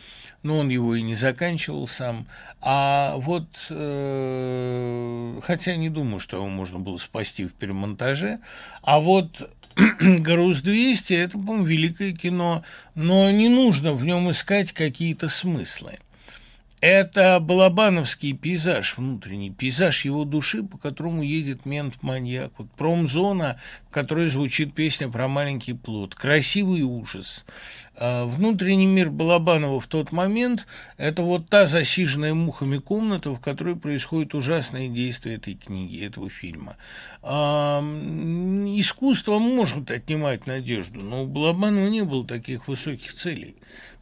[0.43, 2.26] но он его и не заканчивал сам.
[2.61, 8.39] А вот, э, хотя не думаю, что его можно было спасти в перемонтаже,
[8.81, 9.49] а вот
[9.99, 12.64] «Груз-200»– это, по-моему, великое кино,
[12.95, 15.99] но не нужно в нем искать какие-то смыслы.
[16.79, 22.51] Это балабановский пейзаж, внутренний пейзаж его души, по которому едет мент-маньяк.
[22.57, 23.59] Вот промзона,
[23.89, 26.13] в которой звучит песня про маленький плод.
[26.13, 27.45] Красивый ужас.
[27.95, 30.67] А внутренний мир Балабанова в тот момент–
[30.97, 36.77] это вот та засиженная мухами комната, в которой происходит ужасное действие этой книги, этого фильма.
[37.23, 43.55] А, искусство может отнимать надежду, но у Балабанова не было таких высоких целей.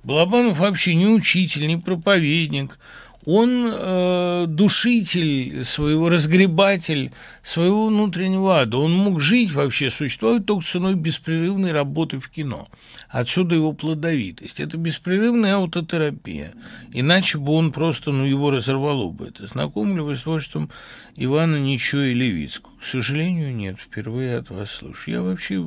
[0.05, 2.77] Балабанов вообще не учитель, не проповедник.
[3.25, 7.11] Он э, душитель своего, разгребатель
[7.41, 8.77] своего внутреннего ада.
[8.77, 12.67] Он мог жить вообще, существовать только ценой беспрерывной работы в кино.
[13.09, 14.59] Отсюда его плодовитость.
[14.59, 16.53] Это беспрерывная аутотерапия.
[16.93, 19.29] Иначе бы он просто, ну, его разорвало бы.
[19.29, 20.69] Это знаком ли вы с творчеством
[21.15, 22.73] Ивана Ничего и Левицкого?
[22.79, 23.77] К сожалению, нет.
[23.79, 25.15] Впервые от вас слушаю.
[25.15, 25.65] Я вообще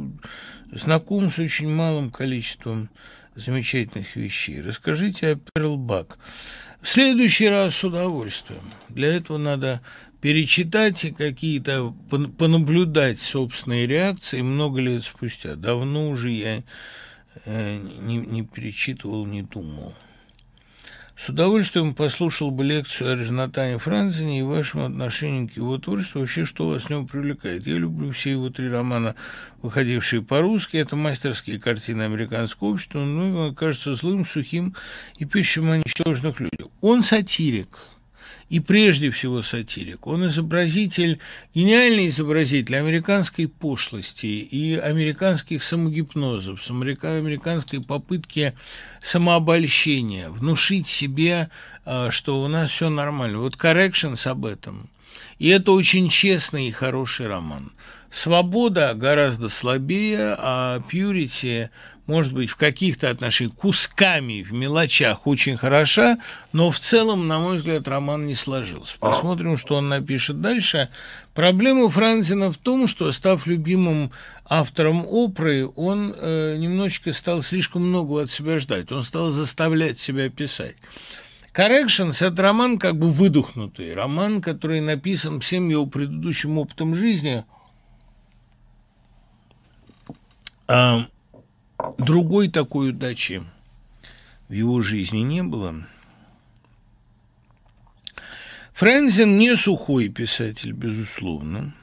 [0.70, 2.88] знаком с очень малым количеством
[3.38, 4.60] замечательных вещей.
[4.60, 6.18] Расскажите о Перлбак.
[6.80, 8.62] В следующий раз с удовольствием.
[8.88, 9.80] Для этого надо
[10.20, 11.94] перечитать и какие-то
[12.38, 15.54] понаблюдать собственные реакции много лет спустя.
[15.54, 16.62] Давно уже я
[17.44, 19.94] э, не, не перечитывал, не думал.
[21.18, 26.44] С удовольствием послушал бы лекцию о Режнатане Франзене и вашем отношении к его творчеству, вообще,
[26.44, 27.66] что вас в нем привлекает.
[27.66, 29.16] Я люблю все его три романа,
[29.60, 30.76] выходившие по-русски.
[30.76, 34.76] Это мастерские картины американского общества, но он кажется злым, сухим
[35.16, 36.68] и пищем о ничтожных людях.
[36.80, 37.80] Он сатирик–
[38.48, 40.06] и прежде всего сатирик.
[40.06, 41.18] Он изобразитель,
[41.54, 48.54] гениальный изобразитель американской пошлости и американских самогипнозов, американской попытки
[49.00, 51.50] самообольщения, внушить себе,
[51.84, 53.38] а, что у нас все нормально.
[53.38, 54.88] Вот «Corrections» об этом.
[55.38, 57.72] И это очень честный и хороший роман.
[58.10, 61.70] Свобода гораздо слабее, а Пьюрити
[62.08, 66.18] может быть, в каких-то отношениях кусками, в мелочах очень хороша,
[66.54, 68.96] но в целом, на мой взгляд, роман не сложился.
[68.98, 70.88] Посмотрим, что он напишет дальше.
[71.34, 74.10] Проблема Франзина в том, что, став любимым
[74.46, 78.90] автором оперы, он э, немножечко стал слишком много от себя ждать.
[78.90, 80.76] Он стал заставлять себя писать.
[81.54, 87.44] Corrections– это роман как бы выдохнутый, роман, который написан всем его предыдущим опытом жизни–
[91.98, 93.42] другой такой удачи
[94.48, 95.74] в его жизни не было.
[98.74, 101.74] Френзен не сухой писатель, безусловно.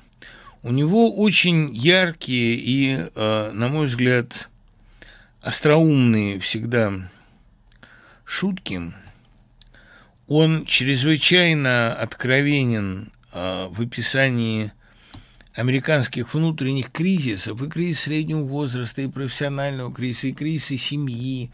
[0.63, 4.49] У него очень яркие и, а, на мой взгляд,
[5.41, 6.93] остроумные всегда
[8.23, 8.93] шутки.
[10.27, 14.71] Он чрезвычайно откровенен а, в описании
[15.55, 21.49] американских внутренних кризисов, и кризис среднего возраста, и профессионального кризиса, и кризиса семьи.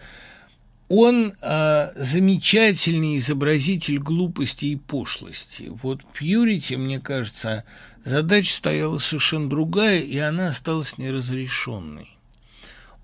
[0.90, 5.68] Он э, замечательный изобразитель глупости и пошлости.
[5.70, 7.64] Вот Пьюрити, мне кажется,
[8.04, 12.10] задача стояла совершенно другая, и она осталась неразрешенной.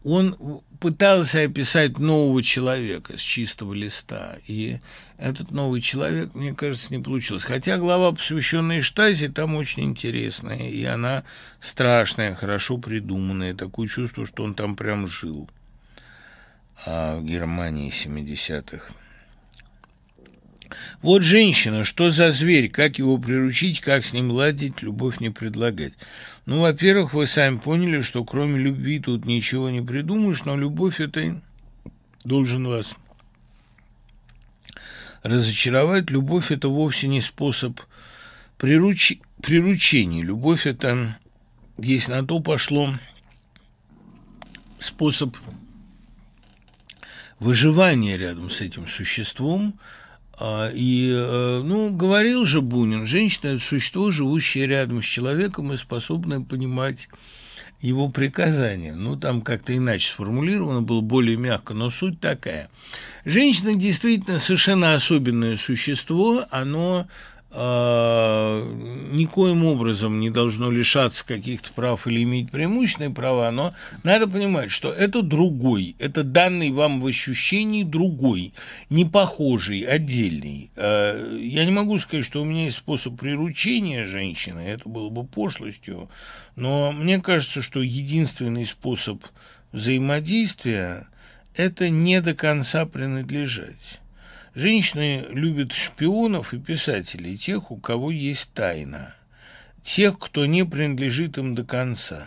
[0.03, 4.79] Он пытался описать нового человека с чистого листа, и
[5.17, 7.43] этот новый человек, мне кажется, не получилось.
[7.43, 11.23] Хотя глава, посвященная Штази, там очень интересная, и она
[11.59, 13.53] страшная, хорошо придуманная.
[13.53, 15.49] Такое чувство, что он там прям жил
[16.85, 18.93] а в Германии 70-х.
[21.01, 25.93] Вот женщина, что за зверь, как его приручить, как с ним ладить, любовь не предлагать.
[26.47, 31.41] Ну, во-первых, вы сами поняли, что кроме любви тут ничего не придумаешь, но любовь это
[32.23, 32.95] должен вас
[35.23, 36.09] разочаровать.
[36.09, 37.81] Любовь это вовсе не способ
[38.57, 39.17] прируч...
[39.43, 40.23] приручения.
[40.23, 41.17] Любовь это,
[41.77, 42.93] есть на то пошло,
[44.79, 45.35] способ
[47.39, 49.77] выживания рядом с этим существом,
[50.73, 56.41] и, э, ну, говорил же Бунин, женщина– это существо, живущее рядом с человеком и способное
[56.41, 57.09] понимать
[57.81, 58.93] его приказания.
[58.93, 62.69] Ну, там как-то иначе сформулировано было, более мягко, но суть такая.
[63.25, 67.07] Женщина действительно совершенно особенное существо, оно
[67.49, 74.91] никоим образом не должно лишаться каких-то прав или иметь преимущественные права, но надо понимать, что
[74.91, 78.53] это другой, это данный вам в ощущении другой,
[78.89, 80.71] не похожий, отдельный.
[80.75, 85.23] Э, я не могу сказать, что у меня есть способ приручения женщины, это было бы
[85.23, 86.09] пошлостью,
[86.55, 89.23] но мне кажется, что единственный способ
[89.71, 91.07] взаимодействия–
[91.55, 94.01] это не до конца принадлежать.
[94.57, 99.13] Женщины любят шпионов и писателей, тех, у кого есть тайна,
[99.83, 102.25] тех, кто не принадлежит им до конца.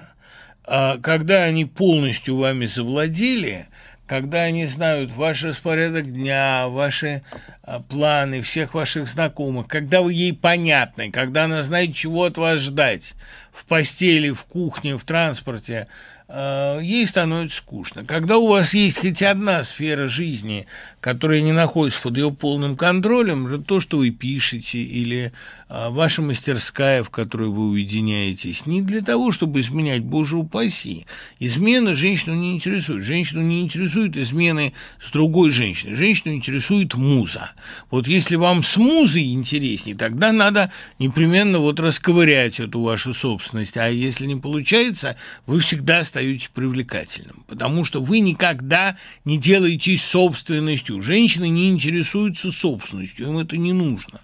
[0.65, 3.67] А когда они полностью вами завладели,
[4.07, 7.25] когда они знают ваш распорядок дня, ваши
[7.65, 12.61] а, планы, всех ваших знакомых, когда вы ей понятны, когда она знает, чего от вас
[12.61, 13.15] ждать
[13.53, 15.89] в постели, в кухне, в транспорте,
[16.33, 18.05] Э, ей становится скучно.
[18.05, 20.67] Когда у вас есть хоть одна сфера жизни,
[21.01, 25.33] которая не находится под ее полным контролем, то, что вы пишете, или
[25.69, 31.07] э, ваша мастерская, в которой вы уединяетесь, не для того, чтобы изменять, боже упаси.
[31.39, 33.03] Измена женщину не интересует.
[33.03, 35.95] Женщину не интересует измены с другой женщиной.
[35.95, 37.53] Женщину интересует муза.
[37.91, 43.79] Вот если вам с музой интереснее, тогда надо непременно вот расковырять эту вашу собственность.
[43.79, 45.17] А если не получается,
[45.47, 50.90] вы всегда остаетесь привлекательным, потому что вы никогда не делаетесь собственностью.
[50.99, 54.21] Женщины не интересуются собственностью, им это не нужно.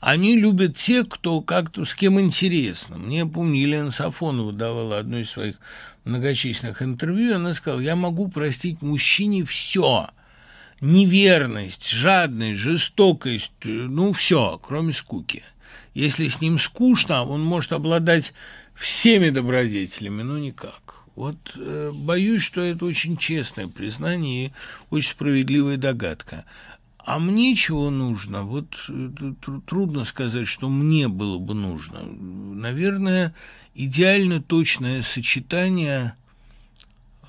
[0.00, 2.98] Они любят тех, кто как-то с кем интересно.
[2.98, 5.56] Мне, помню, Елена Сафонова давала одно из своих
[6.04, 10.08] многочисленных интервью, она сказала, я могу простить мужчине все,
[10.80, 15.44] неверность, жадность, жестокость, ну все, кроме скуки.
[15.94, 18.32] Если с ним скучно, он может обладать
[18.74, 20.99] всеми добродетелями, но никак.
[21.16, 24.52] Вот э, боюсь, что это очень честное признание и
[24.90, 26.44] очень справедливая догадка.
[26.98, 28.42] А мне чего нужно?
[28.42, 29.10] Вот э,
[29.66, 32.02] трудно сказать, что мне было бы нужно.
[32.02, 33.34] Наверное,
[33.74, 36.14] идеально точное сочетание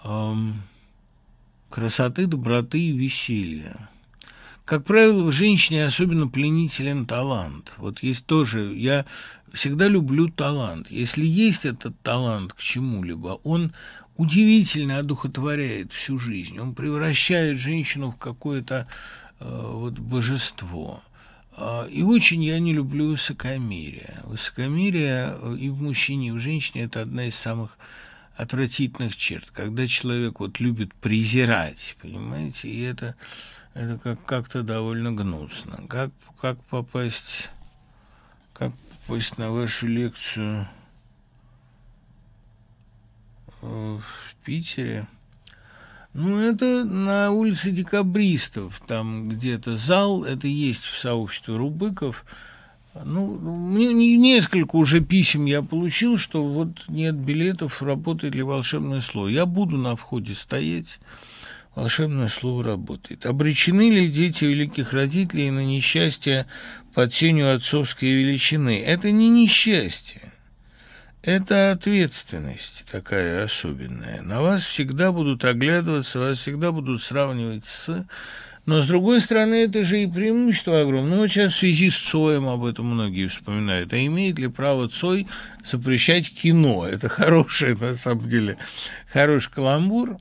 [0.04, 0.62] эм,
[1.70, 3.90] красоты, доброты и веселья.
[4.66, 7.74] Как правило, в женщине особенно пленителен талант.
[7.78, 9.06] Вот есть тоже, я
[9.54, 10.90] всегда люблю талант.
[10.90, 13.74] Если есть этот талант к чему-либо, он
[14.18, 16.60] удивительно одухотворяет всю жизнь.
[16.60, 18.88] Он превращает женщину в какое-то
[19.40, 21.02] э, вот божество.
[21.54, 24.20] А, и очень я не люблю высокомерие.
[24.24, 27.78] Высокомерие э, и в мужчине, и в женщине– это одна из самых
[28.36, 33.16] отвратительных черт, когда человек вот любит презирать, понимаете, и это,
[33.74, 35.84] это как, как-то довольно гнусно.
[35.88, 37.50] Как, как попасть,
[38.54, 38.72] как
[39.08, 40.68] попасть на вашу лекцию
[43.62, 45.08] э, в Питере?
[46.14, 52.26] Ну, это на улице Декабристов, там где-то зал, это есть в сообществе Рубыков–
[52.94, 59.30] ну, мне несколько уже писем я получил, что вот нет билетов, работает ли волшебное слово.
[59.30, 61.00] Я буду на входе стоять,
[61.74, 63.26] волшебное слово работает.
[63.26, 66.48] Обречены ли дети великих родителей на несчастье
[66.94, 68.82] под тенью отцовской величины?
[68.82, 70.22] Это не несчастье.
[71.24, 74.22] Это ответственность такая особенная.
[74.22, 78.06] На вас всегда будут оглядываться, вас всегда будут сравнивать с
[78.66, 81.18] но, с другой стороны, это же и преимущество огромное.
[81.18, 83.92] Ну, сейчас в связи с Цоем об этом многие вспоминают.
[83.92, 85.28] А имеет ли право Цой
[85.64, 86.86] запрещать кино?
[86.86, 88.58] Это хороший, на самом деле,
[89.12, 90.18] хороший каламбур.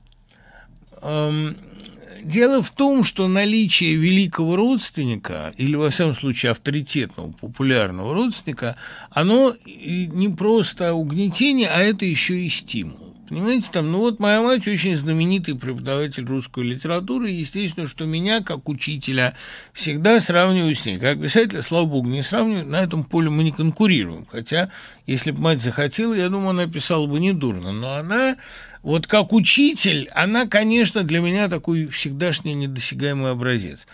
[2.23, 8.75] Дело в том, что наличие великого родственника, или, во всяком случае, авторитетного, популярного родственника,
[9.09, 13.11] оно не просто угнетение, а это еще и стимул.
[13.31, 18.41] Понимаете, там, ну вот моя мать очень знаменитый преподаватель русской литературы, и естественно, что меня,
[18.41, 19.35] как учителя,
[19.71, 20.99] всегда сравнивают с ней.
[20.99, 24.25] Как писателя, слава богу, не сравнивают, на этом поле мы не конкурируем.
[24.29, 24.69] Хотя,
[25.07, 27.71] если бы мать захотела, я думаю, она писала бы недурно.
[27.71, 28.35] Но она
[28.83, 33.85] вот как учитель, она, конечно, для меня такой всегдашний недосягаемый образец.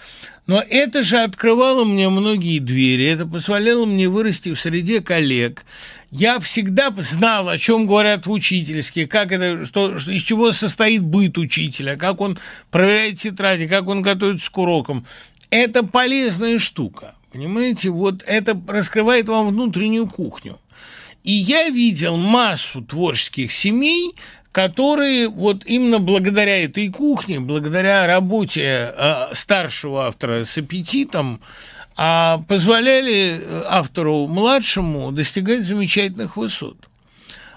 [0.46, 5.66] Но это же открывало мне многие двери, это позволяло мне вырасти в среде коллег,
[6.10, 11.38] я всегда знал, о чем говорят в учительские, как это, что, из чего состоит быт
[11.38, 12.40] учителя, как он
[12.72, 15.06] проверяет тетради, как он готовится к урокам.
[15.50, 17.90] Это полезная штука, понимаете?
[17.90, 20.58] Вот это раскрывает вам внутреннюю кухню.
[21.26, 24.14] И я видел массу творческих семей,
[24.58, 31.42] которые вот именно благодаря этой кухне, благодаря работе э, старшего автора с аппетитом,
[31.96, 36.76] а позволяли э, автору младшему достигать замечательных высот.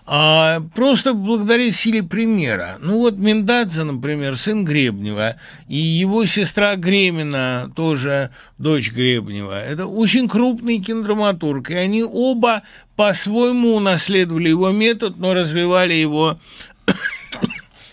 [0.05, 2.77] А просто благодаря силе примера.
[2.83, 5.37] Ну вот Миндадзе, например, сын Гребнева,
[5.69, 12.63] и его сестра Гремина, тоже дочь Гребнева, это очень крупный кинодраматург, и они оба
[12.97, 16.39] по-своему унаследовали его метод, но развивали его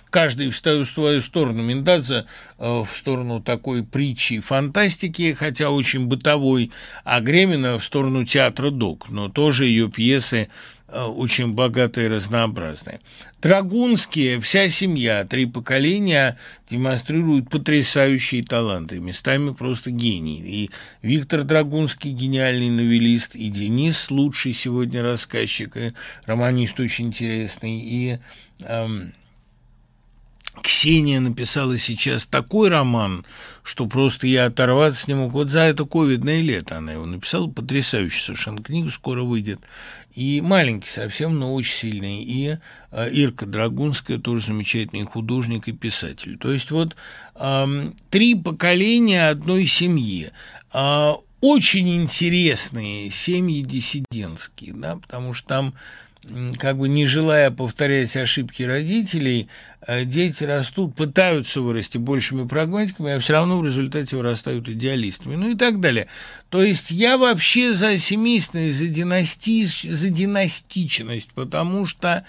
[0.10, 1.61] каждый встает в свою сторону.
[1.61, 2.26] Мендадзе
[2.57, 6.72] э, в сторону такой притчи и фантастики, хотя очень бытовой,
[7.03, 10.48] а Гремина в сторону театра док, но тоже ее пьесы
[10.88, 12.99] э, очень богатые и разнообразные.
[13.41, 20.41] Драгунские, вся семья, три поколения демонстрируют потрясающие таланты, местами просто гений.
[20.44, 20.72] И
[21.03, 25.94] Виктор Драгунский, гениальный новелист, и Денис, лучший сегодня рассказчик, и
[26.26, 28.18] романист очень интересный, и...
[28.60, 29.14] Эм,
[30.62, 33.26] Ксения написала сейчас такой роман,
[33.64, 35.32] что просто я оторваться не мог.
[35.32, 37.48] Вот за это ковидное лето она его написала.
[37.48, 39.60] Потрясающая совершенно книга, скоро выйдет.
[40.14, 42.24] И маленький совсем, но очень сильный.
[42.24, 42.58] И
[42.92, 46.38] э, Ирка Драгунская, тоже замечательный художник и писатель.
[46.38, 46.96] То есть вот
[47.36, 50.32] э, три поколения одной семьи.
[50.74, 55.74] Э, очень интересные семьи диссидентские, да, потому что там
[56.60, 59.48] как бы не желая повторять ошибки родителей,
[59.86, 65.49] э, дети растут, пытаются вырасти большими прагматиками, а все равно в результате вырастают идеалистами, ну
[65.49, 66.08] и так далее.
[66.49, 69.66] То есть я вообще за семейственность, за, династи...
[69.66, 72.24] за династичность, потому что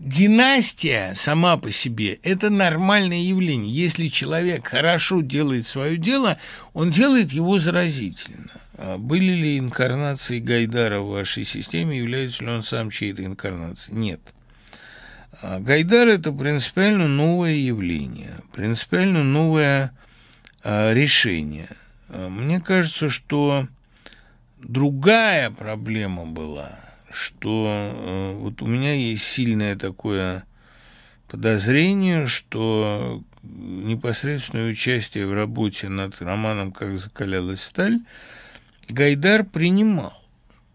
[0.00, 3.72] Династия сама по себе– это нормальное явление.
[3.72, 6.36] Если человек хорошо делает свое дело,
[6.72, 8.50] он делает его заразительно.
[8.76, 13.96] А были ли инкарнации Гайдара в вашей системе, является ли он сам чьей-то инкарнацией?
[13.96, 14.20] Нет.
[15.42, 19.92] А Гайдар– это принципиально новое явление, принципиально новое
[20.62, 21.68] а, решение.
[22.08, 23.66] Мне кажется, что
[24.58, 26.78] другая проблема была,
[27.10, 30.44] что вот у меня есть сильное такое
[31.28, 38.00] подозрение, что непосредственное участие в работе над романом «Как закалялась сталь»
[38.92, 40.14] Гайдар принимал,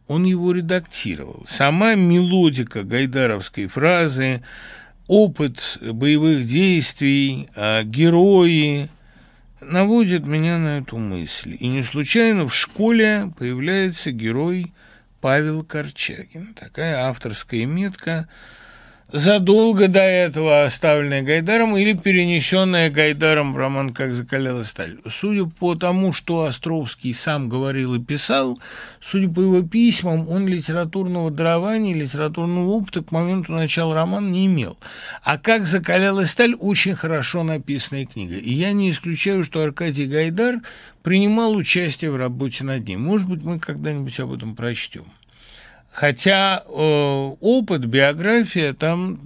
[0.07, 1.43] он его редактировал.
[1.45, 4.43] Сама мелодика гайдаровской фразы,
[5.07, 8.89] опыт боевых действий, а, герои
[9.61, 11.57] наводят меня на эту мысль.
[11.59, 14.73] И не случайно в школе появляется герой
[15.21, 16.53] Павел Корчагин.
[16.53, 18.27] Такая авторская метка–
[19.11, 24.97] задолго до этого оставленная Гайдаром или перенесенная Гайдаром в роман «Как закаляла сталь».
[25.07, 28.59] Судя по тому, что Островский сам говорил и писал,
[28.99, 34.77] судя по его письмам, он литературного дарования, литературного опыта к моменту начала романа не имел.
[35.23, 38.35] А «Как закаляла сталь» очень хорошо написанная книга.
[38.35, 40.61] И я не исключаю, что Аркадий Гайдар
[41.03, 43.03] принимал участие в работе над ним.
[43.03, 45.05] Может быть, мы когда-нибудь об этом прочтем.
[45.99, 49.19] Хотя э, опыт, биография там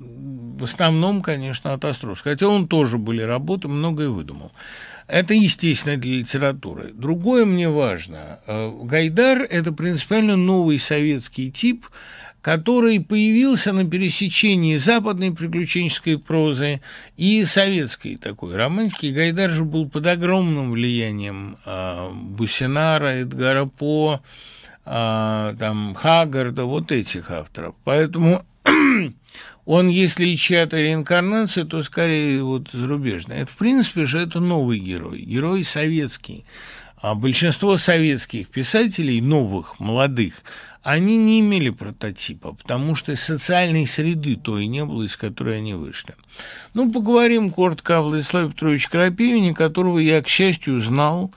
[0.58, 2.32] в основном, конечно, от Островского.
[2.32, 4.52] Хотя он тоже были работы, многое выдумал.
[5.08, 6.90] Это естественно для литературы.
[6.92, 8.40] Другое мне важно.
[8.48, 11.86] Э, Гайдар– это принципиально новый советский тип,
[12.42, 16.82] который появился на пересечении западной приключенческой прозы
[17.18, 19.14] и советской такой романтики.
[19.14, 24.22] Гайдар же был под огромным влиянием э, Бусинара, Эдгара По,
[24.86, 27.76] а, там Хаггарда, вот этих авторов.
[27.84, 28.46] Поэтому
[29.66, 33.44] он, если и чья-то реинкарнация, то скорее вот зарубежная.
[33.44, 36.46] Это, в принципе же, это новый герой, герой советский.
[36.98, 40.36] А большинство советских писателей, новых, молодых,
[40.84, 46.14] они не имели прототипа, потому что социальной среды той не было, из которой они вышли.
[46.74, 51.34] Ну, поговорим коротко о Владиславе Петровиче Крапивине, которого я, к счастью, знал,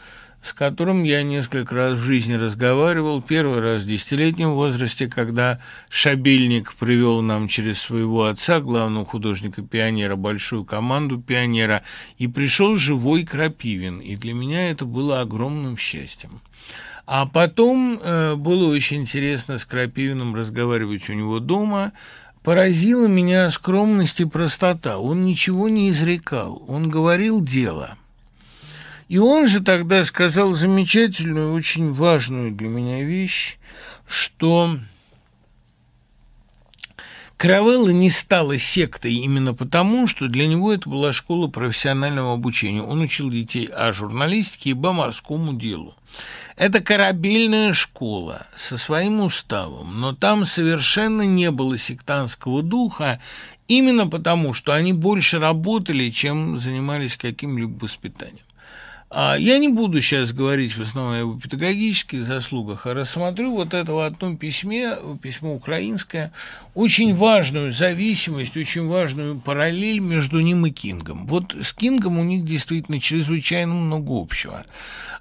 [0.47, 3.20] с которым я несколько раз в жизни разговаривал.
[3.20, 5.60] Первый раз в десятилетнем возрасте, когда
[5.90, 11.82] Шабельник привел нам через своего отца, главного художника-пионера, большую команду пионера,
[12.18, 13.98] и пришел живой Крапивин.
[13.98, 16.40] И для меня это было огромным счастьем.
[17.06, 21.93] А потом э, было очень интересно с Крапивиным разговаривать у него дома.
[22.44, 24.98] Поразила меня скромность и простота.
[24.98, 27.98] Он ничего не изрекал, он говорил дело–
[29.09, 33.59] и он же тогда сказал замечательную, очень важную для меня вещь,
[34.07, 34.78] что
[37.37, 42.83] Каравелла не стала сектой именно потому, что для него это была школа профессионального обучения.
[42.83, 45.95] Он учил детей о журналистике и по морскому делу.
[46.57, 53.20] Это корабельная школа со своим уставом, но там совершенно не было сектантского духа,
[53.69, 58.45] именно потому, что они больше работали, чем занимались каким-либо воспитанием.
[59.18, 63.72] А я не буду сейчас говорить в основном о его педагогических заслугах, а рассмотрю вот
[63.72, 66.32] это в одном письме, письмо украинское,
[66.74, 71.26] очень важную зависимость, очень важную параллель между ним и Кингом.
[71.28, 74.66] Вот с Кингом у них действительно чрезвычайно много общего.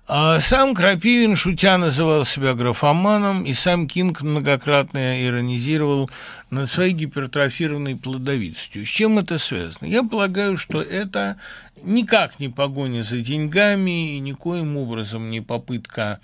[0.07, 6.11] А сам Крапивин, шутя, называл себя графоманом, и сам Кинг многократно иронизировал
[6.49, 8.85] над своей гипертрофированной плодовитостью.
[8.85, 9.87] С чем это связано?
[9.87, 11.37] Я полагаю, что это
[11.81, 16.19] никак не погоня за деньгами и никоим образом не попытка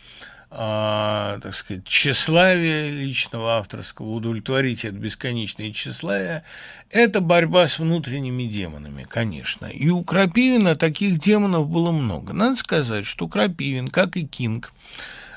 [0.53, 6.43] а, так сказать, тщеславия личного авторского, удовлетворить это бесконечное тщеславие,
[6.89, 9.67] это борьба с внутренними демонами, конечно.
[9.67, 12.33] И у Крапивина таких демонов было много.
[12.33, 14.73] Надо сказать, что Крапивин, как и Кинг,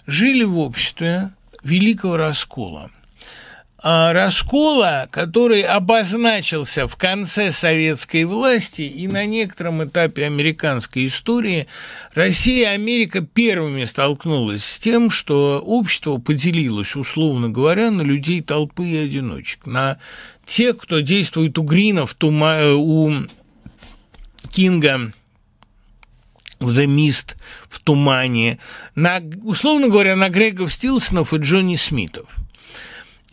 [0.04, 1.30] жили в обществе
[1.62, 2.90] великого раскола–
[3.84, 11.66] раскола, который обозначился в конце советской власти и на некотором этапе американской истории,
[12.14, 18.86] Россия и Америка первыми столкнулась с тем, что общество поделилось, условно говоря, на людей толпы
[18.86, 19.98] и одиночек, на
[20.46, 23.12] тех, кто действует у Гринов, э, у
[24.50, 25.12] Кинга,
[26.58, 27.36] в The Mist,
[27.68, 28.58] в «Тумане»,
[28.94, 32.43] на, условно говоря, на Грегов Стилсонов и Джонни Смитов.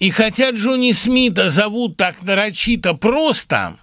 [0.02, 3.78] И хотя Джонни Смита зовут так нарочито просто,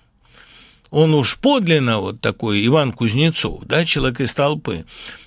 [0.91, 4.85] он уж подлинно вот такой Иван Кузнецов, да, человек из толпы,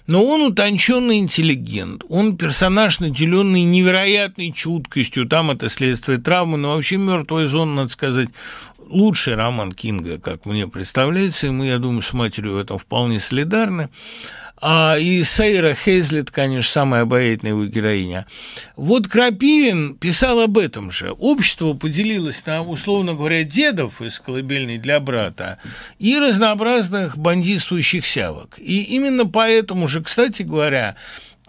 [0.07, 6.97] но он утонченный интеллигент, он персонаж, наделенный невероятной чуткостью, там это следствие травмы, но вообще
[6.97, 8.27] «Мертвая зона», надо сказать,
[8.89, 13.22] лучший роман Кинга, как мне представляется, и мы, я думаю, с матерью в этом вполне
[13.22, 13.88] солидарны.
[14.63, 18.27] А, и Сейра Хейзлет, конечно, самая обаятельная его героиня.
[18.75, 21.11] Вот Крапивин писал об этом же.
[21.13, 25.57] Общество поделилось на, условно говоря, дедов из «Колыбельной для брата»
[25.97, 28.59] и разнообразных бандитствующих сявок.
[28.59, 30.95] И именно поэтому же, кстати говоря,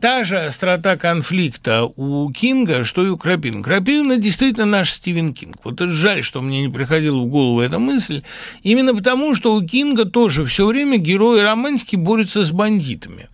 [0.03, 3.63] та же острота конфликта у Кинга, что и у Крапивина.
[3.63, 5.59] Крапивина действительно наш Стивен Кинг.
[5.63, 8.25] Вот жаль, что мне не приходила в голову эта мысль.
[8.65, 13.29] Именно потому, что у Кинга тоже все время герои романтики борются с бандитами.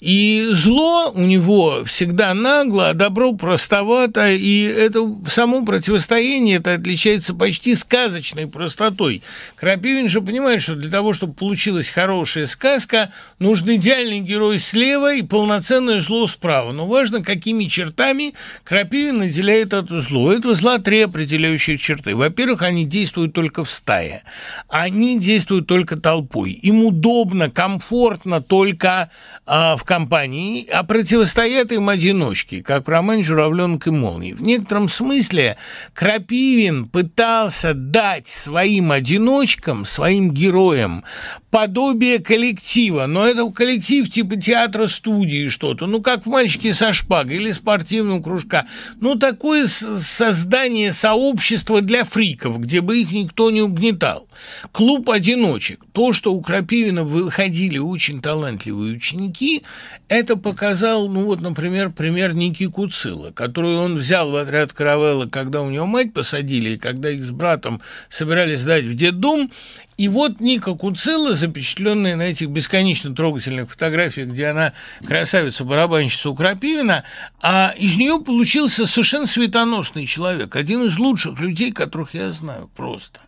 [0.00, 7.34] И зло у него всегда нагло, а добро простовато, и это само противостояние это отличается
[7.34, 9.22] почти сказочной простотой.
[9.56, 15.22] Крапивин же понимает, что для того, чтобы получилась хорошая сказка, нужен идеальный герой слева и
[15.22, 16.72] полноценное зло справа.
[16.72, 20.32] Но важно, какими чертами Крапивин наделяет это зло.
[20.32, 22.16] Это зла три определяющих черты.
[22.16, 24.22] Во-первых, они действуют только в стае.
[24.68, 26.52] Они действуют только толпой.
[26.52, 29.10] Им удобно, комфортно только
[29.46, 34.32] а, в компании, а противостоят им одиночки, как в романе «Журавленок и молнии».
[34.32, 35.56] В некотором смысле
[35.92, 41.04] Крапивин пытался дать своим одиночкам, своим героям
[41.50, 47.52] подобие коллектива, но это коллектив типа театра-студии что-то, ну, как в «Мальчике со шпагой» или
[47.52, 48.66] спортивного кружка.
[49.00, 54.28] Ну, такое создание сообщества для фриков, где бы их никто не угнетал.
[54.72, 55.84] Клуб одиночек.
[55.92, 59.64] То, что у Крапивина выходили очень талантливые ученики,
[60.08, 65.62] это показал, ну вот, например, пример Ники Куцила, которую он взял в отряд Каравелла, когда
[65.62, 69.50] у него мать посадили, и когда их с братом собирались сдать в детдом,
[69.98, 74.72] и вот Ника Куцилла, запечатленная на этих бесконечно трогательных фотографиях, где она
[75.04, 77.02] красавица-барабанщица у Крапивина,
[77.42, 83.18] а из нее получился совершенно светоносный человек, один из лучших людей, которых я знаю просто.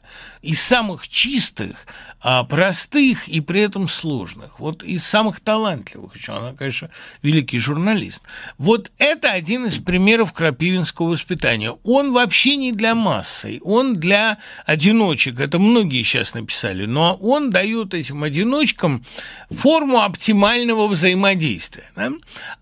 [0.43, 1.87] Из самых чистых,
[2.23, 4.61] а, простых и при этом сложных.
[4.61, 6.33] Вот из самых талантливых еще.
[6.33, 6.91] Она, конечно,
[7.23, 8.23] великий журналист.
[8.59, 11.73] Вот это один из примеров крапивинского воспитания.
[11.83, 14.37] Он вообще не для массы, он для
[14.67, 15.41] одиночек.
[15.41, 16.85] Это многие сейчас написали.
[16.85, 19.05] Но он дает этим одиночкам
[19.51, 21.89] форму оптимального взаимодействия.
[21.97, 22.11] Да?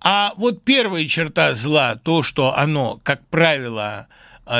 [0.00, 4.06] А вот первая черта зла, то, что оно, как правило, а,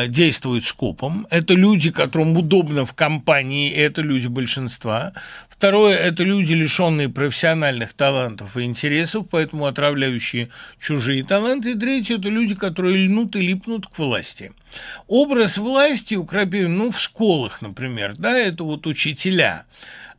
[0.09, 1.27] действуют скопом.
[1.31, 5.13] Это люди, которым удобно в компании, и это люди большинства.
[5.49, 10.51] Второе– это люди, лишенные профессиональных талантов и интересов, поэтому отравляющие
[10.81, 11.73] чужие таланты.
[11.73, 14.53] И третье– это люди, которые льнут и липнут к власти.
[15.09, 19.65] Образ власти у Крапивина, ну, в школах, например, да, это вот учителя–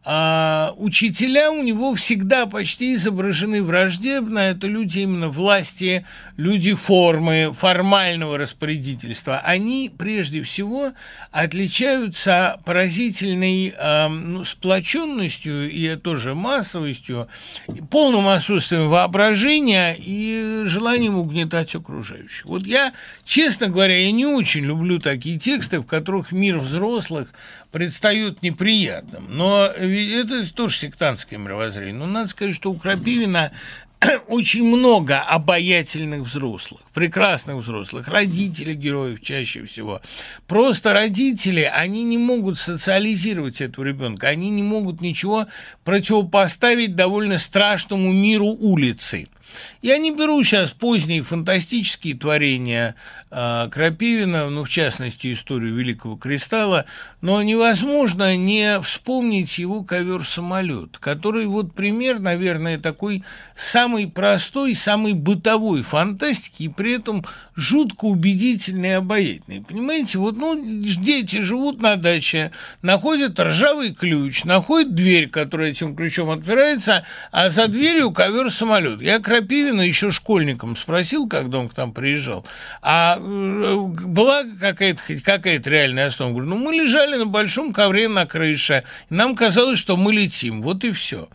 [0.06, 4.40] а учителя у него всегда почти изображены враждебно.
[4.40, 6.06] Это люди именно власти,
[6.38, 9.40] люди формы, формального распорядительства.
[9.40, 10.94] Они прежде всего
[11.32, 17.28] отличаются поразительной э, ну, сплоченностью и тоже массовостью,
[17.92, 22.46] полным отсутствием воображения и желанием угнетать окружающих.
[22.46, 22.94] Вот я,
[23.26, 27.28] честно говоря, я не очень люблю такие тексты, в которых мир взрослых
[27.72, 29.26] предстает неприятным.
[29.30, 31.96] Но это тоже сектантское мировоззрение.
[31.96, 33.52] Но надо сказать, что у Крапивина
[34.28, 40.02] очень много обаятельных взрослых, прекрасных взрослых, родители героев чаще всего.
[40.48, 45.48] Просто родители, они не могут социализировать этого ребенка, они не могут ничего
[45.84, 49.28] противопоставить довольно страшному миру улицы.
[49.82, 52.96] Я не беру сейчас поздние фантастические творения
[53.32, 56.84] э, Крапивина, ну, в частности, историю Великого Кристалла,
[57.22, 63.24] но невозможно не вспомнить его ковер-самолет, который вот пример, наверное, такой
[63.56, 67.24] самый простой, самый бытовой фантастики, и при этом
[67.56, 69.64] жутко убедительный и обаятельный.
[69.64, 72.52] Понимаете, вот ну, дети живут на даче,
[72.82, 79.02] находят ржавый ключ, находят дверь, которая этим ключом отпирается, а за дверью ковер-самолет.
[79.02, 82.46] Я Крапивина Крапивина еще школьником спросил, когда он к нам приезжал,
[82.82, 86.32] а э, была какая-то какая-то реальная основа?
[86.32, 90.64] Говорю, ну, мы лежали на большом ковре на крыше, и нам казалось, что мы летим,
[90.64, 91.30] вот и все.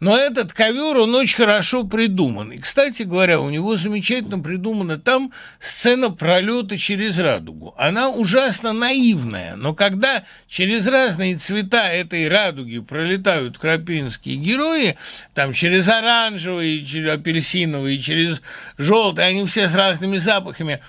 [0.00, 2.52] Но этот ковер, он очень хорошо придуман.
[2.52, 7.74] И, кстати говоря, у него замечательно придумана там сцена пролета через радугу.
[7.76, 14.96] Она ужасно наивная, но когда через разные цвета этой радуги пролетают крапинские герои,
[15.34, 18.40] там через оранжевый, через апельсиновый, через
[18.76, 20.80] желтый, они все с разными запахами,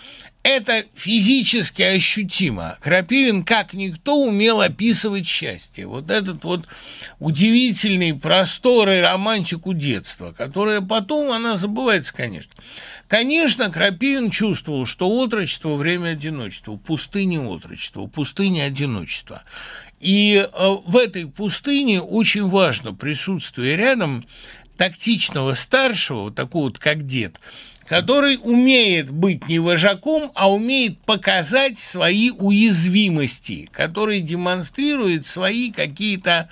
[0.41, 2.77] это физически ощутимо.
[2.81, 5.85] Крапивин, как никто, умел описывать счастье.
[5.85, 6.67] Вот этот вот
[7.19, 12.53] удивительный простор и романтику детства, которая потом, она забывается, конечно.
[13.09, 19.43] Конечно, Крапивин чувствовал, что отрочество– время одиночества, пустыня отрочества, пустыня одиночества.
[19.99, 24.25] И э, в этой пустыне очень важно присутствие рядом
[24.79, 27.37] тактичного старшего, вот такого вот как дед,
[27.85, 36.47] который умеет быть не вожаком, а умеет показать свои уязвимости, который демонстрирует свои какие-то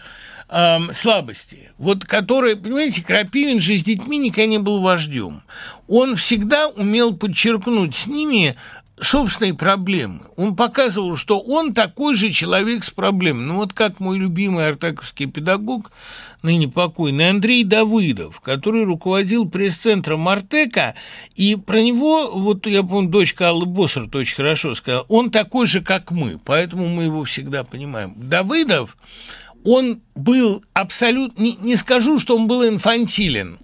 [0.50, 1.72] э, слабости.
[1.78, 5.42] Вот которые, понимаете, Крапивин же с детьми никогда не был вождем.
[5.88, 8.58] Он всегда умел подчеркнуть с ними
[9.00, 10.20] собственные проблемы.
[10.36, 13.46] Он показывал, что он такой же человек с проблемами.
[13.46, 15.92] Ну вот как мой любимый артаковский педагог,
[16.42, 20.96] ныне покойный Андрей Давыдов, который руководил пресс-центром Артека,
[21.36, 25.82] и про него, вот я помню, дочка Аллы Боссерт очень хорошо сказала, он такой же,
[25.82, 28.14] как мы, поэтому мы его всегда понимаем.
[28.16, 28.98] Давыдов,
[29.64, 33.58] он был абсолютно, не, не скажу, что он был инфантилен,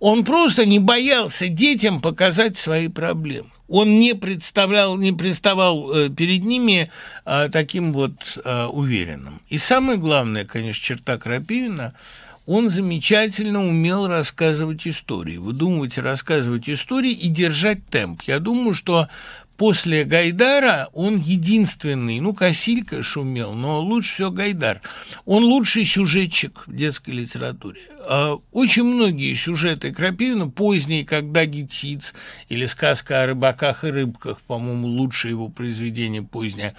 [0.00, 3.48] он просто не боялся детям показать свои проблемы.
[3.68, 6.90] Он не представлял, не приставал э, перед ними
[7.24, 8.12] э, таким вот
[8.44, 9.40] э, уверенным.
[9.48, 11.94] И самое главное, конечно, черта Крапивина–
[12.46, 18.22] он замечательно умел рассказывать истории, выдумывать и рассказывать истории и держать темп.
[18.22, 19.08] Я думаю, что
[19.56, 24.80] после Гайдара он единственный, ну, Косилька шумел, но лучше всего Гайдар.
[25.24, 27.80] Он лучший сюжетчик в детской литературе.
[28.08, 32.14] А очень многие сюжеты Крапивина, поздние, когда Гитиц
[32.48, 36.74] или сказка о рыбаках и рыбках, по-моему, лучшее его произведение позднее,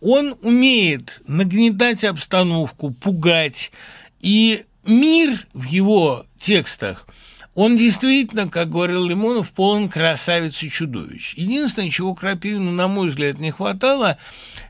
[0.00, 3.72] он умеет нагнетать обстановку, пугать,
[4.20, 7.06] и мир в его текстах–
[7.54, 11.34] он действительно, как говорил Лимонов, полон красавиц и чудовищ.
[11.34, 14.16] Единственное, чего Крапивину, на мой взгляд, не хватало,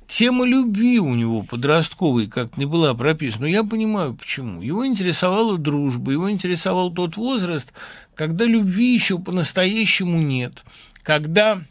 [0.08, 3.42] тема любви у него подростковой как не была прописана.
[3.42, 4.62] Но я понимаю, почему.
[4.62, 7.72] Его интересовала дружба, его интересовал тот возраст,
[8.16, 10.64] когда любви еще по-настоящему нет,
[11.04, 11.62] когда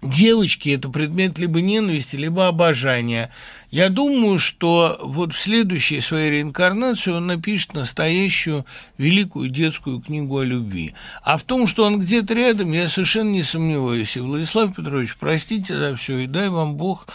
[0.00, 3.30] девочки– это предмет либо ненависти, либо обожания.
[3.76, 8.64] Я думаю, что вот в следующей своей реинкарнации он напишет настоящую
[8.96, 10.94] великую детскую книгу о любви.
[11.22, 14.16] А в том, что он где-то рядом, я совершенно не сомневаюсь.
[14.16, 17.06] И, Владислав Петрович, простите за все, и дай вам Бог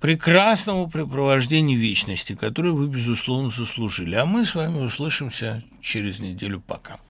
[0.00, 4.16] прекрасного препровождения вечности, которое вы, безусловно, заслужили.
[4.16, 6.60] А мы с вами услышимся через неделю.
[6.66, 6.98] Пока.